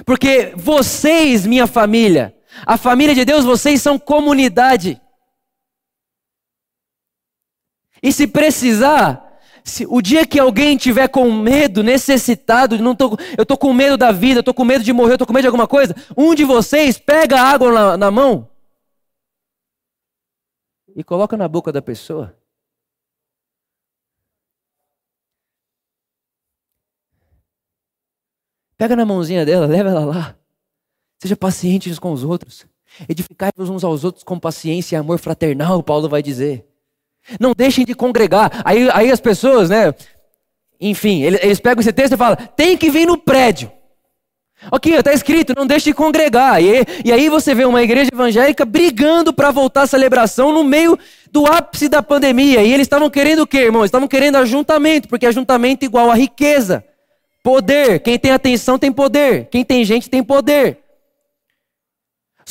Porque 0.03 0.51
vocês, 0.55 1.45
minha 1.45 1.67
família, 1.67 2.35
a 2.65 2.77
família 2.77 3.15
de 3.15 3.25
Deus, 3.25 3.45
vocês 3.45 3.81
são 3.81 3.97
comunidade. 3.97 5.01
E 8.03 8.11
se 8.11 8.27
precisar, 8.27 9.39
se, 9.63 9.85
o 9.87 10.01
dia 10.01 10.25
que 10.25 10.39
alguém 10.39 10.75
tiver 10.75 11.07
com 11.07 11.31
medo, 11.31 11.83
necessitado, 11.83 12.79
não 12.79 12.95
tô, 12.95 13.17
eu 13.37 13.43
estou 13.43 13.57
com 13.57 13.73
medo 13.73 13.97
da 13.97 14.11
vida, 14.11 14.39
estou 14.39 14.53
com 14.53 14.65
medo 14.65 14.83
de 14.83 14.91
morrer, 14.91 15.13
estou 15.13 15.27
com 15.27 15.33
medo 15.33 15.43
de 15.43 15.47
alguma 15.47 15.67
coisa, 15.67 15.95
um 16.17 16.33
de 16.33 16.43
vocês 16.43 16.97
pega 16.97 17.39
a 17.39 17.47
água 17.47 17.71
na, 17.71 17.97
na 17.97 18.11
mão 18.11 18.49
e 20.95 21.03
coloca 21.03 21.37
na 21.37 21.47
boca 21.47 21.71
da 21.71 21.81
pessoa. 21.81 22.35
Pega 28.77 28.95
na 28.95 29.05
mãozinha 29.05 29.45
dela, 29.45 29.67
leva 29.67 29.89
ela 29.89 30.05
lá. 30.05 30.40
Seja 31.21 31.35
pacientes 31.35 31.99
com 31.99 32.11
os 32.11 32.23
outros. 32.23 32.65
Edificai-vos 33.07 33.69
uns 33.69 33.83
aos 33.83 34.03
outros 34.03 34.23
com 34.23 34.39
paciência 34.39 34.95
e 34.95 34.97
amor 34.97 35.19
fraternal, 35.19 35.83
Paulo 35.83 36.09
vai 36.09 36.23
dizer. 36.23 36.65
Não 37.39 37.53
deixem 37.55 37.85
de 37.85 37.93
congregar. 37.93 38.63
Aí, 38.65 38.89
aí 38.91 39.11
as 39.11 39.21
pessoas, 39.21 39.69
né? 39.69 39.93
Enfim, 40.79 41.21
eles, 41.21 41.39
eles 41.43 41.59
pegam 41.59 41.79
esse 41.79 41.93
texto 41.93 42.13
e 42.13 42.17
falam: 42.17 42.37
tem 42.55 42.75
que 42.75 42.89
vir 42.89 43.05
no 43.05 43.19
prédio. 43.19 43.71
Aqui 44.71 44.89
está 44.93 45.13
escrito, 45.13 45.53
não 45.55 45.67
deixe 45.67 45.91
de 45.91 45.93
congregar. 45.93 46.59
E, 46.59 46.83
e 47.05 47.11
aí 47.11 47.29
você 47.29 47.53
vê 47.53 47.65
uma 47.65 47.83
igreja 47.83 48.09
evangélica 48.11 48.65
brigando 48.65 49.31
para 49.31 49.51
voltar 49.51 49.83
à 49.83 49.87
celebração 49.87 50.51
no 50.51 50.63
meio 50.63 50.97
do 51.31 51.45
ápice 51.45 51.87
da 51.87 52.01
pandemia. 52.01 52.63
E 52.63 52.73
eles 52.73 52.85
estavam 52.85 53.11
querendo 53.11 53.43
o 53.43 53.47
quê, 53.47 53.59
irmão? 53.59 53.85
Estavam 53.85 54.07
querendo 54.07 54.37
ajuntamento, 54.37 55.07
porque 55.07 55.27
ajuntamento 55.27 55.83
é 55.83 55.85
igual 55.85 56.09
a 56.09 56.15
riqueza. 56.15 56.83
Poder. 57.43 57.99
Quem 57.99 58.17
tem 58.17 58.31
atenção 58.31 58.79
tem 58.79 58.91
poder. 58.91 59.49
Quem 59.51 59.63
tem 59.63 59.85
gente 59.85 60.09
tem 60.09 60.23
poder. 60.23 60.80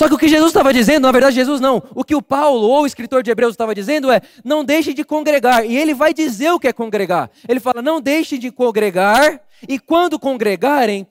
Só 0.01 0.09
que 0.09 0.15
o 0.15 0.19
que 0.19 0.29
Jesus 0.29 0.49
estava 0.49 0.73
dizendo, 0.73 1.03
na 1.03 1.13
verdade, 1.13 1.37
Jesus 1.37 1.61
não. 1.61 1.83
O 1.95 2.03
que 2.03 2.15
o 2.15 2.23
Paulo, 2.23 2.67
ou 2.67 2.85
o 2.85 2.87
escritor 2.87 3.23
de 3.23 3.31
Hebreus, 3.31 3.53
estava 3.53 3.75
dizendo 3.75 4.11
é: 4.11 4.23
não 4.43 4.65
deixe 4.65 4.95
de 4.95 5.05
congregar. 5.05 5.67
E 5.67 5.77
ele 5.77 5.93
vai 5.93 6.15
dizer 6.15 6.51
o 6.53 6.59
que 6.59 6.69
é 6.69 6.73
congregar. 6.73 7.31
Ele 7.47 7.61
fala: 7.61 7.83
não 7.83 8.01
deixe 8.01 8.39
de 8.39 8.51
congregar, 8.51 9.43
e 9.69 9.79
quando 9.79 10.19
congregarem, 10.19 11.07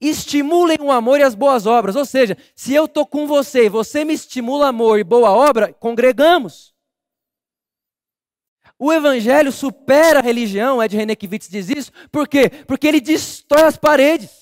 estimulem 0.00 0.78
o 0.80 0.92
amor 0.92 1.18
e 1.18 1.24
as 1.24 1.34
boas 1.34 1.66
obras. 1.66 1.96
Ou 1.96 2.04
seja, 2.04 2.36
se 2.54 2.72
eu 2.72 2.84
estou 2.84 3.04
com 3.04 3.26
você 3.26 3.64
e 3.64 3.68
você 3.68 4.04
me 4.04 4.14
estimula 4.14 4.68
amor 4.68 5.00
e 5.00 5.04
boa 5.04 5.32
obra, 5.32 5.72
congregamos. 5.72 6.72
O 8.78 8.92
evangelho 8.92 9.50
supera 9.50 10.20
a 10.20 10.22
religião, 10.22 10.80
Ed 10.80 10.96
Renekiewicz 10.96 11.48
diz 11.48 11.68
isso, 11.70 11.90
por 12.12 12.28
quê? 12.28 12.48
Porque 12.68 12.86
ele 12.86 13.00
destrói 13.00 13.64
as 13.64 13.76
paredes. 13.76 14.37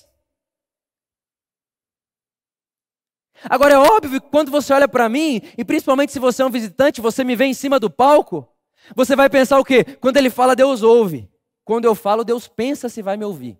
Agora 3.43 3.75
é 3.75 3.77
óbvio 3.77 4.21
que 4.21 4.29
quando 4.29 4.51
você 4.51 4.73
olha 4.73 4.87
para 4.87 5.07
mim, 5.07 5.41
e 5.57 5.63
principalmente 5.63 6.11
se 6.11 6.19
você 6.19 6.41
é 6.41 6.45
um 6.45 6.49
visitante, 6.49 7.01
você 7.01 7.23
me 7.23 7.35
vê 7.35 7.45
em 7.45 7.53
cima 7.53 7.79
do 7.79 7.89
palco, 7.89 8.47
você 8.95 9.15
vai 9.15 9.29
pensar 9.29 9.59
o 9.59 9.65
quê? 9.65 9.83
Quando 9.83 10.17
ele 10.17 10.29
fala, 10.29 10.55
Deus 10.55 10.81
ouve. 10.81 11.29
Quando 11.63 11.85
eu 11.85 11.93
falo, 11.93 12.23
Deus 12.23 12.47
pensa 12.47 12.87
se 12.89 13.01
vai 13.01 13.17
me 13.17 13.25
ouvir. 13.25 13.59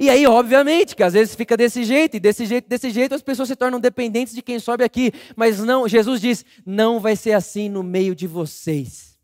E 0.00 0.08
aí, 0.08 0.26
obviamente, 0.26 0.96
que 0.96 1.02
às 1.02 1.12
vezes 1.12 1.34
fica 1.34 1.56
desse 1.56 1.84
jeito, 1.84 2.16
e 2.16 2.20
desse 2.20 2.46
jeito, 2.46 2.68
desse 2.68 2.90
jeito, 2.90 3.14
as 3.14 3.22
pessoas 3.22 3.48
se 3.48 3.56
tornam 3.56 3.78
dependentes 3.78 4.34
de 4.34 4.42
quem 4.42 4.58
sobe 4.58 4.82
aqui. 4.82 5.12
Mas 5.36 5.58
não, 5.60 5.86
Jesus 5.86 6.20
diz: 6.20 6.44
não 6.64 6.98
vai 6.98 7.14
ser 7.14 7.32
assim 7.32 7.68
no 7.68 7.82
meio 7.82 8.14
de 8.14 8.26
vocês. 8.26 9.18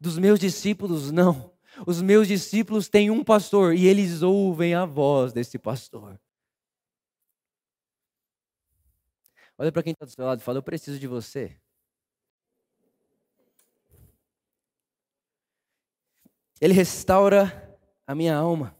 Dos 0.00 0.18
meus 0.18 0.38
discípulos, 0.38 1.12
não. 1.12 1.52
Os 1.86 2.02
meus 2.02 2.28
discípulos 2.28 2.88
têm 2.88 3.10
um 3.10 3.24
pastor 3.24 3.74
e 3.74 3.86
eles 3.86 4.20
ouvem 4.20 4.74
a 4.74 4.84
voz 4.84 5.32
desse 5.32 5.58
pastor. 5.58 6.20
Olha 9.58 9.70
para 9.72 9.82
quem 9.82 9.92
está 9.92 10.04
do 10.04 10.10
seu 10.10 10.24
lado 10.24 10.40
e 10.40 10.42
fala: 10.42 10.58
Eu 10.58 10.62
preciso 10.62 10.98
de 10.98 11.06
você. 11.06 11.56
Ele 16.60 16.74
restaura 16.74 17.78
a 18.06 18.14
minha 18.14 18.36
alma 18.36 18.76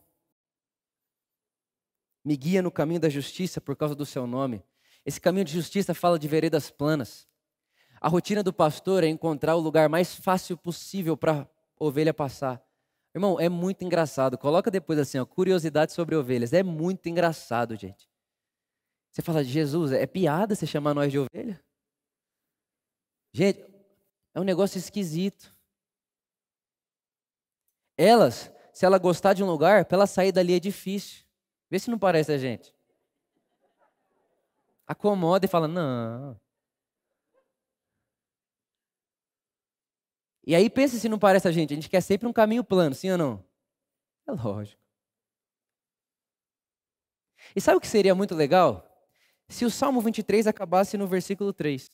me 2.25 2.37
guia 2.37 2.63
no 2.63 2.71
caminho 2.71 3.01
da 3.01 3.09
justiça 3.09 3.61
por 3.61 3.77
causa 3.77 3.95
do 3.95 4.07
seu 4.07 4.27
nome. 4.27 4.63
Esse 5.05 5.21
caminho 5.21 5.45
de 5.45 5.53
justiça 5.53 5.95
fala 5.95 6.19
de 6.19 6.29
veredas 6.29 6.71
planas. 6.71 7.27
A 8.01 8.09
rotina 8.09 8.43
do 8.43 8.53
pastor 8.53 9.03
é 9.05 9.09
encontrar 9.09 9.57
o 9.57 9.61
lugar 9.61 9.89
mais 9.89 10.15
fácil 10.15 10.57
possível 10.57 11.17
para 11.17 11.49
ovelha 11.79 12.15
passar. 12.15 12.63
Irmão, 13.15 13.39
é 13.39 13.49
muito 13.49 13.85
engraçado. 13.85 14.39
Coloca 14.39 14.71
depois 14.71 14.99
assim, 14.99 15.19
ó, 15.19 15.25
curiosidade 15.25 15.93
sobre 15.93 16.17
ovelhas. 16.17 16.53
É 16.53 16.63
muito 16.63 17.09
engraçado, 17.09 17.77
gente. 17.77 18.09
Você 19.13 19.21
fala, 19.21 19.45
Jesus, 19.45 19.93
é 19.93 20.07
piada 20.07 20.55
você 20.55 20.67
chamar 20.67 20.95
nós 20.95 21.13
de 21.13 21.19
ovelha? 21.19 21.63
Gente, 23.35 23.61
é 24.35 24.41
um 24.41 24.45
negócio 24.45 24.79
esquisito. 24.79 25.55
Elas, 27.97 28.51
se 28.73 28.87
ela 28.87 28.99
gostar 28.99 29.35
de 29.35 29.45
um 29.45 29.47
lugar, 29.47 29.85
para 29.85 29.99
ela 29.99 30.07
sair 30.07 30.33
dali 30.33 30.55
é 30.55 30.59
difícil. 30.59 31.27
Vê 31.71 31.79
se 31.79 31.91
não 31.91 31.99
parece 31.99 32.33
a 32.33 32.39
gente. 32.39 32.75
Acomoda 34.87 35.45
e 35.45 35.49
fala, 35.49 35.69
não. 35.69 36.41
E 40.45 40.55
aí 40.55 40.71
pensa 40.71 40.99
se 40.99 41.09
não 41.09 41.19
parece 41.19 41.47
a 41.47 41.53
gente. 41.53 41.73
A 41.73 41.77
gente 41.77 41.91
quer 41.91 42.01
sempre 42.01 42.27
um 42.27 42.33
caminho 42.33 42.65
plano, 42.65 42.95
sim 42.95 43.11
ou 43.11 43.19
não? 43.19 43.45
É 44.27 44.33
lógico. 44.33 44.81
E 47.55 47.61
sabe 47.61 47.77
o 47.77 47.81
que 47.81 47.87
seria 47.87 48.15
muito 48.15 48.35
legal? 48.35 48.92
Se 49.53 49.67
o 49.67 49.71
Salmo 49.71 50.01
23 50.01 50.47
acabasse 50.47 50.97
no 50.97 51.07
versículo 51.07 51.53
3. 51.53 51.91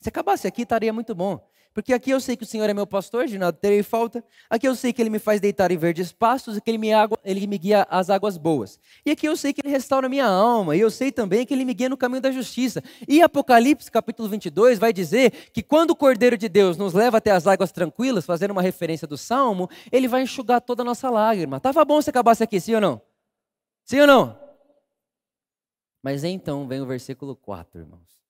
Se 0.00 0.08
acabasse 0.08 0.46
aqui, 0.48 0.62
estaria 0.62 0.92
muito 0.92 1.14
bom. 1.14 1.46
Porque 1.74 1.92
aqui 1.92 2.10
eu 2.10 2.20
sei 2.20 2.36
que 2.36 2.42
o 2.42 2.46
Senhor 2.46 2.68
é 2.68 2.74
meu 2.74 2.86
pastor, 2.86 3.26
de 3.26 3.38
nada 3.38 3.52
terei 3.52 3.82
falta. 3.82 4.24
Aqui 4.48 4.66
eu 4.66 4.74
sei 4.74 4.92
que 4.92 5.00
Ele 5.00 5.10
me 5.10 5.18
faz 5.18 5.40
deitar 5.40 5.70
em 5.70 5.76
verdes 5.76 6.10
pastos 6.10 6.56
e 6.56 6.60
que 6.60 6.70
Ele 6.70 6.78
me, 6.78 6.92
água, 6.92 7.18
ele 7.22 7.46
me 7.46 7.58
guia 7.58 7.86
às 7.88 8.08
águas 8.08 8.38
boas. 8.38 8.80
E 9.04 9.10
aqui 9.10 9.26
eu 9.26 9.36
sei 9.36 9.52
que 9.52 9.60
Ele 9.62 9.70
restaura 9.70 10.08
minha 10.08 10.26
alma. 10.26 10.74
E 10.74 10.80
eu 10.80 10.90
sei 10.90 11.12
também 11.12 11.44
que 11.44 11.52
Ele 11.52 11.64
me 11.64 11.74
guia 11.74 11.88
no 11.90 11.98
caminho 11.98 12.22
da 12.22 12.32
justiça. 12.32 12.82
E 13.06 13.20
Apocalipse 13.22 13.90
capítulo 13.90 14.28
22 14.28 14.78
vai 14.78 14.92
dizer 14.92 15.30
que 15.52 15.62
quando 15.62 15.90
o 15.90 15.96
Cordeiro 15.96 16.36
de 16.36 16.48
Deus 16.48 16.78
nos 16.78 16.94
leva 16.94 17.18
até 17.18 17.30
as 17.30 17.46
águas 17.46 17.70
tranquilas, 17.70 18.24
fazendo 18.24 18.52
uma 18.52 18.62
referência 18.62 19.06
do 19.06 19.18
Salmo, 19.18 19.68
Ele 19.92 20.08
vai 20.08 20.22
enxugar 20.22 20.62
toda 20.62 20.82
a 20.82 20.84
nossa 20.84 21.10
lágrima. 21.10 21.60
Tava 21.60 21.84
bom 21.84 22.00
se 22.00 22.08
acabasse 22.08 22.42
aqui, 22.42 22.58
sim 22.58 22.74
ou 22.74 22.80
não? 22.80 23.09
Sim 23.90 24.02
ou 24.02 24.06
não? 24.06 24.38
Mas 26.00 26.22
então 26.22 26.68
vem 26.68 26.80
o 26.80 26.86
versículo 26.86 27.34
4, 27.34 27.80
irmãos. 27.80 28.22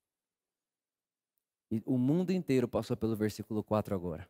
E 1.70 1.82
o 1.84 1.98
mundo 1.98 2.30
inteiro 2.30 2.66
passou 2.66 2.96
pelo 2.96 3.14
versículo 3.14 3.62
4 3.62 3.94
agora. 3.94 4.26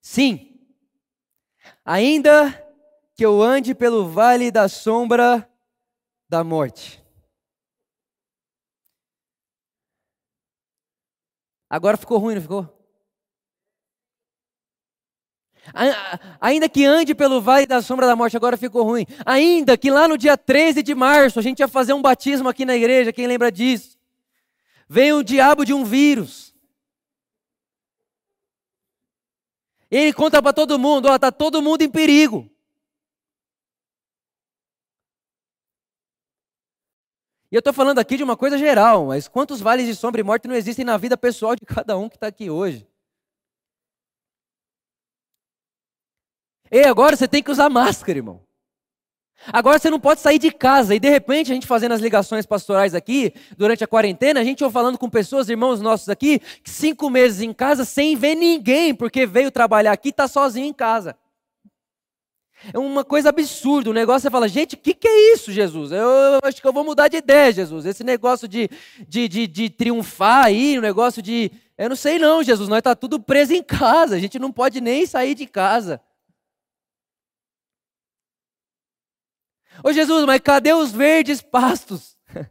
Sim, 0.00 0.64
ainda 1.84 2.52
que 3.16 3.26
eu 3.26 3.42
ande 3.42 3.74
pelo 3.74 4.08
vale 4.08 4.48
da 4.52 4.68
sombra 4.68 5.50
da 6.28 6.44
morte. 6.44 7.04
Agora 11.68 11.96
ficou 11.96 12.18
ruim, 12.18 12.36
não 12.36 12.42
ficou? 12.42 12.83
Ainda 16.40 16.68
que 16.68 16.84
ande 16.84 17.14
pelo 17.14 17.40
vale 17.40 17.66
da 17.66 17.80
sombra 17.80 18.06
da 18.06 18.14
morte, 18.14 18.36
agora 18.36 18.56
ficou 18.56 18.82
ruim. 18.82 19.06
Ainda 19.24 19.76
que 19.76 19.90
lá 19.90 20.06
no 20.06 20.18
dia 20.18 20.36
13 20.36 20.82
de 20.82 20.94
março 20.94 21.38
a 21.38 21.42
gente 21.42 21.60
ia 21.60 21.68
fazer 21.68 21.92
um 21.92 22.02
batismo 22.02 22.48
aqui 22.48 22.64
na 22.64 22.76
igreja, 22.76 23.12
quem 23.12 23.26
lembra 23.26 23.50
disso? 23.50 23.98
Vem 24.88 25.12
o 25.12 25.22
diabo 25.22 25.64
de 25.64 25.72
um 25.72 25.84
vírus. 25.84 26.54
Ele 29.90 30.12
conta 30.12 30.42
para 30.42 30.52
todo 30.52 30.78
mundo: 30.78 31.06
ó, 31.08 31.14
está 31.14 31.30
todo 31.30 31.62
mundo 31.62 31.82
em 31.82 31.90
perigo. 31.90 32.50
E 37.50 37.54
eu 37.54 37.60
estou 37.60 37.72
falando 37.72 38.00
aqui 38.00 38.16
de 38.16 38.24
uma 38.24 38.36
coisa 38.36 38.58
geral, 38.58 39.06
mas 39.06 39.28
quantos 39.28 39.60
vales 39.60 39.86
de 39.86 39.94
sombra 39.94 40.20
e 40.20 40.24
morte 40.24 40.48
não 40.48 40.56
existem 40.56 40.84
na 40.84 40.96
vida 40.96 41.16
pessoal 41.16 41.54
de 41.54 41.64
cada 41.64 41.96
um 41.96 42.08
que 42.08 42.16
está 42.16 42.26
aqui 42.26 42.50
hoje? 42.50 42.84
E 46.74 46.84
agora 46.84 47.14
você 47.14 47.28
tem 47.28 47.40
que 47.40 47.52
usar 47.52 47.70
máscara, 47.70 48.18
irmão. 48.18 48.40
Agora 49.52 49.78
você 49.78 49.88
não 49.88 50.00
pode 50.00 50.20
sair 50.20 50.40
de 50.40 50.50
casa 50.50 50.92
e 50.92 50.98
de 50.98 51.08
repente 51.08 51.52
a 51.52 51.54
gente 51.54 51.68
fazendo 51.68 51.92
as 51.92 52.00
ligações 52.00 52.44
pastorais 52.44 52.96
aqui, 52.96 53.32
durante 53.56 53.84
a 53.84 53.86
quarentena, 53.86 54.40
a 54.40 54.44
gente 54.44 54.64
ou 54.64 54.70
falando 54.72 54.98
com 54.98 55.08
pessoas, 55.08 55.48
irmãos 55.48 55.80
nossos 55.80 56.08
aqui, 56.08 56.40
que 56.64 56.70
cinco 56.70 57.08
meses 57.08 57.42
em 57.42 57.52
casa 57.52 57.84
sem 57.84 58.16
ver 58.16 58.34
ninguém, 58.34 58.92
porque 58.92 59.24
veio 59.24 59.52
trabalhar 59.52 59.92
aqui 59.92 60.08
e 60.08 60.10
está 60.10 60.26
sozinho 60.26 60.66
em 60.66 60.72
casa. 60.72 61.16
É 62.72 62.78
uma 62.78 63.04
coisa 63.04 63.28
absurda. 63.28 63.90
O 63.90 63.94
negócio 63.94 64.22
você 64.22 64.30
fala, 64.30 64.48
gente, 64.48 64.74
o 64.74 64.78
que, 64.78 64.94
que 64.94 65.06
é 65.06 65.32
isso, 65.32 65.52
Jesus? 65.52 65.92
Eu, 65.92 65.98
eu, 65.98 66.40
acho 66.42 66.60
que 66.60 66.66
eu 66.66 66.72
vou 66.72 66.82
mudar 66.82 67.06
de 67.06 67.18
ideia, 67.18 67.52
Jesus. 67.52 67.86
Esse 67.86 68.02
negócio 68.02 68.48
de, 68.48 68.68
de, 69.06 69.28
de, 69.28 69.46
de 69.46 69.70
triunfar 69.70 70.46
aí, 70.46 70.76
o 70.76 70.82
negócio 70.82 71.22
de. 71.22 71.52
Eu 71.78 71.90
não 71.90 71.96
sei, 71.96 72.18
não, 72.18 72.42
Jesus. 72.42 72.68
Nós 72.68 72.78
está 72.78 72.96
tudo 72.96 73.20
preso 73.20 73.52
em 73.52 73.62
casa. 73.62 74.16
A 74.16 74.18
gente 74.18 74.40
não 74.40 74.50
pode 74.50 74.80
nem 74.80 75.06
sair 75.06 75.36
de 75.36 75.46
casa. 75.46 76.00
Ô 79.82 79.92
Jesus, 79.92 80.24
mas 80.24 80.40
cadê 80.40 80.72
os 80.72 80.92
verdes 80.92 81.42
pastos? 81.42 82.16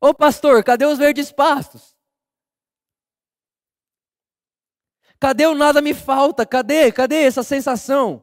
Ô 0.00 0.12
pastor, 0.12 0.62
cadê 0.62 0.84
os 0.84 0.98
verdes 0.98 1.32
pastos? 1.32 1.94
Cadê 5.18 5.46
o 5.46 5.54
nada 5.54 5.80
me 5.80 5.94
falta? 5.94 6.44
Cadê? 6.44 6.92
Cadê 6.92 7.22
essa 7.22 7.42
sensação? 7.42 8.22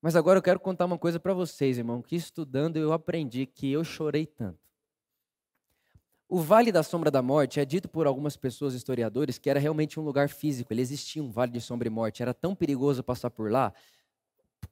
Mas 0.00 0.14
agora 0.14 0.38
eu 0.38 0.42
quero 0.42 0.60
contar 0.60 0.84
uma 0.84 0.98
coisa 0.98 1.18
para 1.18 1.32
vocês, 1.32 1.78
irmão, 1.78 2.02
que 2.02 2.14
estudando 2.14 2.76
eu 2.76 2.92
aprendi 2.92 3.46
que 3.46 3.72
eu 3.72 3.82
chorei 3.82 4.26
tanto. 4.26 4.60
O 6.28 6.40
Vale 6.40 6.70
da 6.70 6.82
Sombra 6.82 7.10
da 7.10 7.22
Morte 7.22 7.58
é 7.58 7.64
dito 7.64 7.88
por 7.88 8.06
algumas 8.06 8.36
pessoas 8.36 8.74
historiadores 8.74 9.38
que 9.38 9.48
era 9.48 9.58
realmente 9.58 9.98
um 9.98 10.02
lugar 10.02 10.28
físico, 10.28 10.72
ele 10.72 10.82
existia 10.82 11.22
um 11.22 11.30
vale 11.30 11.52
de 11.52 11.60
sombra 11.60 11.88
e 11.88 11.90
morte, 11.90 12.22
era 12.22 12.34
tão 12.34 12.54
perigoso 12.54 13.02
passar 13.02 13.30
por 13.30 13.50
lá 13.50 13.72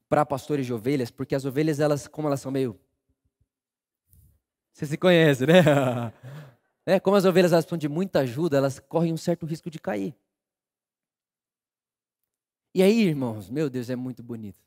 para 0.09 0.26
pastores 0.26 0.66
de 0.66 0.72
ovelhas, 0.72 1.11
porque 1.11 1.35
as 1.35 1.44
ovelhas, 1.44 1.81
elas, 1.81 2.07
como 2.07 2.28
elas 2.28 2.40
são 2.40 2.52
meio. 2.52 2.78
Você 4.72 4.87
se 4.87 4.96
conhece, 4.96 5.46
né? 5.46 5.62
É, 6.85 6.98
como 6.98 7.14
as 7.14 7.24
ovelhas 7.24 7.52
elas 7.52 7.64
de 7.64 7.88
muita 7.88 8.18
ajuda, 8.20 8.57
elas 8.57 8.81
correm 8.81 9.12
um 9.12 9.16
certo 9.16 9.46
risco 9.46 9.70
de 9.70 9.78
cair. 9.78 10.16
E 12.74 12.83
aí, 12.83 13.02
irmãos, 13.02 13.48
meu 13.48 13.70
Deus, 13.70 13.88
é 13.88 13.94
muito 13.94 14.20
bonito. 14.20 14.61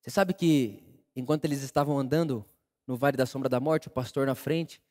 Você 0.00 0.10
sabe 0.10 0.34
que 0.34 0.82
enquanto 1.14 1.44
eles 1.44 1.62
estavam 1.62 1.98
andando 1.98 2.44
no 2.86 2.96
vale 2.96 3.16
da 3.16 3.26
sombra 3.26 3.48
da 3.48 3.60
morte, 3.60 3.86
o 3.86 3.90
pastor 3.90 4.26
na 4.26 4.34
frente, 4.34 4.82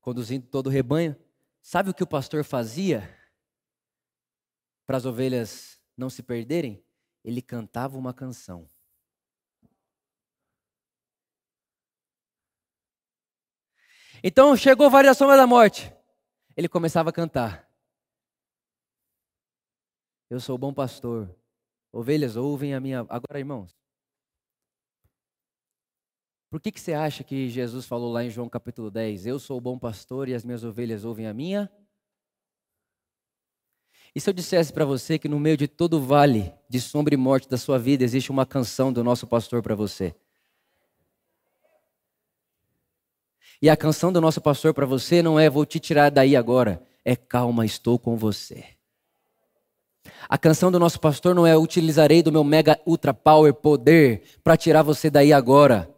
conduzindo 0.00 0.46
todo 0.46 0.68
o 0.68 0.70
rebanho, 0.70 1.16
sabe 1.60 1.90
o 1.90 1.94
que 1.94 2.02
o 2.02 2.06
pastor 2.06 2.44
fazia? 2.44 3.10
Para 4.86 4.96
as 4.96 5.06
ovelhas 5.06 5.80
não 5.96 6.10
se 6.10 6.22
perderem, 6.22 6.84
ele 7.24 7.40
cantava 7.40 7.96
uma 7.96 8.12
canção. 8.12 8.68
Então 14.22 14.56
chegou 14.56 14.86
o 14.86 15.02
da 15.02 15.14
sombra 15.14 15.36
da 15.36 15.46
morte. 15.46 15.92
Ele 16.56 16.68
começava 16.68 17.10
a 17.10 17.12
cantar. 17.12 17.68
Eu 20.30 20.40
sou 20.40 20.56
bom 20.56 20.72
pastor. 20.72 21.34
Ovelhas 21.92 22.36
ouvem 22.36 22.74
a 22.74 22.80
minha. 22.80 23.00
Agora, 23.00 23.38
irmãos. 23.38 23.76
Por 26.50 26.60
que, 26.60 26.72
que 26.72 26.80
você 26.80 26.92
acha 26.94 27.24
que 27.24 27.48
Jesus 27.48 27.84
falou 27.84 28.12
lá 28.12 28.24
em 28.24 28.30
João 28.30 28.48
capítulo 28.48 28.90
10? 28.90 29.26
Eu 29.26 29.38
sou 29.38 29.58
o 29.58 29.60
bom 29.60 29.78
pastor 29.78 30.28
e 30.28 30.34
as 30.34 30.44
minhas 30.44 30.64
ovelhas 30.64 31.04
ouvem 31.04 31.26
a 31.26 31.34
minha 31.34 31.70
e 34.14 34.20
se 34.20 34.30
eu 34.30 34.34
dissesse 34.34 34.72
para 34.72 34.84
você 34.84 35.18
que 35.18 35.28
no 35.28 35.40
meio 35.40 35.56
de 35.56 35.66
todo 35.66 35.98
o 35.98 36.00
vale 36.00 36.52
de 36.68 36.80
sombra 36.80 37.14
e 37.14 37.16
morte 37.16 37.48
da 37.48 37.58
sua 37.58 37.78
vida 37.78 38.04
existe 38.04 38.30
uma 38.30 38.46
canção 38.46 38.92
do 38.92 39.02
nosso 39.02 39.26
pastor 39.26 39.60
para 39.60 39.74
você? 39.74 40.14
E 43.60 43.68
a 43.68 43.76
canção 43.76 44.12
do 44.12 44.20
nosso 44.20 44.40
pastor 44.40 44.72
para 44.72 44.86
você 44.86 45.22
não 45.22 45.38
é 45.40 45.50
vou 45.50 45.66
te 45.66 45.80
tirar 45.80 46.10
daí 46.10 46.36
agora, 46.36 46.82
é 47.04 47.16
calma, 47.16 47.64
estou 47.64 47.98
com 47.98 48.16
você. 48.16 48.64
A 50.28 50.38
canção 50.38 50.70
do 50.70 50.78
nosso 50.78 51.00
pastor 51.00 51.34
não 51.34 51.46
é 51.46 51.56
utilizarei 51.56 52.22
do 52.22 52.30
meu 52.30 52.44
mega 52.44 52.78
ultra 52.86 53.12
power 53.12 53.52
poder 53.52 54.22
para 54.42 54.56
tirar 54.56 54.82
você 54.82 55.10
daí 55.10 55.32
agora. 55.32 55.90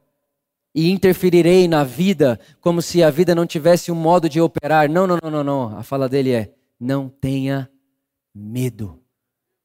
E 0.75 0.91
interferirei 0.91 1.67
na 1.67 1.85
vida 1.85 2.39
como 2.61 2.83
se 2.83 3.03
a 3.03 3.11
vida 3.11 3.35
não 3.35 3.47
tivesse 3.47 3.91
um 3.91 3.95
modo 3.95 4.29
de 4.29 4.41
operar. 4.41 4.91
Não, 4.91 5.07
não, 5.07 5.19
não, 5.23 5.31
não, 5.31 5.45
não. 5.45 5.79
A 5.79 5.83
fala 5.83 6.09
dele 6.09 6.33
é: 6.33 6.53
não 6.79 7.09
tenha 7.09 7.71
medo, 8.37 9.03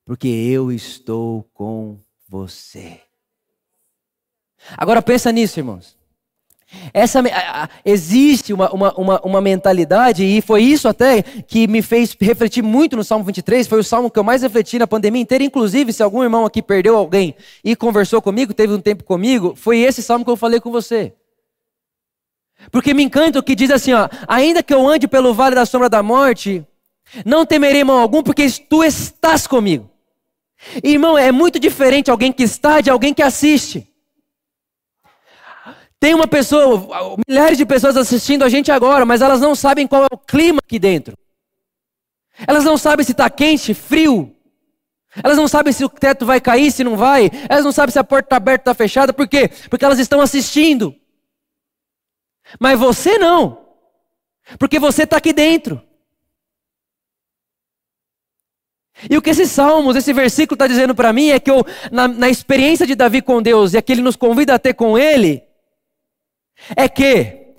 porque 0.05 0.29
eu 0.29 0.71
estou 0.71 1.43
com 1.53 1.99
você. 2.29 3.01
Agora 4.77 5.01
pensa 5.01 5.29
nisso, 5.31 5.59
irmãos. 5.59 5.99
Essa, 6.93 7.21
existe 7.83 8.53
uma, 8.53 8.71
uma, 8.71 8.93
uma, 8.93 9.21
uma, 9.21 9.41
mentalidade, 9.41 10.23
e 10.23 10.41
foi 10.41 10.63
isso 10.63 10.87
até 10.87 11.21
que 11.21 11.67
me 11.67 11.81
fez 11.81 12.15
refletir 12.17 12.63
muito 12.63 12.95
no 12.95 13.03
Salmo 13.03 13.25
23. 13.25 13.67
Foi 13.67 13.81
o 13.81 13.83
salmo 13.83 14.09
que 14.09 14.17
eu 14.17 14.23
mais 14.23 14.41
refleti 14.41 14.79
na 14.79 14.87
pandemia 14.87 15.21
inteira. 15.21 15.43
Inclusive, 15.43 15.91
se 15.91 16.01
algum 16.01 16.23
irmão 16.23 16.45
aqui 16.45 16.61
perdeu 16.61 16.95
alguém 16.95 17.35
e 17.61 17.75
conversou 17.75 18.21
comigo, 18.21 18.53
teve 18.53 18.71
um 18.71 18.79
tempo 18.79 19.03
comigo, 19.03 19.53
foi 19.53 19.79
esse 19.79 20.01
salmo 20.01 20.23
que 20.23 20.31
eu 20.31 20.37
falei 20.37 20.61
com 20.61 20.71
você. 20.71 21.13
Porque 22.71 22.93
me 22.93 23.03
encanta 23.03 23.39
o 23.39 23.43
que 23.43 23.53
diz 23.53 23.69
assim: 23.69 23.91
ó, 23.91 24.07
ainda 24.25 24.63
que 24.63 24.73
eu 24.73 24.87
ande 24.87 25.09
pelo 25.09 25.33
vale 25.33 25.55
da 25.55 25.65
sombra 25.65 25.89
da 25.89 26.01
morte, 26.01 26.65
não 27.25 27.45
temerei 27.45 27.83
mal 27.83 27.99
algum, 27.99 28.23
porque 28.23 28.49
tu 28.69 28.83
estás 28.83 29.47
comigo. 29.47 29.89
Irmão, 30.83 31.17
é 31.17 31.31
muito 31.31 31.59
diferente 31.59 32.11
alguém 32.11 32.31
que 32.31 32.43
está 32.43 32.81
de 32.81 32.89
alguém 32.89 33.13
que 33.13 33.23
assiste. 33.23 33.87
Tem 35.99 36.13
uma 36.15 36.27
pessoa, 36.27 37.17
milhares 37.27 37.57
de 37.57 37.65
pessoas 37.65 37.95
assistindo 37.95 38.43
a 38.43 38.49
gente 38.49 38.71
agora, 38.71 39.05
mas 39.05 39.21
elas 39.21 39.39
não 39.39 39.53
sabem 39.53 39.87
qual 39.87 40.03
é 40.03 40.07
o 40.11 40.17
clima 40.17 40.59
aqui 40.63 40.79
dentro. 40.79 41.15
Elas 42.47 42.63
não 42.63 42.77
sabem 42.77 43.05
se 43.05 43.11
está 43.11 43.29
quente, 43.29 43.73
frio. 43.73 44.35
Elas 45.23 45.37
não 45.37 45.47
sabem 45.47 45.73
se 45.73 45.83
o 45.83 45.89
teto 45.89 46.25
vai 46.25 46.39
cair, 46.39 46.71
se 46.71 46.83
não 46.83 46.95
vai. 46.95 47.29
Elas 47.49 47.65
não 47.65 47.71
sabem 47.71 47.91
se 47.91 47.99
a 47.99 48.03
porta 48.03 48.27
está 48.27 48.37
aberta 48.37 48.69
ou 48.69 48.71
está 48.71 48.83
fechada. 48.83 49.13
Por 49.13 49.27
quê? 49.27 49.49
Porque 49.69 49.85
elas 49.85 49.99
estão 49.99 50.21
assistindo. 50.21 50.95
Mas 52.59 52.79
você 52.79 53.17
não. 53.17 53.63
Porque 54.57 54.79
você 54.79 55.03
está 55.03 55.17
aqui 55.17 55.33
dentro. 55.33 55.81
E 59.09 59.17
o 59.17 59.21
que 59.21 59.29
esses 59.29 59.49
salmos, 59.51 59.95
esse 59.95 60.13
versículo 60.13 60.55
está 60.55 60.67
dizendo 60.67 60.93
para 60.93 61.13
mim 61.13 61.29
é 61.29 61.39
que 61.39 61.49
eu, 61.49 61.65
na, 61.91 62.07
na 62.07 62.29
experiência 62.29 62.85
de 62.85 62.95
Davi 62.95 63.21
com 63.21 63.41
Deus 63.41 63.73
e 63.73 63.77
a 63.77 63.81
que 63.81 63.91
ele 63.91 64.01
nos 64.01 64.15
convida 64.15 64.53
a 64.55 64.59
ter 64.59 64.73
com 64.73 64.97
ele, 64.97 65.43
é 66.75 66.87
que 66.87 67.55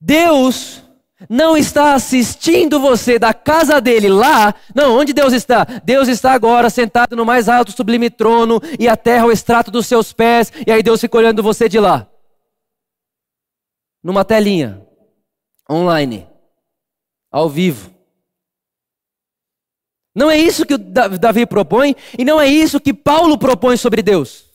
Deus 0.00 0.82
não 1.28 1.56
está 1.56 1.94
assistindo 1.94 2.80
você 2.80 3.18
da 3.18 3.32
casa 3.32 3.80
dele 3.80 4.08
lá. 4.08 4.54
Não, 4.74 4.98
onde 4.98 5.12
Deus 5.12 5.32
está? 5.32 5.64
Deus 5.84 6.08
está 6.08 6.32
agora 6.32 6.70
sentado 6.70 7.14
no 7.14 7.24
mais 7.24 7.48
alto 7.48 7.72
sublime 7.72 8.10
trono 8.10 8.60
e 8.78 8.88
a 8.88 8.96
terra 8.96 9.24
é 9.24 9.26
o 9.26 9.32
extrato 9.32 9.70
dos 9.70 9.86
seus 9.86 10.12
pés, 10.12 10.52
e 10.66 10.72
aí 10.72 10.82
Deus 10.82 11.00
fica 11.00 11.16
olhando 11.16 11.42
você 11.42 11.68
de 11.68 11.78
lá. 11.78 12.08
Numa 14.02 14.24
telinha, 14.24 14.84
online, 15.70 16.26
ao 17.30 17.48
vivo. 17.48 17.92
Não 20.14 20.30
é 20.30 20.36
isso 20.36 20.66
que 20.66 20.76
Davi 20.76 21.46
propõe 21.46 21.96
e 22.18 22.24
não 22.24 22.40
é 22.40 22.46
isso 22.46 22.80
que 22.80 22.92
Paulo 22.92 23.38
propõe 23.38 23.76
sobre 23.76 24.02
Deus. 24.02 24.50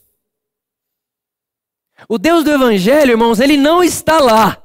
O 2.07 2.17
Deus 2.17 2.43
do 2.43 2.51
Evangelho, 2.51 3.11
irmãos, 3.11 3.39
ele 3.39 3.57
não 3.57 3.83
está 3.83 4.19
lá. 4.19 4.63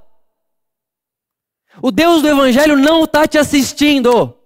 O 1.80 1.90
Deus 1.90 2.20
do 2.20 2.28
Evangelho 2.28 2.76
não 2.76 3.04
está 3.04 3.26
te 3.26 3.38
assistindo. 3.38 4.36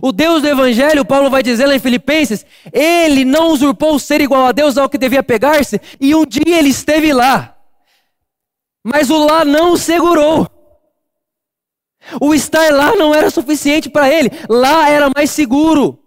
O 0.00 0.12
Deus 0.12 0.42
do 0.42 0.48
Evangelho, 0.48 1.04
Paulo 1.04 1.30
vai 1.30 1.42
dizer 1.42 1.66
lá 1.66 1.74
em 1.74 1.80
Filipenses, 1.80 2.46
ele 2.72 3.24
não 3.24 3.48
usurpou 3.48 3.94
o 3.94 4.00
ser 4.00 4.20
igual 4.20 4.46
a 4.46 4.52
Deus 4.52 4.78
ao 4.78 4.88
que 4.88 4.96
devia 4.96 5.22
pegar-se, 5.22 5.80
e 6.00 6.14
um 6.14 6.24
dia 6.24 6.58
ele 6.58 6.70
esteve 6.70 7.12
lá. 7.12 7.56
Mas 8.82 9.10
o 9.10 9.18
lá 9.18 9.44
não 9.44 9.72
o 9.72 9.78
segurou. 9.78 10.46
O 12.20 12.34
estar 12.34 12.72
lá 12.72 12.94
não 12.94 13.14
era 13.14 13.30
suficiente 13.30 13.88
para 13.88 14.10
ele, 14.10 14.30
lá 14.48 14.88
era 14.88 15.10
mais 15.14 15.30
seguro, 15.30 15.98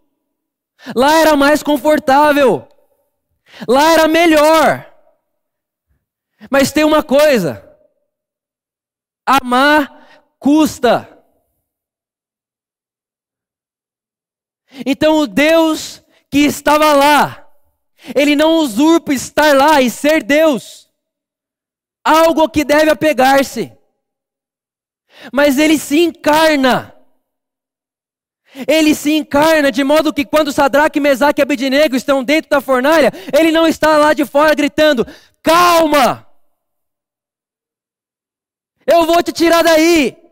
lá 0.96 1.20
era 1.20 1.36
mais 1.36 1.64
confortável, 1.64 2.68
lá 3.68 3.94
era 3.94 4.08
melhor. 4.08 4.92
Mas 6.50 6.72
tem 6.72 6.84
uma 6.84 7.04
coisa: 7.04 7.64
amar 9.26 10.30
custa. 10.40 11.12
Então 14.86 15.20
o 15.20 15.28
Deus 15.28 16.04
que 16.30 16.40
estava 16.40 16.94
lá, 16.94 17.50
ele 18.14 18.36
não 18.36 18.58
usurpa 18.58 19.14
estar 19.14 19.56
lá 19.56 19.82
e 19.82 19.90
ser 19.90 20.22
Deus, 20.22 20.92
algo 22.04 22.50
que 22.50 22.64
deve 22.64 22.92
apegar-se, 22.92 23.75
mas 25.32 25.58
ele 25.58 25.78
se 25.78 26.00
encarna. 26.00 26.94
Ele 28.68 28.96
se 28.96 29.12
encarna 29.12 29.72
de 29.72 29.84
modo 29.84 30.14
que 30.14 30.24
quando 30.24 30.52
Sadraque, 30.52 31.00
Mesaque 31.00 31.42
e 31.42 31.44
Abednego 31.44 31.96
estão 31.96 32.24
dentro 32.24 32.50
da 32.50 32.62
fornalha, 32.62 33.12
ele 33.38 33.52
não 33.52 33.68
está 33.68 33.98
lá 33.98 34.14
de 34.14 34.26
fora 34.26 34.56
gritando: 34.56 35.06
"Calma! 35.44 36.26
Eu 38.88 39.06
vou 39.06 39.22
te 39.22 39.32
tirar 39.32 39.64
daí. 39.64 40.25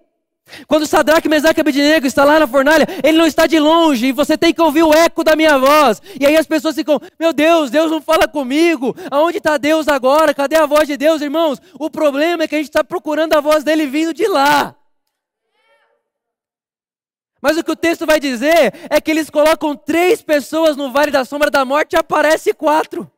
Quando 0.67 0.85
Sadraque, 0.85 1.29
Mesaque 1.29 1.59
e 1.59 1.61
Abednego 1.61 2.05
está 2.05 2.23
lá 2.23 2.39
na 2.39 2.47
fornalha, 2.47 2.87
ele 3.03 3.17
não 3.17 3.25
está 3.25 3.47
de 3.47 3.59
longe, 3.59 4.07
e 4.07 4.11
você 4.11 4.37
tem 4.37 4.53
que 4.53 4.61
ouvir 4.61 4.83
o 4.83 4.93
eco 4.93 5.23
da 5.23 5.35
minha 5.35 5.57
voz. 5.57 6.01
E 6.19 6.25
aí 6.25 6.35
as 6.35 6.47
pessoas 6.47 6.75
ficam, 6.75 6.99
meu 7.19 7.33
Deus, 7.33 7.69
Deus 7.69 7.91
não 7.91 8.01
fala 8.01 8.27
comigo. 8.27 8.95
Aonde 9.09 9.37
está 9.37 9.57
Deus 9.57 9.87
agora? 9.87 10.33
Cadê 10.33 10.55
a 10.55 10.65
voz 10.65 10.87
de 10.87 10.97
Deus, 10.97 11.21
irmãos? 11.21 11.61
O 11.79 11.89
problema 11.89 12.43
é 12.43 12.47
que 12.47 12.55
a 12.55 12.57
gente 12.57 12.69
está 12.69 12.83
procurando 12.83 13.33
a 13.33 13.41
voz 13.41 13.63
dele 13.63 13.85
vindo 13.87 14.13
de 14.13 14.27
lá. 14.27 14.75
Mas 17.41 17.57
o 17.57 17.63
que 17.63 17.71
o 17.71 17.75
texto 17.75 18.05
vai 18.05 18.21
dizer 18.21 18.73
é 18.89 19.01
que 19.01 19.11
eles 19.11 19.29
colocam 19.29 19.75
três 19.75 20.21
pessoas 20.21 20.77
no 20.77 20.93
vale 20.93 21.11
da 21.11 21.25
sombra 21.25 21.51
da 21.51 21.65
morte 21.65 21.91
e 21.91 21.97
aparece 21.97 22.53
quatro. 22.53 23.11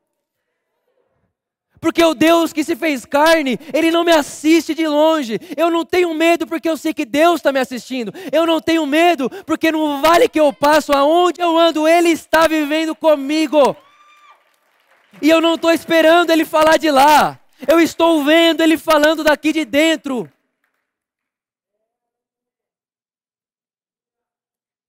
Porque 1.86 2.04
o 2.04 2.16
Deus 2.16 2.52
que 2.52 2.64
se 2.64 2.76
fez 2.76 3.06
carne, 3.06 3.60
Ele 3.72 3.92
não 3.92 4.04
me 4.04 4.12
assiste 4.12 4.74
de 4.74 4.88
longe. 4.88 5.40
Eu 5.56 5.70
não 5.70 5.86
tenho 5.86 6.12
medo 6.16 6.48
porque 6.48 6.68
eu 6.68 6.76
sei 6.76 6.96
que 6.96 7.06
Deus 7.06 7.36
está 7.36 7.52
me 7.52 7.60
assistindo. 7.60 8.12
Eu 8.32 8.44
não 8.48 8.60
tenho 8.60 8.84
medo 8.88 9.30
porque 9.46 9.72
no 9.72 10.02
vale 10.02 10.28
que 10.28 10.40
eu 10.40 10.52
passo, 10.52 10.92
aonde 10.92 11.40
eu 11.40 11.56
ando, 11.56 11.88
Ele 11.88 12.10
está 12.10 12.48
vivendo 12.48 12.96
comigo. 12.96 13.78
E 15.22 15.30
eu 15.30 15.40
não 15.40 15.54
estou 15.54 15.72
esperando 15.72 16.32
Ele 16.32 16.44
falar 16.44 16.78
de 16.78 16.90
lá. 16.90 17.40
Eu 17.68 17.80
estou 17.80 18.24
vendo 18.24 18.62
Ele 18.62 18.80
falando 18.80 19.24
daqui 19.24 19.54
de 19.54 19.64
dentro. 19.64 20.28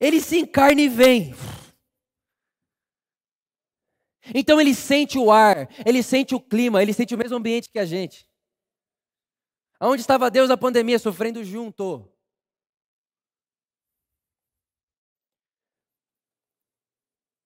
Ele 0.01 0.19
se 0.19 0.39
encarna 0.39 0.81
e 0.81 0.89
vem. 0.89 1.35
Então 4.35 4.61
ele 4.61 4.75
sente 4.75 5.19
o 5.19 5.31
ar, 5.31 5.69
ele 5.85 6.03
sente 6.03 6.35
o 6.35 6.41
clima, 6.41 6.83
ele 6.83 6.93
sente 6.93 7.15
o 7.15 7.19
mesmo 7.19 7.37
ambiente 7.37 7.71
que 7.71 7.79
a 7.79 7.85
gente. 7.85 8.29
Aonde 9.79 10.01
estava 10.01 10.31
Deus 10.31 10.49
na 10.49 10.57
pandemia 10.57 10.99
sofrendo 10.99 11.45
junto? 11.45 12.11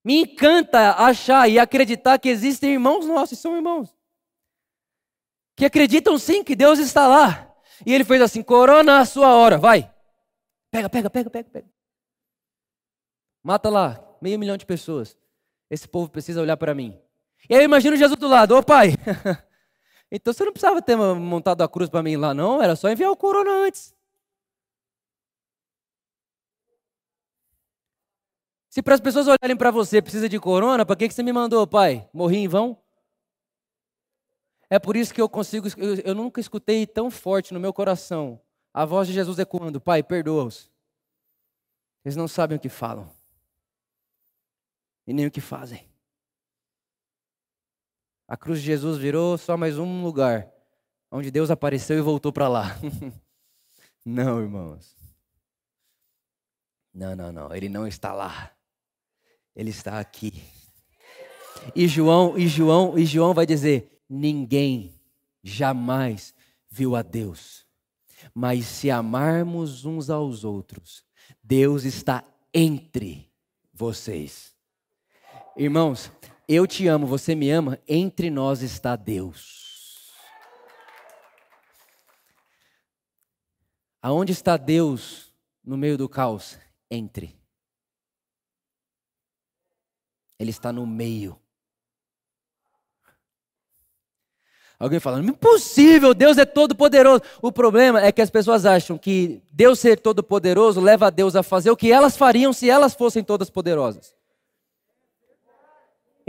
Me 0.04 0.22
encanta 0.22 0.92
achar 0.94 1.48
e 1.48 1.58
acreditar 1.58 2.18
que 2.18 2.28
existem 2.28 2.72
irmãos 2.72 3.06
nossos, 3.06 3.38
são 3.38 3.54
irmãos, 3.54 3.94
que 5.56 5.64
acreditam 5.64 6.18
sim 6.18 6.42
que 6.42 6.56
Deus 6.56 6.78
está 6.78 7.06
lá. 7.06 7.54
E 7.84 7.92
ele 7.92 8.04
fez 8.04 8.22
assim: 8.22 8.42
corona 8.42 9.00
a 9.00 9.04
sua 9.04 9.34
hora, 9.34 9.58
vai. 9.58 9.94
Pega, 10.70 10.88
pega, 10.88 11.10
pega, 11.10 11.28
pega, 11.28 11.50
pega. 11.50 11.70
Mata 13.42 13.68
lá, 13.68 14.16
meio 14.22 14.38
milhão 14.38 14.56
de 14.56 14.64
pessoas. 14.64 15.19
Esse 15.70 15.86
povo 15.86 16.10
precisa 16.10 16.42
olhar 16.42 16.56
para 16.56 16.74
mim. 16.74 17.00
E 17.48 17.54
aí 17.54 17.60
eu 17.60 17.64
imagino 17.64 17.96
Jesus 17.96 18.18
do 18.18 18.26
lado, 18.26 18.56
ô 18.56 18.62
pai, 18.62 18.90
então 20.10 20.32
você 20.32 20.44
não 20.44 20.52
precisava 20.52 20.82
ter 20.82 20.96
montado 20.96 21.62
a 21.62 21.68
cruz 21.68 21.88
para 21.88 22.02
mim 22.02 22.16
lá, 22.16 22.34
não, 22.34 22.60
era 22.60 22.74
só 22.74 22.90
enviar 22.90 23.10
o 23.10 23.16
corona 23.16 23.50
antes. 23.50 23.94
Se 28.68 28.82
para 28.82 28.94
as 28.94 29.00
pessoas 29.00 29.26
olharem 29.26 29.56
para 29.56 29.70
você, 29.70 30.02
precisa 30.02 30.28
de 30.28 30.38
corona, 30.38 30.84
para 30.84 30.96
que, 30.96 31.08
que 31.08 31.14
você 31.14 31.22
me 31.22 31.32
mandou, 31.32 31.66
pai? 31.66 32.08
Morri 32.12 32.38
em 32.38 32.48
vão? 32.48 32.76
É 34.68 34.78
por 34.78 34.96
isso 34.96 35.12
que 35.12 35.20
eu 35.20 35.28
consigo, 35.28 35.66
eu, 35.76 35.96
eu 36.04 36.14
nunca 36.14 36.40
escutei 36.40 36.86
tão 36.86 37.10
forte 37.10 37.52
no 37.52 37.58
meu 37.58 37.72
coração 37.72 38.40
a 38.72 38.84
voz 38.84 39.08
de 39.08 39.14
Jesus 39.14 39.38
ecoando: 39.40 39.80
Pai, 39.80 40.04
perdoa-os. 40.04 40.70
Eles 42.04 42.14
não 42.14 42.28
sabem 42.28 42.56
o 42.56 42.60
que 42.60 42.68
falam 42.68 43.10
e 45.10 45.12
nem 45.12 45.26
o 45.26 45.30
que 45.30 45.40
fazem. 45.40 45.84
A 48.28 48.36
cruz 48.36 48.60
de 48.60 48.66
Jesus 48.66 48.96
virou 48.96 49.36
só 49.36 49.56
mais 49.56 49.76
um 49.76 50.04
lugar 50.04 50.48
onde 51.10 51.32
Deus 51.32 51.50
apareceu 51.50 51.98
e 51.98 52.00
voltou 52.00 52.32
para 52.32 52.46
lá. 52.46 52.78
não, 54.06 54.40
irmãos. 54.40 54.96
Não, 56.94 57.16
não, 57.16 57.32
não. 57.32 57.52
Ele 57.52 57.68
não 57.68 57.88
está 57.88 58.12
lá. 58.12 58.52
Ele 59.56 59.70
está 59.70 59.98
aqui. 59.98 60.44
E 61.74 61.88
João, 61.88 62.38
e 62.38 62.46
João, 62.46 62.96
e 62.96 63.04
João 63.04 63.34
vai 63.34 63.46
dizer: 63.46 64.00
ninguém 64.08 64.94
jamais 65.42 66.32
viu 66.70 66.94
a 66.94 67.02
Deus. 67.02 67.66
Mas 68.32 68.64
se 68.64 68.92
amarmos 68.92 69.84
uns 69.84 70.08
aos 70.08 70.44
outros, 70.44 71.04
Deus 71.42 71.82
está 71.82 72.22
entre 72.54 73.28
vocês. 73.74 74.59
Irmãos, 75.56 76.10
eu 76.48 76.66
te 76.66 76.86
amo, 76.86 77.06
você 77.06 77.34
me 77.34 77.50
ama, 77.50 77.78
entre 77.86 78.30
nós 78.30 78.62
está 78.62 78.96
Deus. 78.96 80.12
Aonde 84.02 84.32
está 84.32 84.56
Deus 84.56 85.32
no 85.62 85.76
meio 85.76 85.98
do 85.98 86.08
caos? 86.08 86.58
Entre. 86.90 87.38
Ele 90.38 90.50
está 90.50 90.72
no 90.72 90.86
meio. 90.86 91.38
Alguém 94.78 94.98
falando, 94.98 95.28
impossível, 95.28 96.14
Deus 96.14 96.38
é 96.38 96.46
todo 96.46 96.74
poderoso. 96.74 97.22
O 97.42 97.52
problema 97.52 98.00
é 98.00 98.10
que 98.10 98.22
as 98.22 98.30
pessoas 98.30 98.64
acham 98.64 98.96
que 98.96 99.42
Deus 99.52 99.78
ser 99.78 100.00
todo 100.00 100.22
poderoso 100.22 100.80
leva 100.80 101.08
a 101.08 101.10
Deus 101.10 101.36
a 101.36 101.42
fazer 101.42 101.70
o 101.70 101.76
que 101.76 101.92
elas 101.92 102.16
fariam 102.16 102.50
se 102.50 102.70
elas 102.70 102.94
fossem 102.94 103.22
todas 103.22 103.50
poderosas. 103.50 104.18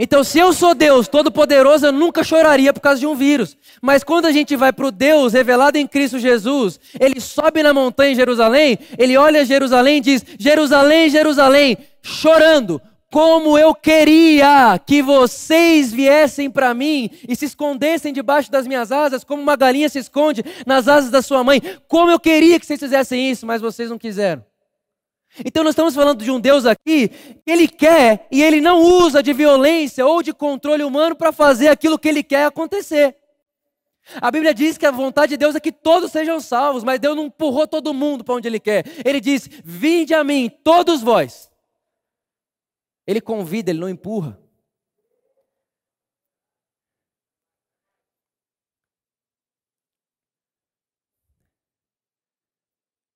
Então, 0.04 0.24
se 0.24 0.36
eu 0.36 0.52
sou 0.52 0.74
Deus 0.74 1.06
todo-poderoso, 1.06 1.86
eu 1.86 1.92
nunca 1.92 2.24
choraria 2.24 2.72
por 2.72 2.80
causa 2.80 2.98
de 2.98 3.06
um 3.06 3.14
vírus. 3.14 3.56
Mas 3.80 4.02
quando 4.02 4.26
a 4.26 4.32
gente 4.32 4.56
vai 4.56 4.72
para 4.72 4.88
o 4.88 4.90
Deus 4.90 5.32
revelado 5.32 5.78
em 5.78 5.86
Cristo 5.86 6.18
Jesus, 6.18 6.80
ele 6.98 7.20
sobe 7.20 7.62
na 7.62 7.72
montanha 7.72 8.10
em 8.10 8.16
Jerusalém, 8.16 8.80
ele 8.98 9.16
olha 9.16 9.44
Jerusalém 9.44 9.98
e 9.98 10.00
diz: 10.00 10.24
Jerusalém, 10.40 11.08
Jerusalém, 11.08 11.78
chorando, 12.02 12.82
como 13.12 13.56
eu 13.56 13.72
queria 13.76 14.76
que 14.84 15.02
vocês 15.02 15.92
viessem 15.92 16.50
para 16.50 16.74
mim 16.74 17.08
e 17.28 17.36
se 17.36 17.44
escondessem 17.44 18.12
debaixo 18.12 18.50
das 18.50 18.66
minhas 18.66 18.90
asas, 18.90 19.22
como 19.22 19.40
uma 19.40 19.54
galinha 19.54 19.88
se 19.88 20.00
esconde 20.00 20.42
nas 20.66 20.88
asas 20.88 21.12
da 21.12 21.22
sua 21.22 21.44
mãe. 21.44 21.62
Como 21.86 22.10
eu 22.10 22.18
queria 22.18 22.58
que 22.58 22.66
vocês 22.66 22.80
fizessem 22.80 23.30
isso, 23.30 23.46
mas 23.46 23.62
vocês 23.62 23.88
não 23.88 23.98
quiseram. 23.98 24.42
Então 25.44 25.64
nós 25.64 25.72
estamos 25.72 25.94
falando 25.94 26.22
de 26.22 26.30
um 26.30 26.38
Deus 26.38 26.66
aqui 26.66 27.08
que 27.08 27.40
ele 27.46 27.66
quer 27.66 28.26
e 28.30 28.42
ele 28.42 28.60
não 28.60 28.82
usa 28.82 29.22
de 29.22 29.32
violência 29.32 30.06
ou 30.06 30.22
de 30.22 30.32
controle 30.32 30.82
humano 30.82 31.16
para 31.16 31.32
fazer 31.32 31.68
aquilo 31.68 31.98
que 31.98 32.08
ele 32.08 32.22
quer 32.22 32.44
acontecer. 32.46 33.16
A 34.20 34.30
Bíblia 34.30 34.52
diz 34.52 34.76
que 34.76 34.84
a 34.84 34.90
vontade 34.90 35.30
de 35.30 35.36
Deus 35.36 35.54
é 35.54 35.60
que 35.60 35.72
todos 35.72 36.10
sejam 36.10 36.40
salvos, 36.40 36.84
mas 36.84 37.00
Deus 37.00 37.16
não 37.16 37.26
empurrou 37.26 37.66
todo 37.66 37.94
mundo 37.94 38.24
para 38.24 38.34
onde 38.34 38.48
ele 38.48 38.60
quer. 38.60 38.84
Ele 39.04 39.20
diz: 39.20 39.48
"Vinde 39.64 40.12
a 40.12 40.24
mim, 40.24 40.50
todos 40.62 41.00
vós". 41.00 41.50
Ele 43.06 43.20
convida, 43.20 43.70
ele 43.70 43.80
não 43.80 43.88
empurra. 43.88 44.38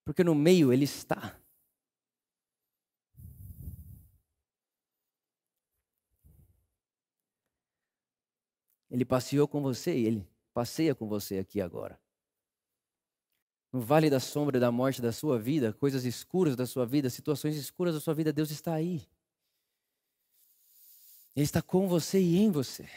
Porque 0.05 0.23
no 0.23 0.35
meio 0.35 0.73
ele 0.73 0.85
está. 0.85 1.37
Ele 8.97 9.05
passeou 9.05 9.47
com 9.47 9.61
você 9.61 9.95
e 9.95 10.07
ele 10.07 10.27
passeia 10.55 10.95
com 10.95 11.07
você 11.07 11.37
aqui 11.37 11.61
agora. 11.61 12.01
No 13.71 13.79
vale 13.79 14.09
da 14.09 14.19
sombra 14.19 14.59
da 14.59 14.73
morte 14.73 15.03
da 15.03 15.13
sua 15.13 15.39
vida, 15.39 15.71
coisas 15.75 16.07
escuras 16.07 16.57
da 16.57 16.65
sua 16.65 16.87
vida, 16.87 17.11
situações 17.11 17.57
escuras 17.57 17.93
da 17.93 18.01
sua 18.01 18.15
vida, 18.15 18.33
Deus 18.33 18.51
está 18.51 18.73
aí. 18.73 19.07
Ele 21.35 21.45
está 21.45 21.61
com 21.61 21.87
você 21.87 22.19
e 22.19 22.39
em 22.39 22.51
você, 22.51 22.89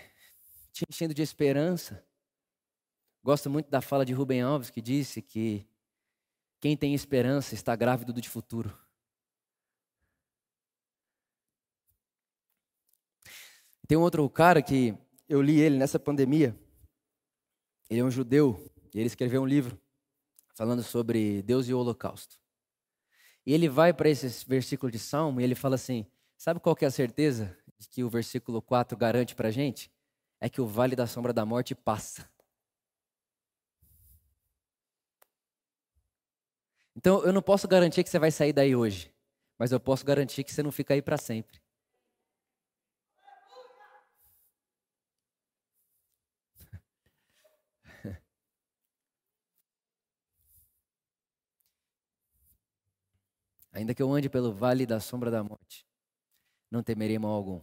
te 0.72 0.86
enchendo 0.90 1.14
de 1.14 1.22
esperança. 1.22 2.02
Gosto 3.22 3.50
muito 3.50 3.70
da 3.70 3.82
fala 3.82 4.06
de 4.06 4.14
Rubem 4.14 4.42
Alves, 4.42 4.70
que 4.70 4.82
disse 4.82 5.22
que 5.22 5.68
quem 6.62 6.78
tem 6.78 6.96
esperança 6.96 7.54
está 7.54 7.76
grávido 7.76 8.14
de 8.14 8.30
futuro. 8.30 8.74
Tem 13.86 13.98
um 13.98 14.02
outro 14.02 14.30
cara 14.30 14.62
que 14.62 14.98
eu 15.30 15.42
li 15.42 15.60
ele 15.60 15.78
nessa 15.78 16.00
pandemia. 16.00 16.58
Ele 17.88 18.00
é 18.00 18.04
um 18.04 18.10
judeu 18.10 18.68
e 18.94 19.00
ele 19.00 19.08
escreveu 19.08 19.44
um 19.44 19.46
livro 19.46 19.80
falando 20.56 20.82
sobre 20.84 21.44
Deus 21.44 21.68
e 21.68 21.74
o 21.74 21.80
Holocausto. 21.80 22.38
E 23.46 23.54
ele 23.54 23.70
vai 23.70 23.94
para 23.94 24.10
esse 24.10 24.46
versículo 24.48 24.92
de 24.92 25.00
Salmo 25.00 25.40
e 25.40 25.44
ele 25.44 25.56
fala 25.56 25.76
assim: 25.76 26.06
Sabe 26.36 26.60
qual 26.60 26.76
que 26.76 26.84
é 26.84 26.88
a 26.88 26.92
certeza 26.92 27.56
que 27.92 28.04
o 28.04 28.10
versículo 28.10 28.62
4 28.62 28.98
garante 28.98 29.36
para 29.36 29.48
a 29.48 29.52
gente? 29.52 29.92
É 30.42 30.50
que 30.50 30.60
o 30.60 30.66
vale 30.66 30.96
da 30.96 31.06
sombra 31.06 31.32
da 31.32 31.46
morte 31.46 31.76
passa. 31.76 32.30
Então 36.96 37.24
eu 37.24 37.32
não 37.32 37.42
posso 37.42 37.68
garantir 37.68 38.04
que 38.04 38.10
você 38.10 38.20
vai 38.20 38.32
sair 38.32 38.52
daí 38.52 38.76
hoje, 38.76 39.14
mas 39.58 39.72
eu 39.72 39.80
posso 39.80 40.04
garantir 40.04 40.44
que 40.44 40.54
você 40.54 40.64
não 40.64 40.72
fica 40.72 40.94
aí 40.94 41.02
para 41.02 41.18
sempre. 41.18 41.62
Ainda 53.80 53.96
que 53.96 54.04
eu 54.04 54.12
ande 54.12 54.30
pelo 54.30 54.52
vale 54.52 54.86
da 54.86 55.00
sombra 55.00 55.32
da 55.32 55.42
morte, 55.42 55.88
não 56.70 56.84
temerei 56.84 57.18
mal 57.18 57.32
algum, 57.32 57.62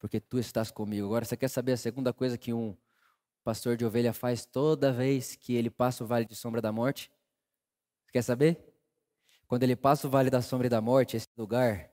porque 0.00 0.18
tu 0.18 0.36
estás 0.36 0.68
comigo. 0.68 1.06
Agora, 1.06 1.24
você 1.24 1.36
quer 1.36 1.46
saber 1.46 1.70
a 1.70 1.76
segunda 1.76 2.12
coisa 2.12 2.36
que 2.36 2.52
um 2.52 2.76
pastor 3.44 3.76
de 3.76 3.84
ovelha 3.84 4.12
faz 4.12 4.44
toda 4.44 4.92
vez 4.92 5.36
que 5.36 5.54
ele 5.54 5.70
passa 5.70 6.02
o 6.02 6.08
vale 6.08 6.24
de 6.24 6.34
sombra 6.34 6.60
da 6.60 6.72
morte? 6.72 7.08
Quer 8.12 8.22
saber? 8.22 8.58
Quando 9.46 9.62
ele 9.62 9.76
passa 9.76 10.08
o 10.08 10.10
vale 10.10 10.28
da 10.28 10.42
sombra 10.42 10.68
da 10.68 10.80
morte, 10.80 11.16
esse 11.16 11.28
lugar, 11.36 11.88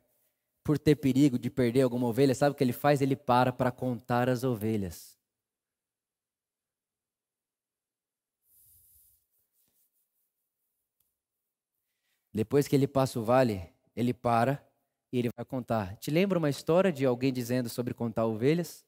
por 0.64 0.80
ter 0.80 0.96
perigo 0.96 1.38
de 1.38 1.52
perder 1.52 1.82
alguma 1.82 2.08
ovelha, 2.08 2.34
sabe 2.34 2.54
o 2.54 2.56
que 2.56 2.64
ele 2.64 2.74
faz? 2.74 3.00
Ele 3.00 3.16
para 3.16 3.54
para 3.54 3.72
contar 3.72 4.28
as 4.28 4.44
ovelhas. 4.44 5.21
Depois 12.34 12.68
que 12.68 12.76
ele 12.76 12.88
passa 12.88 13.20
o 13.20 13.24
vale, 13.24 13.74
ele 13.96 14.14
para 14.14 14.66
e 15.12 15.20
ele 15.20 15.30
vai 15.36 15.46
contar. 15.46 15.98
Te 15.98 16.10
lembra 16.10 16.38
uma 16.38 16.50
história 16.50 16.92
de 16.92 17.06
alguém 17.06 17.34
dizendo 17.34 17.68
sobre 17.70 17.94
contar 17.94 18.26
ovelhas? 18.26 18.86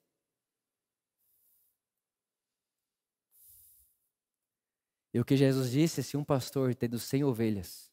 E 5.14 5.20
o 5.20 5.26
que 5.26 5.38
Jesus 5.38 5.72
disse, 5.72 6.02
se 6.02 6.18
um 6.18 6.24
pastor 6.24 6.74
tendo 6.74 6.98
100 6.98 7.24
ovelhas, 7.24 7.92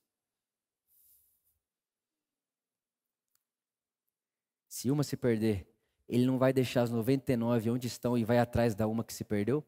se 4.68 4.90
uma 4.90 5.03
se 5.03 5.16
perder, 5.16 5.68
ele 6.09 6.26
não 6.26 6.38
vai 6.38 6.53
deixar 6.53 6.82
as 6.82 6.90
99 6.90 7.70
onde 7.70 7.86
estão 7.86 8.16
e 8.16 8.24
vai 8.24 8.38
atrás 8.38 8.74
da 8.74 8.86
uma 8.86 9.05
que 9.05 9.12
se 9.12 9.24
perdeu? 9.24 9.66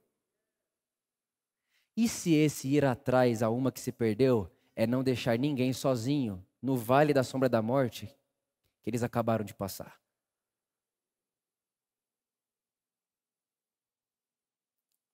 E 1.96 2.08
se 2.08 2.32
esse 2.34 2.68
ir 2.68 2.84
atrás 2.84 3.42
a 3.42 3.50
uma 3.50 3.70
que 3.70 3.80
se 3.80 3.92
perdeu 3.92 4.50
é 4.74 4.86
não 4.86 5.02
deixar 5.02 5.38
ninguém 5.38 5.72
sozinho 5.72 6.44
no 6.60 6.76
vale 6.76 7.12
da 7.12 7.22
sombra 7.22 7.48
da 7.48 7.60
morte 7.60 8.06
que 8.82 8.90
eles 8.90 9.02
acabaram 9.02 9.44
de 9.44 9.54
passar. 9.54 10.00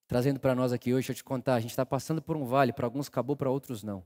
Trazendo 0.07 0.39
para 0.39 0.55
nós 0.55 0.73
aqui 0.73 0.91
hoje, 0.91 1.07
deixa 1.07 1.11
eu 1.11 1.15
te 1.15 1.23
contar, 1.23 1.55
a 1.55 1.59
gente 1.59 1.69
está 1.69 1.85
passando 1.85 2.19
por 2.19 2.35
um 2.35 2.43
vale, 2.43 2.73
para 2.73 2.85
alguns 2.85 3.07
acabou, 3.07 3.35
para 3.35 3.51
outros 3.51 3.83
não. 3.83 4.05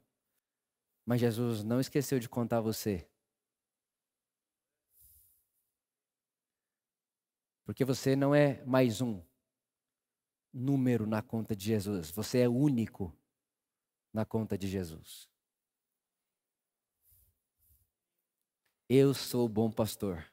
Mas 1.06 1.22
Jesus 1.22 1.64
não 1.64 1.80
esqueceu 1.80 2.20
de 2.20 2.28
contar 2.28 2.60
você. 2.60 3.08
Porque 7.64 7.86
você 7.86 8.16
não 8.16 8.36
é 8.36 8.64
mais 8.66 9.00
um 9.00 9.24
número 10.54 11.08
na 11.08 11.22
conta 11.22 11.56
de 11.56 11.66
Jesus, 11.66 12.12
você 12.12 12.40
é 12.40 12.50
único 12.50 13.18
na 14.12 14.26
conta 14.26 14.58
de 14.58 14.68
Jesus. 14.68 15.33
Eu 18.96 19.12
sou 19.16 19.46
o 19.46 19.50
bom 19.50 19.72
pastor 19.72 20.24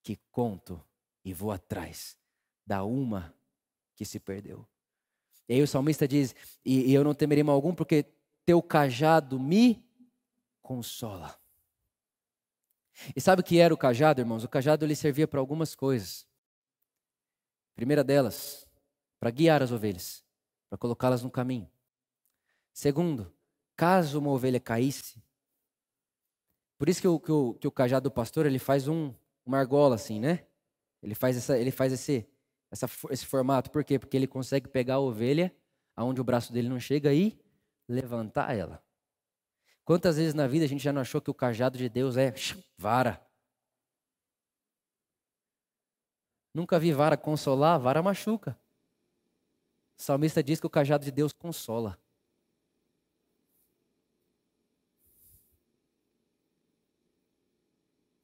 que 0.00 0.14
conto 0.30 0.80
e 1.24 1.34
vou 1.34 1.50
atrás 1.50 2.16
da 2.64 2.84
uma 2.84 3.34
que 3.96 4.04
se 4.04 4.20
perdeu. 4.20 4.64
E 5.48 5.54
aí 5.54 5.62
o 5.62 5.66
salmista 5.66 6.06
diz: 6.06 6.32
E, 6.64 6.94
eu 6.94 7.02
não 7.02 7.12
temerei 7.12 7.42
mal 7.42 7.56
algum, 7.56 7.74
porque 7.74 8.06
teu 8.44 8.62
cajado 8.62 9.40
me 9.40 9.84
consola. 10.62 11.36
E 13.16 13.20
sabe 13.20 13.40
o 13.40 13.44
que 13.44 13.58
era 13.58 13.74
o 13.74 13.76
cajado, 13.76 14.20
irmãos? 14.20 14.44
O 14.44 14.48
cajado 14.48 14.84
ele 14.84 14.94
servia 14.94 15.26
para 15.26 15.40
algumas 15.40 15.74
coisas. 15.74 16.24
primeira 17.74 18.04
delas, 18.04 18.64
para 19.18 19.32
guiar 19.32 19.60
as 19.60 19.72
ovelhas, 19.72 20.22
para 20.68 20.78
colocá-las 20.78 21.24
no 21.24 21.32
caminho. 21.32 21.68
Segundo, 22.72 23.34
caso 23.74 24.20
uma 24.20 24.30
ovelha 24.30 24.60
caísse, 24.60 25.20
por 26.78 26.88
isso 26.88 27.00
que 27.00 27.08
o, 27.08 27.18
que 27.18 27.60
que 27.60 27.68
o 27.68 27.72
cajado 27.72 28.04
do 28.04 28.12
pastor 28.12 28.46
ele 28.46 28.58
faz 28.58 28.88
um, 28.88 29.14
uma 29.44 29.58
argola 29.58 29.94
assim, 29.94 30.20
né? 30.20 30.46
Ele 31.02 31.14
faz, 31.14 31.36
essa, 31.36 31.58
ele 31.58 31.70
faz 31.70 31.92
esse, 31.92 32.28
essa, 32.70 32.86
esse 33.10 33.24
formato. 33.24 33.70
Por 33.70 33.84
quê? 33.84 33.98
Porque 33.98 34.16
ele 34.16 34.26
consegue 34.26 34.68
pegar 34.68 34.94
a 34.94 35.00
ovelha 35.00 35.54
aonde 35.94 36.20
o 36.20 36.24
braço 36.24 36.52
dele 36.52 36.68
não 36.68 36.80
chega 36.80 37.12
e 37.14 37.38
levantar 37.88 38.54
ela. 38.56 38.82
Quantas 39.84 40.16
vezes 40.16 40.34
na 40.34 40.48
vida 40.48 40.64
a 40.64 40.68
gente 40.68 40.82
já 40.82 40.92
não 40.92 41.00
achou 41.00 41.20
que 41.20 41.30
o 41.30 41.34
cajado 41.34 41.78
de 41.78 41.88
Deus 41.88 42.16
é 42.16 42.34
vara? 42.76 43.24
Nunca 46.52 46.78
vi 46.78 46.92
vara 46.92 47.16
consolar, 47.16 47.78
vara 47.78 48.02
machuca. 48.02 48.58
O 49.98 50.02
salmista 50.02 50.42
diz 50.42 50.58
que 50.58 50.66
o 50.66 50.70
cajado 50.70 51.04
de 51.04 51.12
Deus 51.12 51.32
consola. 51.32 51.98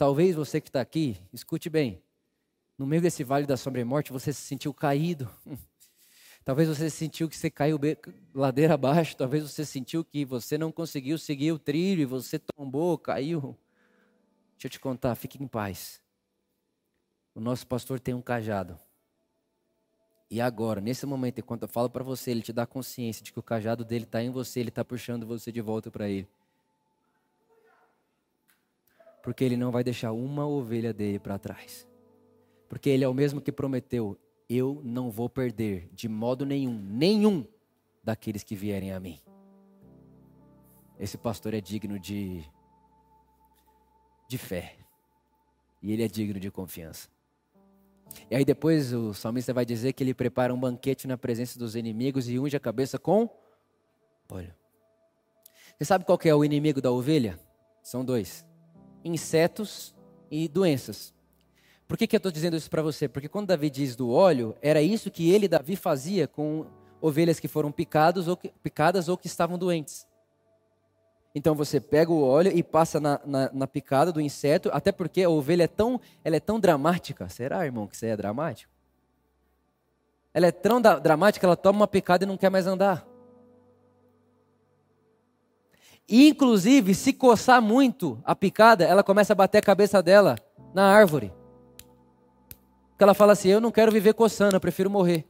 Talvez 0.02 0.34
você 0.34 0.60
que 0.60 0.68
está 0.68 0.80
aqui, 0.80 1.16
escute 1.32 1.70
bem. 1.70 2.02
No 2.76 2.84
meio 2.84 3.00
desse 3.00 3.22
vale 3.22 3.46
da 3.46 3.56
sombra 3.56 3.80
e 3.80 3.84
morte, 3.84 4.10
você 4.10 4.32
se 4.32 4.40
sentiu 4.40 4.74
caído. 4.74 5.30
Talvez 6.44 6.68
você 6.68 6.90
sentiu 6.90 7.28
que 7.28 7.36
você 7.36 7.48
caiu 7.48 7.78
ladeira 8.34 8.74
abaixo. 8.74 9.16
Talvez 9.16 9.48
você 9.48 9.64
sentiu 9.64 10.04
que 10.04 10.24
você 10.24 10.58
não 10.58 10.72
conseguiu 10.72 11.16
seguir 11.18 11.52
o 11.52 11.58
trilho 11.58 12.02
e 12.02 12.04
você 12.04 12.36
tombou, 12.36 12.98
caiu. 12.98 13.56
Deixa 14.54 14.66
eu 14.66 14.70
te 14.70 14.80
contar, 14.80 15.14
fique 15.14 15.40
em 15.40 15.46
paz. 15.46 16.00
O 17.32 17.40
nosso 17.40 17.64
pastor 17.64 18.00
tem 18.00 18.12
um 18.12 18.20
cajado. 18.20 18.76
E 20.28 20.40
agora, 20.40 20.80
nesse 20.80 21.06
momento, 21.06 21.38
enquanto 21.38 21.62
eu 21.62 21.68
falo 21.68 21.88
para 21.88 22.02
você, 22.02 22.32
ele 22.32 22.42
te 22.42 22.52
dá 22.52 22.66
consciência 22.66 23.22
de 23.22 23.32
que 23.32 23.38
o 23.38 23.42
cajado 23.42 23.84
dele 23.84 24.02
está 24.02 24.20
em 24.20 24.30
você, 24.30 24.58
ele 24.58 24.70
está 24.70 24.84
puxando 24.84 25.24
você 25.24 25.52
de 25.52 25.60
volta 25.60 25.92
para 25.92 26.08
ele 26.08 26.28
porque 29.22 29.44
ele 29.44 29.56
não 29.56 29.70
vai 29.70 29.84
deixar 29.84 30.12
uma 30.12 30.46
ovelha 30.46 30.92
dele 30.92 31.18
para 31.18 31.38
trás. 31.38 31.86
Porque 32.68 32.90
ele 32.90 33.04
é 33.04 33.08
o 33.08 33.14
mesmo 33.14 33.40
que 33.40 33.52
prometeu: 33.52 34.18
eu 34.48 34.80
não 34.84 35.10
vou 35.10 35.28
perder 35.30 35.88
de 35.92 36.08
modo 36.08 36.44
nenhum, 36.44 36.74
nenhum 36.74 37.46
daqueles 38.02 38.42
que 38.42 38.56
vierem 38.56 38.92
a 38.92 38.98
mim. 38.98 39.20
Esse 40.98 41.16
pastor 41.16 41.54
é 41.54 41.60
digno 41.60 41.98
de 41.98 42.44
de 44.28 44.38
fé. 44.38 44.76
E 45.82 45.92
ele 45.92 46.02
é 46.02 46.08
digno 46.08 46.40
de 46.40 46.50
confiança. 46.50 47.08
E 48.30 48.36
aí 48.36 48.44
depois 48.44 48.92
o 48.92 49.12
salmista 49.12 49.52
vai 49.52 49.64
dizer 49.64 49.92
que 49.92 50.02
ele 50.02 50.14
prepara 50.14 50.52
um 50.52 50.58
banquete 50.58 51.06
na 51.06 51.16
presença 51.16 51.58
dos 51.58 51.74
inimigos 51.76 52.28
e 52.28 52.38
unge 52.38 52.56
a 52.56 52.60
cabeça 52.60 52.98
com 52.98 53.28
olha. 54.30 54.56
Você 55.76 55.84
sabe 55.84 56.04
qual 56.04 56.18
é 56.24 56.34
o 56.34 56.44
inimigo 56.44 56.80
da 56.80 56.90
ovelha? 56.90 57.38
São 57.82 58.04
dois 58.04 58.44
insetos 59.04 59.94
e 60.30 60.48
doenças. 60.48 61.12
Por 61.86 61.98
que, 61.98 62.06
que 62.06 62.16
eu 62.16 62.18
estou 62.18 62.32
dizendo 62.32 62.56
isso 62.56 62.70
para 62.70 62.82
você? 62.82 63.06
Porque 63.06 63.28
quando 63.28 63.48
Davi 63.48 63.68
diz 63.68 63.94
do 63.94 64.10
óleo, 64.10 64.56
era 64.62 64.80
isso 64.80 65.10
que 65.10 65.30
ele, 65.30 65.46
Davi, 65.46 65.76
fazia 65.76 66.26
com 66.26 66.64
ovelhas 67.00 67.38
que 67.38 67.48
foram 67.48 67.70
picadas 67.70 68.28
ou 68.28 68.36
que, 68.36 68.48
picadas 68.62 69.08
ou 69.08 69.16
que 69.18 69.26
estavam 69.26 69.58
doentes. 69.58 70.06
Então 71.34 71.54
você 71.54 71.80
pega 71.80 72.12
o 72.12 72.22
óleo 72.22 72.52
e 72.54 72.62
passa 72.62 73.00
na, 73.00 73.20
na, 73.24 73.50
na, 73.52 73.66
picada 73.66 74.12
do 74.12 74.20
inseto, 74.20 74.70
até 74.72 74.92
porque 74.92 75.22
a 75.22 75.30
ovelha 75.30 75.64
é 75.64 75.68
tão, 75.68 76.00
ela 76.24 76.36
é 76.36 76.40
tão 76.40 76.60
dramática. 76.60 77.28
Será, 77.28 77.64
irmão, 77.64 77.86
que 77.86 78.04
aí 78.04 78.12
é 78.12 78.16
dramático? 78.16 78.70
Ela 80.32 80.46
é 80.46 80.52
tão 80.52 80.80
da, 80.80 80.98
dramática, 80.98 81.46
ela 81.46 81.56
toma 81.56 81.80
uma 81.80 81.88
picada 81.88 82.24
e 82.24 82.26
não 82.26 82.36
quer 82.36 82.50
mais 82.50 82.66
andar. 82.66 83.06
Inclusive, 86.08 86.94
se 86.94 87.12
coçar 87.12 87.60
muito 87.60 88.20
a 88.24 88.34
picada, 88.34 88.84
ela 88.84 89.02
começa 89.02 89.32
a 89.32 89.36
bater 89.36 89.58
a 89.58 89.62
cabeça 89.62 90.02
dela 90.02 90.36
na 90.74 90.90
árvore. 90.92 91.32
Porque 92.90 93.02
ela 93.02 93.14
fala 93.14 93.32
assim: 93.32 93.48
Eu 93.48 93.60
não 93.60 93.70
quero 93.70 93.90
viver 93.92 94.14
coçando, 94.14 94.56
eu 94.56 94.60
prefiro 94.60 94.90
morrer. 94.90 95.26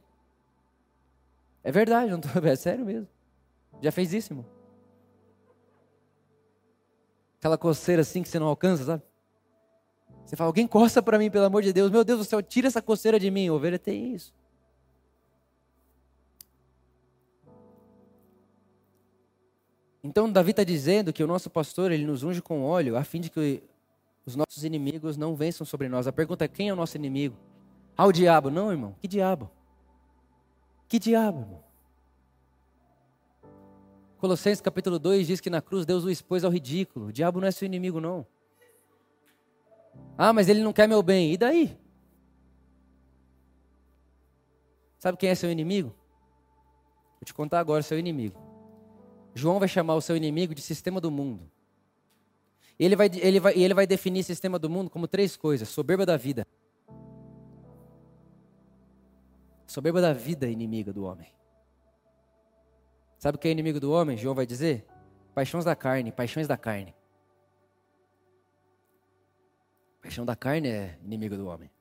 É 1.63 1.71
verdade, 1.71 2.11
não 2.11 2.19
tô, 2.19 2.27
é 2.45 2.55
sério 2.55 2.85
mesmo. 2.85 3.07
Já 3.81 3.91
fez 3.91 4.13
isso, 4.13 4.33
irmão? 4.33 4.45
Aquela 7.39 7.57
coceira 7.57 8.01
assim 8.01 8.21
que 8.21 8.29
você 8.29 8.39
não 8.39 8.47
alcança, 8.47 8.85
sabe? 8.85 9.03
Você 10.25 10.35
fala, 10.35 10.47
alguém 10.47 10.65
coça 10.65 11.01
para 11.01 11.19
mim, 11.19 11.29
pelo 11.29 11.45
amor 11.45 11.61
de 11.61 11.73
Deus. 11.73 11.91
Meu 11.91 12.03
Deus 12.03 12.19
do 12.19 12.25
céu, 12.25 12.41
tira 12.41 12.67
essa 12.67 12.81
coceira 12.81 13.19
de 13.19 13.29
mim. 13.29 13.49
ovelha 13.49 13.77
tem 13.77 14.13
isso. 14.13 14.33
Então 20.03 20.29
Davi 20.29 20.51
está 20.51 20.63
dizendo 20.63 21.13
que 21.13 21.23
o 21.23 21.27
nosso 21.27 21.49
pastor 21.49 21.91
ele 21.91 22.05
nos 22.05 22.23
unge 22.23 22.41
com 22.41 22.63
óleo 22.63 22.97
a 22.97 23.03
fim 23.05 23.21
de 23.21 23.29
que 23.29 23.63
os 24.25 24.35
nossos 24.35 24.65
inimigos 24.65 25.15
não 25.15 25.35
vençam 25.35 25.65
sobre 25.65 25.87
nós. 25.87 26.07
A 26.07 26.11
pergunta 26.11 26.43
é 26.43 26.47
quem 26.47 26.69
é 26.69 26.73
o 26.73 26.75
nosso 26.75 26.97
inimigo? 26.97 27.37
Ah, 27.95 28.05
o 28.05 28.11
diabo. 28.11 28.49
Não, 28.49 28.71
irmão. 28.71 28.95
Que 29.01 29.07
diabo? 29.07 29.49
Que 30.89 30.99
diabo, 30.99 31.39
irmão? 31.39 31.63
Colossenses 34.17 34.61
capítulo 34.61 34.99
2 34.99 35.27
diz 35.27 35.41
que 35.41 35.49
na 35.49 35.61
cruz 35.61 35.85
Deus 35.85 36.03
o 36.03 36.09
expôs 36.09 36.43
ao 36.43 36.51
ridículo. 36.51 37.07
O 37.07 37.13
diabo 37.13 37.39
não 37.39 37.47
é 37.47 37.51
seu 37.51 37.65
inimigo, 37.65 37.99
não. 37.99 38.25
Ah, 40.17 40.33
mas 40.33 40.49
ele 40.49 40.63
não 40.63 40.73
quer 40.73 40.87
meu 40.87 41.01
bem. 41.01 41.33
E 41.33 41.37
daí? 41.37 41.77
Sabe 44.99 45.17
quem 45.17 45.29
é 45.29 45.35
seu 45.35 45.51
inimigo? 45.51 45.89
Vou 45.89 47.25
te 47.25 47.33
contar 47.33 47.59
agora 47.59 47.83
seu 47.83 47.99
inimigo. 47.99 48.42
João 49.33 49.59
vai 49.59 49.67
chamar 49.67 49.95
o 49.95 50.01
seu 50.01 50.15
inimigo 50.15 50.53
de 50.53 50.61
sistema 50.61 51.01
do 51.01 51.09
mundo. 51.09 51.49
Ele 52.77 52.95
vai, 52.95 53.09
ele 53.13 53.39
vai, 53.39 53.53
ele 53.57 53.73
vai 53.73 53.87
definir 53.87 54.23
sistema 54.23 54.57
do 54.57 54.69
mundo 54.69 54.89
como 54.89 55.07
três 55.07 55.35
coisas: 55.35 55.69
soberba 55.69 56.05
da 56.05 56.17
vida. 56.17 56.45
Soberba 59.65 60.01
da 60.01 60.13
vida 60.13 60.45
é 60.45 60.51
inimiga 60.51 60.91
do 60.91 61.03
homem. 61.03 61.31
Sabe 63.17 63.37
o 63.37 63.39
que 63.39 63.47
é 63.47 63.51
inimigo 63.51 63.79
do 63.79 63.91
homem? 63.91 64.17
João 64.17 64.35
vai 64.35 64.45
dizer: 64.45 64.85
paixões 65.33 65.65
da 65.65 65.75
carne, 65.75 66.11
paixões 66.11 66.47
da 66.47 66.57
carne. 66.57 66.93
Paixão 70.01 70.25
da 70.25 70.35
carne 70.35 70.67
é 70.67 70.99
inimigo 71.03 71.37
do 71.37 71.47
homem. 71.47 71.71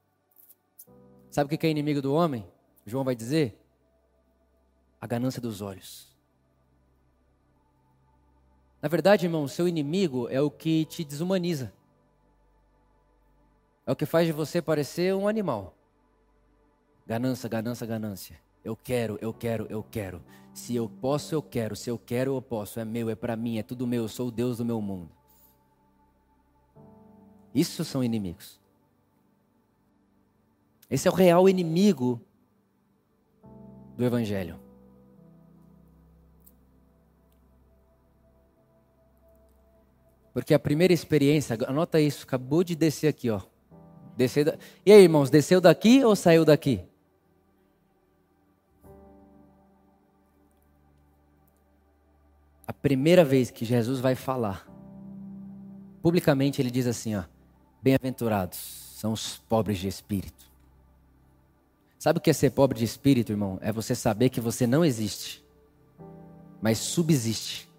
Sabe 1.28 1.52
o 1.52 1.58
que 1.58 1.66
é 1.66 1.70
inimigo 1.70 2.00
do 2.00 2.14
homem? 2.14 2.46
João 2.86 3.02
vai 3.02 3.16
dizer: 3.16 3.58
a 5.00 5.06
ganância 5.06 5.42
dos 5.42 5.60
olhos. 5.60 6.11
Na 8.82 8.88
verdade, 8.88 9.26
irmão, 9.26 9.46
seu 9.46 9.68
inimigo 9.68 10.28
é 10.28 10.40
o 10.40 10.50
que 10.50 10.84
te 10.86 11.04
desumaniza. 11.04 11.72
É 13.86 13.92
o 13.92 13.96
que 13.96 14.04
faz 14.04 14.26
de 14.26 14.32
você 14.32 14.60
parecer 14.60 15.14
um 15.14 15.28
animal. 15.28 15.76
Ganância, 17.06 17.48
ganância, 17.48 17.86
ganância. 17.86 18.40
Eu 18.64 18.76
quero, 18.76 19.18
eu 19.20 19.32
quero, 19.32 19.66
eu 19.70 19.84
quero. 19.84 20.20
Se 20.52 20.74
eu 20.74 20.88
posso, 20.88 21.32
eu 21.32 21.42
quero. 21.42 21.76
Se 21.76 21.90
eu 21.90 21.98
quero, 21.98 22.34
eu 22.34 22.42
posso. 22.42 22.80
É 22.80 22.84
meu, 22.84 23.08
é 23.08 23.14
para 23.14 23.36
mim, 23.36 23.58
é 23.58 23.62
tudo 23.62 23.86
meu. 23.86 24.02
Eu 24.02 24.08
sou 24.08 24.28
o 24.28 24.32
Deus 24.32 24.58
do 24.58 24.64
meu 24.64 24.80
mundo. 24.80 25.10
Isso 27.54 27.84
são 27.84 28.02
inimigos. 28.02 28.60
Esse 30.90 31.08
é 31.08 31.10
o 31.10 31.14
real 31.14 31.48
inimigo 31.48 32.20
do 33.96 34.04
Evangelho. 34.04 34.61
Porque 40.32 40.54
a 40.54 40.58
primeira 40.58 40.92
experiência, 40.92 41.56
anota 41.66 42.00
isso, 42.00 42.24
acabou 42.24 42.64
de 42.64 42.74
descer 42.74 43.08
aqui, 43.08 43.28
ó. 43.28 43.40
Descer 44.16 44.44
da... 44.44 44.58
E 44.84 44.92
aí, 44.92 45.02
irmãos, 45.02 45.28
desceu 45.28 45.60
daqui 45.60 46.02
ou 46.04 46.16
saiu 46.16 46.44
daqui? 46.44 46.80
A 52.66 52.72
primeira 52.72 53.24
vez 53.24 53.50
que 53.50 53.64
Jesus 53.64 54.00
vai 54.00 54.14
falar, 54.14 54.66
publicamente 56.00 56.62
ele 56.62 56.70
diz 56.70 56.86
assim, 56.86 57.14
ó: 57.14 57.24
Bem-aventurados 57.82 58.56
são 58.96 59.12
os 59.12 59.36
pobres 59.36 59.78
de 59.78 59.88
espírito. 59.88 60.50
Sabe 61.98 62.18
o 62.18 62.22
que 62.22 62.30
é 62.30 62.32
ser 62.32 62.50
pobre 62.50 62.78
de 62.78 62.84
espírito, 62.84 63.32
irmão? 63.32 63.58
É 63.60 63.70
você 63.70 63.94
saber 63.94 64.30
que 64.30 64.40
você 64.40 64.66
não 64.66 64.84
existe, 64.84 65.44
mas 66.60 66.78
subsiste 66.78 67.71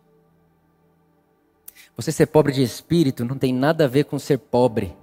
você 1.95 2.11
ser 2.11 2.27
pobre 2.27 2.51
de 2.51 2.63
espírito 2.63 3.23
não 3.23 3.37
tem 3.37 3.53
nada 3.53 3.85
a 3.85 3.87
ver 3.87 4.05
com 4.05 4.17
ser 4.17 4.39
pobre, 4.39 4.95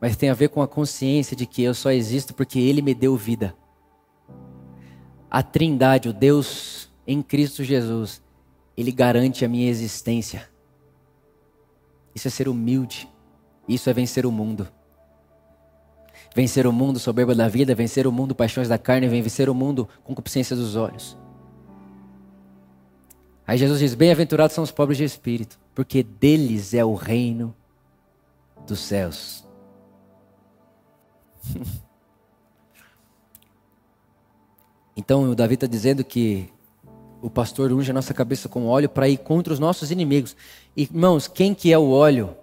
mas 0.00 0.16
tem 0.16 0.28
a 0.28 0.34
ver 0.34 0.48
com 0.48 0.60
a 0.60 0.68
consciência 0.68 1.36
de 1.36 1.46
que 1.46 1.62
eu 1.62 1.74
só 1.74 1.90
existo 1.92 2.34
porque 2.34 2.58
Ele 2.58 2.82
me 2.82 2.94
deu 2.94 3.16
vida. 3.16 3.54
A 5.30 5.42
Trindade, 5.42 6.08
o 6.08 6.12
Deus 6.12 6.90
em 7.06 7.22
Cristo 7.22 7.62
Jesus, 7.62 8.20
Ele 8.76 8.90
garante 8.90 9.44
a 9.44 9.48
minha 9.48 9.70
existência. 9.70 10.50
Isso 12.14 12.28
é 12.28 12.30
ser 12.30 12.48
humilde, 12.48 13.08
isso 13.68 13.88
é 13.88 13.92
vencer 13.92 14.26
o 14.26 14.32
mundo. 14.32 14.68
Vencer 16.34 16.66
o 16.66 16.72
mundo 16.72 16.98
soberba 16.98 17.34
da 17.34 17.46
vida, 17.48 17.74
vencer 17.74 18.06
o 18.06 18.12
mundo 18.12 18.34
paixões 18.34 18.68
da 18.68 18.78
carne, 18.78 19.06
vencer 19.06 19.48
o 19.48 19.54
mundo 19.54 19.88
concupiscência 20.02 20.56
dos 20.56 20.76
olhos. 20.76 21.16
Aí 23.46 23.58
Jesus 23.58 23.78
diz: 23.78 23.94
Bem-aventurados 23.94 24.54
são 24.54 24.64
os 24.64 24.70
pobres 24.70 24.98
de 24.98 25.04
espírito, 25.04 25.58
porque 25.74 26.02
deles 26.02 26.74
é 26.74 26.84
o 26.84 26.94
reino 26.94 27.54
dos 28.66 28.80
céus. 28.80 29.44
então 34.96 35.30
o 35.30 35.34
Davi 35.34 35.54
está 35.54 35.66
dizendo 35.66 36.04
que 36.04 36.52
o 37.20 37.30
pastor 37.30 37.72
unge 37.72 37.90
a 37.90 37.94
nossa 37.94 38.12
cabeça 38.12 38.48
com 38.48 38.66
óleo 38.66 38.88
para 38.88 39.08
ir 39.08 39.18
contra 39.18 39.52
os 39.52 39.58
nossos 39.58 39.90
inimigos. 39.90 40.36
Irmãos, 40.76 41.28
quem 41.28 41.54
que 41.54 41.72
é 41.72 41.78
o 41.78 41.90
óleo? 41.90 42.36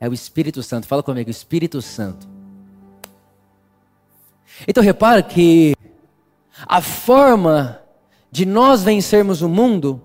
É 0.00 0.08
o 0.08 0.12
Espírito 0.12 0.62
Santo. 0.62 0.86
Fala 0.86 1.02
comigo, 1.02 1.30
Espírito 1.30 1.80
Santo. 1.80 2.28
Então 4.66 4.82
repara 4.82 5.22
que 5.22 5.76
a 6.66 6.80
forma 6.80 7.80
de 8.30 8.44
nós 8.44 8.82
vencermos 8.82 9.40
o 9.42 9.48
mundo, 9.48 10.02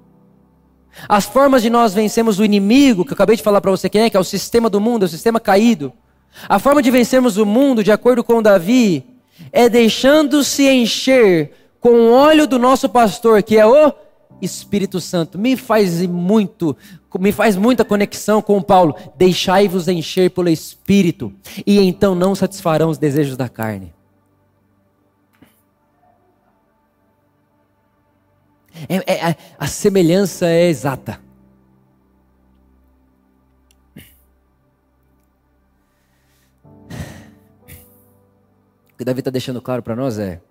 as 1.07 1.25
formas 1.25 1.61
de 1.61 1.69
nós 1.69 1.93
vencermos 1.93 2.39
o 2.39 2.45
inimigo, 2.45 3.03
que 3.03 3.11
eu 3.11 3.15
acabei 3.15 3.35
de 3.35 3.43
falar 3.43 3.61
para 3.61 3.71
você 3.71 3.89
quem 3.89 4.01
é, 4.01 4.09
que 4.09 4.17
é 4.17 4.19
o 4.19 4.23
sistema 4.23 4.69
do 4.69 4.79
mundo, 4.79 5.03
é 5.03 5.05
o 5.05 5.09
sistema 5.09 5.39
caído. 5.39 5.93
A 6.47 6.59
forma 6.59 6.81
de 6.81 6.89
vencermos 6.89 7.37
o 7.37 7.45
mundo, 7.45 7.83
de 7.83 7.91
acordo 7.91 8.23
com 8.23 8.41
Davi, 8.41 9.05
é 9.51 9.69
deixando-se 9.69 10.67
encher 10.67 11.51
com 11.79 11.89
o 11.89 12.11
óleo 12.11 12.47
do 12.47 12.57
nosso 12.57 12.87
pastor, 12.89 13.43
que 13.43 13.57
é 13.57 13.65
o 13.65 13.93
Espírito 14.41 14.99
Santo. 14.99 15.37
Me 15.37 15.55
faz 15.55 16.05
muito, 16.05 16.75
me 17.19 17.31
faz 17.31 17.55
muita 17.55 17.85
conexão 17.85 18.41
com 18.41 18.61
Paulo. 18.61 18.95
Deixai-vos 19.15 19.87
encher 19.87 20.31
pelo 20.31 20.49
Espírito, 20.49 21.31
e 21.65 21.79
então 21.79 22.15
não 22.15 22.35
satisfarão 22.35 22.89
os 22.89 22.97
desejos 22.97 23.37
da 23.37 23.49
carne. 23.49 23.93
É, 28.89 29.29
é, 29.29 29.35
a 29.57 29.67
semelhança 29.67 30.47
é 30.47 30.67
exata. 30.67 31.21
O 38.93 38.97
que 38.97 39.05
Davi 39.05 39.19
está 39.19 39.31
deixando 39.31 39.61
claro 39.61 39.81
para 39.81 39.95
nós 39.95 40.17
é 40.19 40.41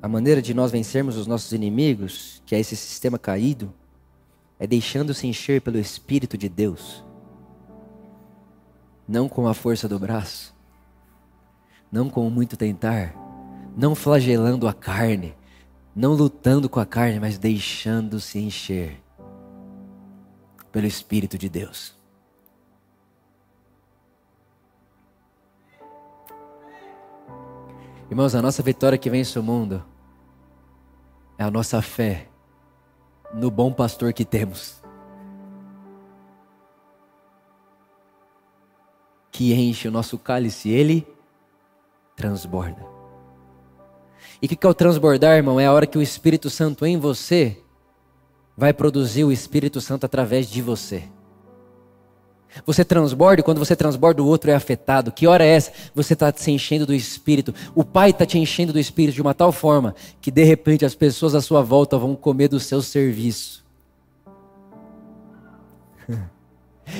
a 0.00 0.08
maneira 0.08 0.40
de 0.40 0.54
nós 0.54 0.70
vencermos 0.70 1.16
os 1.16 1.26
nossos 1.26 1.52
inimigos, 1.52 2.42
que 2.46 2.54
é 2.54 2.60
esse 2.60 2.76
sistema 2.76 3.18
caído, 3.18 3.72
é 4.58 4.66
deixando-se 4.66 5.26
encher 5.26 5.60
pelo 5.60 5.78
Espírito 5.78 6.38
de 6.38 6.48
Deus, 6.48 7.04
não 9.08 9.28
com 9.28 9.46
a 9.46 9.54
força 9.54 9.88
do 9.88 9.98
braço, 9.98 10.54
não 11.90 12.08
com 12.08 12.28
muito 12.30 12.56
tentar, 12.56 13.14
não 13.76 13.94
flagelando 13.94 14.66
a 14.68 14.72
carne, 14.72 15.35
não 15.96 16.12
lutando 16.12 16.68
com 16.68 16.78
a 16.78 16.84
carne, 16.84 17.18
mas 17.18 17.38
deixando-se 17.38 18.38
encher 18.38 19.02
pelo 20.70 20.86
Espírito 20.86 21.38
de 21.38 21.48
Deus. 21.48 21.96
Irmãos, 28.10 28.34
a 28.34 28.42
nossa 28.42 28.62
vitória 28.62 28.98
que 28.98 29.08
vence 29.08 29.38
o 29.38 29.42
mundo 29.42 29.82
é 31.38 31.44
a 31.44 31.50
nossa 31.50 31.80
fé 31.80 32.28
no 33.32 33.50
bom 33.50 33.72
pastor 33.72 34.12
que 34.12 34.24
temos. 34.24 34.82
Que 39.32 39.54
enche 39.54 39.88
o 39.88 39.90
nosso 39.90 40.18
cálice, 40.18 40.68
ele 40.68 41.06
transborda. 42.14 42.95
E 44.40 44.46
o 44.46 44.48
que, 44.48 44.56
que 44.56 44.66
é 44.66 44.70
o 44.70 44.74
transbordar, 44.74 45.36
irmão? 45.36 45.58
É 45.58 45.66
a 45.66 45.72
hora 45.72 45.86
que 45.86 45.98
o 45.98 46.02
Espírito 46.02 46.50
Santo 46.50 46.84
em 46.84 46.98
você 46.98 47.58
vai 48.56 48.72
produzir 48.72 49.24
o 49.24 49.32
Espírito 49.32 49.80
Santo 49.80 50.04
através 50.06 50.48
de 50.48 50.62
você. 50.62 51.04
Você 52.64 52.84
transborda 52.84 53.40
e 53.40 53.44
quando 53.44 53.58
você 53.58 53.76
transborda, 53.76 54.22
o 54.22 54.26
outro 54.26 54.50
é 54.50 54.54
afetado. 54.54 55.12
Que 55.12 55.26
hora 55.26 55.44
é 55.44 55.48
essa? 55.48 55.72
Você 55.94 56.14
está 56.14 56.32
se 56.34 56.50
enchendo 56.50 56.86
do 56.86 56.94
Espírito. 56.94 57.54
O 57.74 57.84
Pai 57.84 58.10
está 58.10 58.24
te 58.24 58.38
enchendo 58.38 58.72
do 58.72 58.78
Espírito 58.78 59.16
de 59.16 59.20
uma 59.20 59.34
tal 59.34 59.52
forma 59.52 59.94
que 60.20 60.30
de 60.30 60.44
repente 60.44 60.84
as 60.84 60.94
pessoas 60.94 61.34
à 61.34 61.42
sua 61.42 61.62
volta 61.62 61.98
vão 61.98 62.14
comer 62.14 62.48
do 62.48 62.60
seu 62.60 62.80
serviço. 62.80 63.64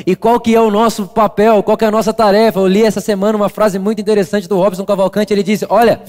E 0.05 0.16
qual 0.16 0.41
que 0.41 0.53
é 0.53 0.61
o 0.61 0.68
nosso 0.68 1.07
papel? 1.07 1.62
Qual 1.62 1.76
que 1.76 1.84
é 1.84 1.87
a 1.87 1.93
nossa 1.93 2.12
tarefa? 2.12 2.59
Eu 2.59 2.66
li 2.66 2.82
essa 2.82 3.01
semana 3.01 3.37
uma 3.37 3.49
frase 3.49 3.78
muito 3.78 4.01
interessante 4.01 4.49
do 4.49 4.57
Robson 4.57 4.84
Cavalcante. 4.84 5.32
Ele 5.32 5.45
disse: 5.45 5.64
Olha, 5.70 6.03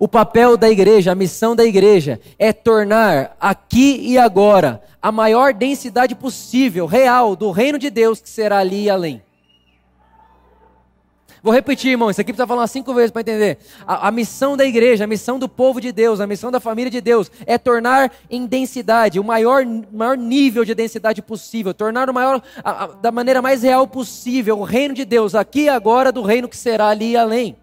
o 0.00 0.08
papel 0.08 0.56
da 0.56 0.70
igreja, 0.70 1.12
a 1.12 1.14
missão 1.14 1.54
da 1.54 1.62
igreja 1.62 2.18
é 2.38 2.54
tornar 2.54 3.36
aqui 3.38 4.00
e 4.00 4.16
agora 4.16 4.82
a 5.00 5.12
maior 5.12 5.52
densidade 5.52 6.14
possível, 6.14 6.86
real, 6.86 7.36
do 7.36 7.50
reino 7.50 7.78
de 7.78 7.90
Deus 7.90 8.18
que 8.18 8.28
será 8.30 8.58
ali 8.60 8.84
e 8.84 8.90
além. 8.90 9.22
Vou 11.42 11.52
repetir, 11.52 11.90
irmão, 11.90 12.08
isso 12.08 12.20
aqui 12.20 12.32
precisa 12.32 12.46
falar 12.46 12.66
cinco 12.66 12.94
vezes 12.94 13.10
para 13.10 13.20
entender. 13.20 13.58
A, 13.86 14.08
a, 14.08 14.10
missão 14.10 14.56
da 14.56 14.64
igreja, 14.64 15.04
a 15.04 15.06
missão 15.06 15.38
do 15.38 15.48
povo 15.48 15.82
de 15.82 15.92
Deus, 15.92 16.18
a 16.18 16.26
missão 16.26 16.50
da 16.50 16.60
família 16.60 16.90
de 16.90 17.00
Deus 17.02 17.30
é 17.44 17.58
tornar 17.58 18.10
em 18.30 18.46
densidade, 18.46 19.20
o 19.20 19.24
maior, 19.24 19.64
maior 19.92 20.16
nível 20.16 20.64
de 20.64 20.74
densidade 20.74 21.20
possível, 21.20 21.74
tornar 21.74 22.08
o 22.08 22.14
maior, 22.14 22.42
a, 22.64 22.84
a, 22.84 22.86
da 22.86 23.12
maneira 23.12 23.42
mais 23.42 23.62
real 23.62 23.86
possível, 23.86 24.60
o 24.60 24.64
reino 24.64 24.94
de 24.94 25.04
Deus 25.04 25.34
aqui 25.34 25.62
e 25.62 25.68
agora 25.68 26.10
do 26.10 26.22
reino 26.22 26.48
que 26.48 26.56
será 26.56 26.88
ali 26.88 27.12
e 27.12 27.16
além. 27.18 27.59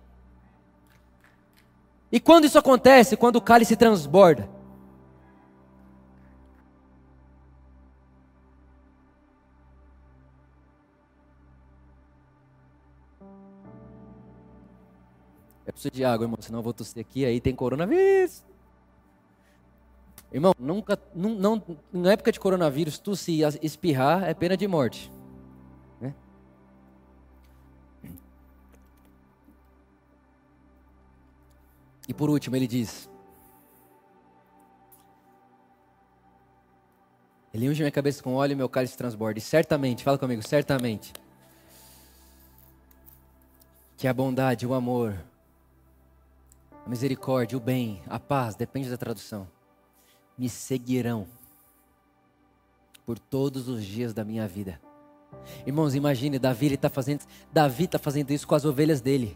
E 2.12 2.20
quando 2.20 2.46
isso 2.46 2.58
acontece? 2.58 3.18
Quando 3.18 3.36
o 3.36 3.42
cálice 3.42 3.76
transborda. 3.76 4.50
Eu 15.66 15.74
preciso 15.74 15.92
de 15.92 16.06
água, 16.06 16.24
irmão, 16.24 16.38
senão 16.40 16.60
eu 16.60 16.64
vou 16.64 16.74
tossir 16.74 17.02
aqui, 17.02 17.26
aí 17.26 17.42
tem 17.42 17.54
coronavírus. 17.54 18.42
Irmão, 20.32 20.54
nunca, 20.58 20.98
não, 21.14 21.36
não, 21.36 21.64
na 21.92 22.14
época 22.14 22.32
de 22.32 22.40
coronavírus, 22.40 22.98
tu 23.00 23.16
se 23.16 23.42
espirrar 23.62 24.24
é 24.24 24.34
pena 24.34 24.56
de 24.56 24.68
morte. 24.68 25.12
E 32.08 32.14
por 32.14 32.30
último, 32.30 32.56
ele 32.56 32.68
diz: 32.68 33.10
Ele 37.54 37.70
unge 37.70 37.82
minha 37.82 37.92
cabeça 37.92 38.22
com 38.22 38.36
óleo 38.36 38.52
e 38.52 38.56
meu 38.56 38.70
cálice 38.70 38.96
transborda. 38.96 39.40
E 39.40 39.42
certamente, 39.42 40.04
fala 40.04 40.18
comigo, 40.18 40.48
certamente, 40.48 41.12
que 43.98 44.08
a 44.08 44.14
bondade, 44.14 44.68
o 44.68 44.76
amor, 44.76 45.18
a 46.86 46.90
misericórdia, 46.90 47.58
o 47.58 47.60
bem, 47.60 48.02
a 48.08 48.20
paz, 48.20 48.56
depende 48.56 48.90
da 48.90 48.98
tradução, 48.98 49.48
me 50.38 50.48
seguirão 50.48 51.28
por 53.08 53.18
todos 53.18 53.68
os 53.68 53.84
dias 53.84 54.14
da 54.14 54.24
minha 54.24 54.48
vida. 54.48 54.80
Irmãos, 55.66 55.96
imagine, 55.96 56.38
Davi 56.38 56.74
está 56.74 56.90
fazendo, 56.90 57.26
Davi 57.52 57.88
tá 57.88 57.98
fazendo 57.98 58.32
isso 58.32 58.48
com 58.48 58.54
as 58.54 58.66
ovelhas 58.66 59.02
dele. 59.02 59.36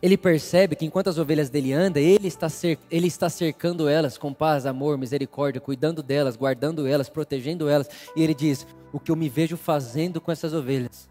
Ele 0.00 0.16
percebe 0.16 0.76
que 0.76 0.84
enquanto 0.84 1.08
as 1.08 1.18
ovelhas 1.18 1.50
dele 1.50 1.72
andam, 1.72 2.02
ele 2.02 2.28
está, 2.28 2.46
ele 2.90 3.06
está 3.06 3.28
cercando 3.28 3.88
elas 3.88 4.16
com 4.16 4.32
paz, 4.32 4.64
amor, 4.64 4.96
misericórdia, 4.96 5.60
cuidando 5.60 6.02
delas, 6.02 6.36
guardando 6.36 6.86
elas, 6.86 7.08
protegendo 7.08 7.68
elas. 7.68 7.88
E 8.16 8.22
ele 8.22 8.34
diz: 8.34 8.66
O 8.92 8.98
que 8.98 9.10
eu 9.10 9.16
me 9.16 9.28
vejo 9.28 9.56
fazendo 9.56 10.20
com 10.20 10.32
essas 10.32 10.54
ovelhas 10.54 11.08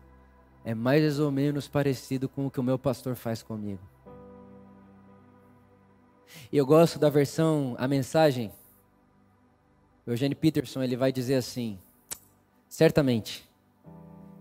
é 0.63 0.73
mais 0.73 1.19
ou 1.19 1.31
menos 1.31 1.67
parecido 1.67 2.27
com 2.29 2.47
o 2.47 2.51
que 2.51 2.59
o 2.59 2.63
meu 2.63 2.77
pastor 2.77 3.15
faz 3.15 3.43
comigo. 3.43 3.81
E 6.51 6.57
eu 6.57 6.65
gosto 6.65 6.97
da 6.97 7.09
versão, 7.09 7.75
a 7.77 7.87
mensagem. 7.87 8.51
Eugênio 10.05 10.35
Peterson 10.35 10.81
ele 10.81 10.97
vai 10.97 11.11
dizer 11.11 11.35
assim: 11.35 11.77
Certamente 12.67 13.47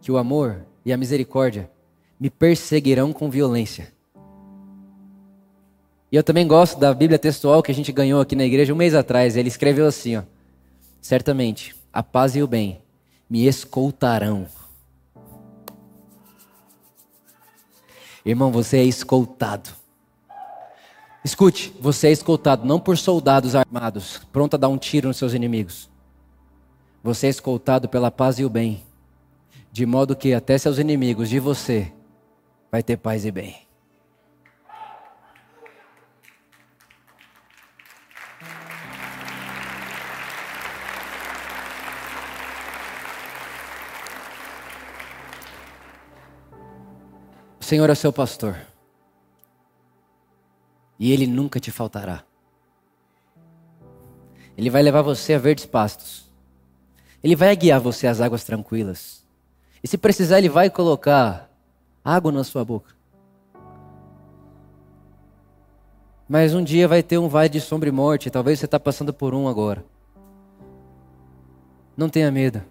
que 0.00 0.10
o 0.10 0.16
amor 0.16 0.64
e 0.84 0.92
a 0.92 0.96
misericórdia 0.96 1.70
me 2.18 2.30
perseguirão 2.30 3.12
com 3.12 3.30
violência 3.30 3.92
e 6.11 6.16
eu 6.16 6.24
também 6.24 6.46
gosto 6.46 6.78
da 6.78 6.92
Bíblia 6.92 7.18
textual 7.18 7.62
que 7.62 7.70
a 7.70 7.74
gente 7.74 7.92
ganhou 7.92 8.20
aqui 8.20 8.34
na 8.34 8.44
igreja 8.44 8.72
um 8.72 8.76
mês 8.76 8.94
atrás. 8.94 9.36
Ele 9.36 9.48
escreveu 9.48 9.86
assim: 9.86 10.16
ó, 10.16 10.22
Certamente, 11.00 11.74
a 11.92 12.02
paz 12.02 12.36
e 12.36 12.42
o 12.42 12.46
bem 12.46 12.82
me 13.28 13.46
escoltarão. 13.46 14.46
Irmão, 18.24 18.52
você 18.52 18.78
é 18.78 18.84
escoltado. 18.84 19.70
Escute, 21.24 21.74
você 21.80 22.08
é 22.08 22.12
escoltado 22.12 22.66
não 22.66 22.80
por 22.80 22.96
soldados 22.98 23.54
armados, 23.54 24.20
pronto 24.32 24.54
a 24.54 24.58
dar 24.58 24.68
um 24.68 24.78
tiro 24.78 25.08
nos 25.08 25.16
seus 25.16 25.32
inimigos. 25.32 25.88
Você 27.02 27.26
é 27.26 27.30
escoltado 27.30 27.88
pela 27.88 28.11
paz 28.11 28.38
e 28.38 28.44
o 28.44 28.50
bem, 28.50 28.82
de 29.72 29.86
modo 29.86 30.16
que 30.16 30.34
até 30.34 30.56
seus 30.58 30.78
inimigos 30.78 31.28
de 31.28 31.38
você 31.38 31.92
vai 32.70 32.82
ter 32.82 32.96
paz 32.96 33.24
e 33.24 33.30
bem. 33.30 33.69
Senhor 47.70 47.88
é 47.88 47.94
seu 47.94 48.12
pastor. 48.12 48.56
E 50.98 51.12
ele 51.12 51.24
nunca 51.24 51.60
te 51.60 51.70
faltará. 51.70 52.24
Ele 54.58 54.68
vai 54.68 54.82
levar 54.82 55.02
você 55.02 55.34
a 55.34 55.38
verdes 55.38 55.66
pastos. 55.66 56.28
Ele 57.22 57.36
vai 57.36 57.54
guiar 57.54 57.78
você 57.78 58.08
às 58.08 58.20
águas 58.20 58.42
tranquilas. 58.42 59.24
E 59.84 59.86
se 59.86 59.96
precisar, 59.96 60.38
ele 60.38 60.48
vai 60.48 60.68
colocar 60.68 61.48
água 62.04 62.32
na 62.32 62.42
sua 62.42 62.64
boca. 62.64 62.92
Mas 66.28 66.52
um 66.52 66.64
dia 66.64 66.88
vai 66.88 67.04
ter 67.04 67.18
um 67.18 67.28
vale 67.28 67.50
de 67.50 67.60
sombra 67.60 67.88
e 67.88 67.92
morte. 67.92 68.30
Talvez 68.30 68.58
você 68.58 68.64
está 68.64 68.80
passando 68.80 69.14
por 69.14 69.32
um 69.32 69.46
agora. 69.46 69.84
Não 71.96 72.08
tenha 72.08 72.32
medo. 72.32 72.64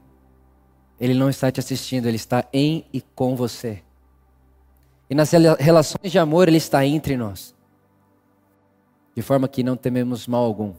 Ele 1.00 1.14
não 1.14 1.30
está 1.30 1.50
te 1.50 1.62
assistindo, 1.62 2.06
ele 2.06 2.18
está 2.18 2.44
em 2.52 2.86
e 2.92 3.00
com 3.00 3.34
você. 3.34 3.82
E 5.10 5.16
nas 5.16 5.32
relações 5.32 6.12
de 6.12 6.20
amor, 6.20 6.48
ele 6.48 6.58
está 6.58 6.86
entre 6.86 7.18
nós. 7.18 7.56
De 9.16 9.22
forma 9.22 9.48
que 9.48 9.64
não 9.64 9.76
tememos 9.76 10.28
mal 10.28 10.44
algum. 10.44 10.74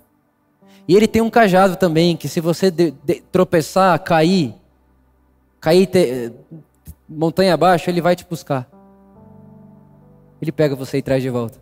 E 0.87 0.95
ele 0.95 1.09
tem 1.09 1.21
um 1.21 1.31
cajado 1.31 1.77
também, 1.77 2.17
que 2.17 2.29
se 2.29 2.41
você 2.41 2.71
de, 2.71 2.93
de, 3.05 3.21
tropeçar, 3.33 3.99
cair, 4.03 4.55
cair 5.61 5.87
te, 5.87 6.33
montanha 7.09 7.55
abaixo, 7.55 7.91
ele 7.91 8.01
vai 8.01 8.15
te 8.15 8.25
buscar. 8.25 8.69
Ele 10.41 10.53
pega 10.53 10.75
você 10.75 10.99
e 10.99 11.03
traz 11.03 11.23
de 11.23 11.29
volta. 11.29 11.59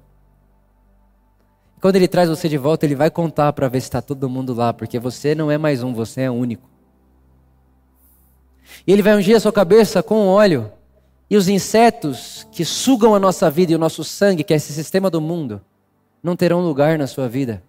Quando 1.80 1.96
ele 1.96 2.08
traz 2.08 2.28
você 2.28 2.48
de 2.48 2.58
volta, 2.58 2.84
ele 2.84 2.94
vai 2.94 3.10
contar 3.10 3.52
para 3.52 3.68
ver 3.68 3.80
se 3.80 3.86
está 3.86 4.02
todo 4.02 4.28
mundo 4.28 4.52
lá, 4.52 4.72
porque 4.72 4.98
você 4.98 5.34
não 5.34 5.50
é 5.50 5.56
mais 5.56 5.82
um, 5.82 5.92
você 5.94 6.22
é 6.22 6.30
único. 6.30 6.68
E 8.86 8.92
ele 8.92 9.02
vai 9.02 9.16
ungir 9.16 9.36
a 9.36 9.40
sua 9.40 9.52
cabeça 9.52 10.02
com 10.02 10.26
óleo. 10.26 10.70
E 11.30 11.36
os 11.36 11.48
insetos 11.48 12.46
que 12.50 12.64
sugam 12.64 13.14
a 13.14 13.18
nossa 13.18 13.50
vida 13.50 13.72
e 13.72 13.74
o 13.74 13.78
nosso 13.78 14.02
sangue, 14.02 14.42
que 14.42 14.52
é 14.52 14.56
esse 14.56 14.72
sistema 14.72 15.10
do 15.10 15.20
mundo, 15.20 15.60
não 16.22 16.34
terão 16.34 16.60
lugar 16.60 16.98
na 16.98 17.06
sua 17.06 17.28
vida. 17.28 17.62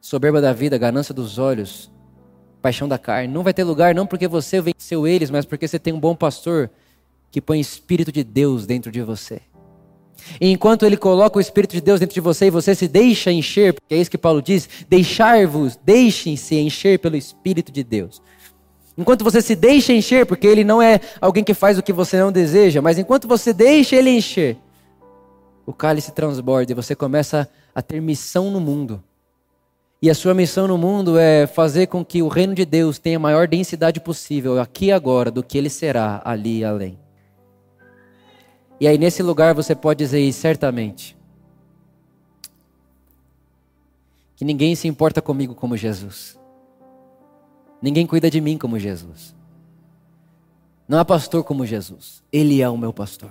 Soberba 0.00 0.40
da 0.40 0.52
vida, 0.52 0.78
ganância 0.78 1.12
dos 1.12 1.38
olhos, 1.38 1.90
paixão 2.62 2.88
da 2.88 2.98
carne. 2.98 3.32
Não 3.32 3.42
vai 3.42 3.52
ter 3.52 3.64
lugar 3.64 3.94
não 3.94 4.06
porque 4.06 4.26
você 4.26 4.60
venceu 4.60 5.06
eles, 5.06 5.30
mas 5.30 5.44
porque 5.44 5.68
você 5.68 5.78
tem 5.78 5.92
um 5.92 6.00
bom 6.00 6.14
pastor 6.14 6.70
que 7.30 7.40
põe 7.40 7.58
o 7.58 7.60
Espírito 7.60 8.10
de 8.10 8.24
Deus 8.24 8.66
dentro 8.66 8.90
de 8.90 9.02
você. 9.02 9.42
E 10.40 10.50
enquanto 10.50 10.84
ele 10.84 10.96
coloca 10.96 11.38
o 11.38 11.40
Espírito 11.40 11.72
de 11.72 11.80
Deus 11.80 12.00
dentro 12.00 12.14
de 12.14 12.20
você 12.20 12.46
e 12.46 12.50
você 12.50 12.74
se 12.74 12.88
deixa 12.88 13.30
encher, 13.30 13.74
porque 13.74 13.94
é 13.94 13.98
isso 13.98 14.10
que 14.10 14.18
Paulo 14.18 14.40
diz: 14.40 14.68
deixar-vos, 14.88 15.78
deixem-se 15.84 16.54
encher 16.56 16.98
pelo 16.98 17.16
Espírito 17.16 17.70
de 17.70 17.84
Deus. 17.84 18.22
Enquanto 18.96 19.22
você 19.22 19.42
se 19.42 19.54
deixa 19.54 19.92
encher, 19.92 20.24
porque 20.24 20.46
ele 20.46 20.64
não 20.64 20.80
é 20.80 21.00
alguém 21.20 21.44
que 21.44 21.52
faz 21.52 21.76
o 21.76 21.82
que 21.82 21.92
você 21.92 22.18
não 22.18 22.32
deseja, 22.32 22.80
mas 22.80 22.98
enquanto 22.98 23.28
você 23.28 23.52
deixa 23.52 23.94
ele 23.94 24.10
encher, 24.10 24.56
o 25.66 25.72
cálice 25.72 26.12
transborda 26.12 26.72
e 26.72 26.74
você 26.74 26.94
começa 26.94 27.48
a 27.74 27.82
ter 27.82 28.00
missão 28.00 28.50
no 28.50 28.60
mundo. 28.60 29.02
E 30.00 30.08
a 30.08 30.14
sua 30.14 30.32
missão 30.32 30.68
no 30.68 30.78
mundo 30.78 31.18
é 31.18 31.46
fazer 31.46 31.88
com 31.88 32.04
que 32.04 32.22
o 32.22 32.28
reino 32.28 32.54
de 32.54 32.64
Deus 32.64 32.98
tenha 32.98 33.16
a 33.16 33.20
maior 33.20 33.48
densidade 33.48 34.00
possível 34.00 34.60
aqui 34.60 34.86
e 34.86 34.92
agora 34.92 35.30
do 35.30 35.42
que 35.42 35.58
ele 35.58 35.68
será 35.68 36.22
ali 36.24 36.58
e 36.58 36.64
além. 36.64 36.98
E 38.78 38.86
aí 38.86 38.96
nesse 38.96 39.22
lugar 39.22 39.54
você 39.54 39.74
pode 39.74 39.98
dizer 39.98 40.30
certamente 40.32 41.16
que 44.36 44.44
ninguém 44.44 44.74
se 44.74 44.86
importa 44.86 45.22
comigo 45.22 45.54
como 45.54 45.76
Jesus. 45.76 46.38
Ninguém 47.86 48.04
cuida 48.04 48.28
de 48.28 48.40
mim 48.40 48.58
como 48.58 48.80
Jesus. 48.80 49.32
Não 50.88 50.98
há 50.98 51.04
pastor 51.04 51.44
como 51.44 51.64
Jesus. 51.64 52.20
Ele 52.32 52.60
é 52.60 52.68
o 52.68 52.76
meu 52.76 52.92
pastor. 52.92 53.30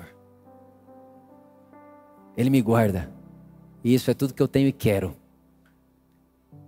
Ele 2.38 2.50
me 2.50 2.62
guarda. 2.62 3.12
E 3.84 3.94
isso 3.94 4.10
é 4.10 4.14
tudo 4.14 4.34
que 4.34 4.42
eu 4.42 4.48
tenho 4.48 4.70
e 4.70 4.72
quero. 4.72 5.14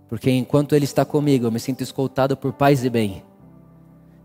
Porque 0.06 0.30
enquanto 0.30 0.74
Ele 0.74 0.84
está 0.84 1.02
comigo, 1.02 1.46
eu 1.46 1.50
me 1.50 1.58
sinto 1.58 1.82
escoltado 1.82 2.36
por 2.36 2.52
paz 2.52 2.84
e 2.84 2.90
bem. 2.90 3.24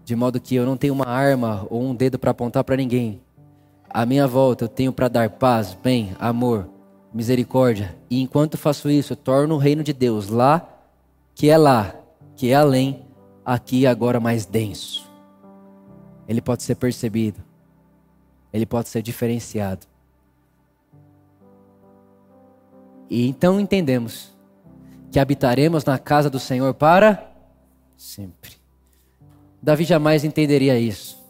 De 0.03 0.13
modo 0.13 0.41
que 0.41 0.55
eu 0.55 0.65
não 0.65 0.75
tenho 0.75 0.93
uma 0.93 1.07
arma 1.07 1.65
ou 1.69 1.83
um 1.83 1.95
dedo 1.95 2.19
para 2.19 2.31
apontar 2.31 2.65
para 2.65 2.75
ninguém. 2.75 3.21
À 3.89 4.05
minha 4.05 4.27
volta 4.27 4.65
eu 4.65 4.69
tenho 4.69 4.91
para 4.91 5.07
dar 5.07 5.29
paz, 5.29 5.73
bem, 5.81 6.13
amor, 6.19 6.67
misericórdia. 7.13 7.95
E 8.09 8.21
enquanto 8.21 8.57
faço 8.57 8.89
isso, 8.89 9.13
eu 9.13 9.17
torno 9.17 9.55
o 9.55 9.57
reino 9.57 9.85
de 9.85 9.93
Deus 9.93 10.27
lá, 10.27 10.67
que 11.33 11.49
é 11.49 11.57
lá, 11.57 11.95
que 12.35 12.49
é 12.49 12.55
além, 12.55 13.05
aqui 13.45 13.81
e 13.81 13.87
agora 13.87 14.19
mais 14.19 14.45
denso. 14.45 15.09
Ele 16.27 16.41
pode 16.41 16.63
ser 16.63 16.75
percebido. 16.75 17.41
Ele 18.51 18.65
pode 18.65 18.89
ser 18.89 19.01
diferenciado. 19.01 19.85
E 23.09 23.27
então 23.27 23.59
entendemos 23.59 24.31
que 25.11 25.19
habitaremos 25.19 25.85
na 25.85 25.99
casa 25.99 26.29
do 26.29 26.39
Senhor 26.39 26.73
para 26.73 27.31
sempre. 27.95 28.53
Davi 29.61 29.83
jamais 29.83 30.23
entenderia 30.23 30.79
isso. 30.79 31.21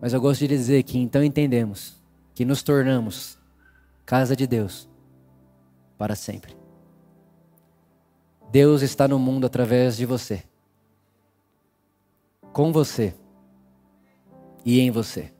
Mas 0.00 0.12
eu 0.12 0.20
gosto 0.20 0.40
de 0.40 0.48
dizer 0.48 0.82
que 0.84 0.98
então 0.98 1.22
entendemos 1.22 1.96
que 2.34 2.44
nos 2.44 2.62
tornamos 2.62 3.38
casa 4.06 4.34
de 4.34 4.46
Deus 4.46 4.88
para 5.98 6.14
sempre. 6.14 6.57
Deus 8.50 8.82
está 8.82 9.06
no 9.06 9.18
mundo 9.18 9.46
através 9.46 9.96
de 9.96 10.06
você, 10.06 10.42
com 12.52 12.72
você 12.72 13.14
e 14.64 14.80
em 14.80 14.90
você. 14.90 15.30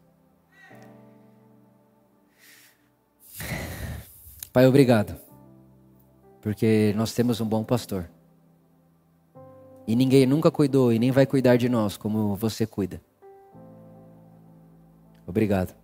Pai, 4.52 4.66
obrigado, 4.66 5.16
porque 6.42 6.92
nós 6.96 7.14
temos 7.14 7.40
um 7.40 7.46
bom 7.46 7.64
pastor. 7.64 8.10
E 9.86 9.96
ninguém 9.96 10.26
nunca 10.26 10.50
cuidou 10.50 10.92
e 10.92 10.98
nem 10.98 11.10
vai 11.10 11.24
cuidar 11.24 11.56
de 11.56 11.66
nós 11.66 11.96
como 11.96 12.36
você 12.36 12.66
cuida. 12.66 13.00
Obrigado. 15.26 15.74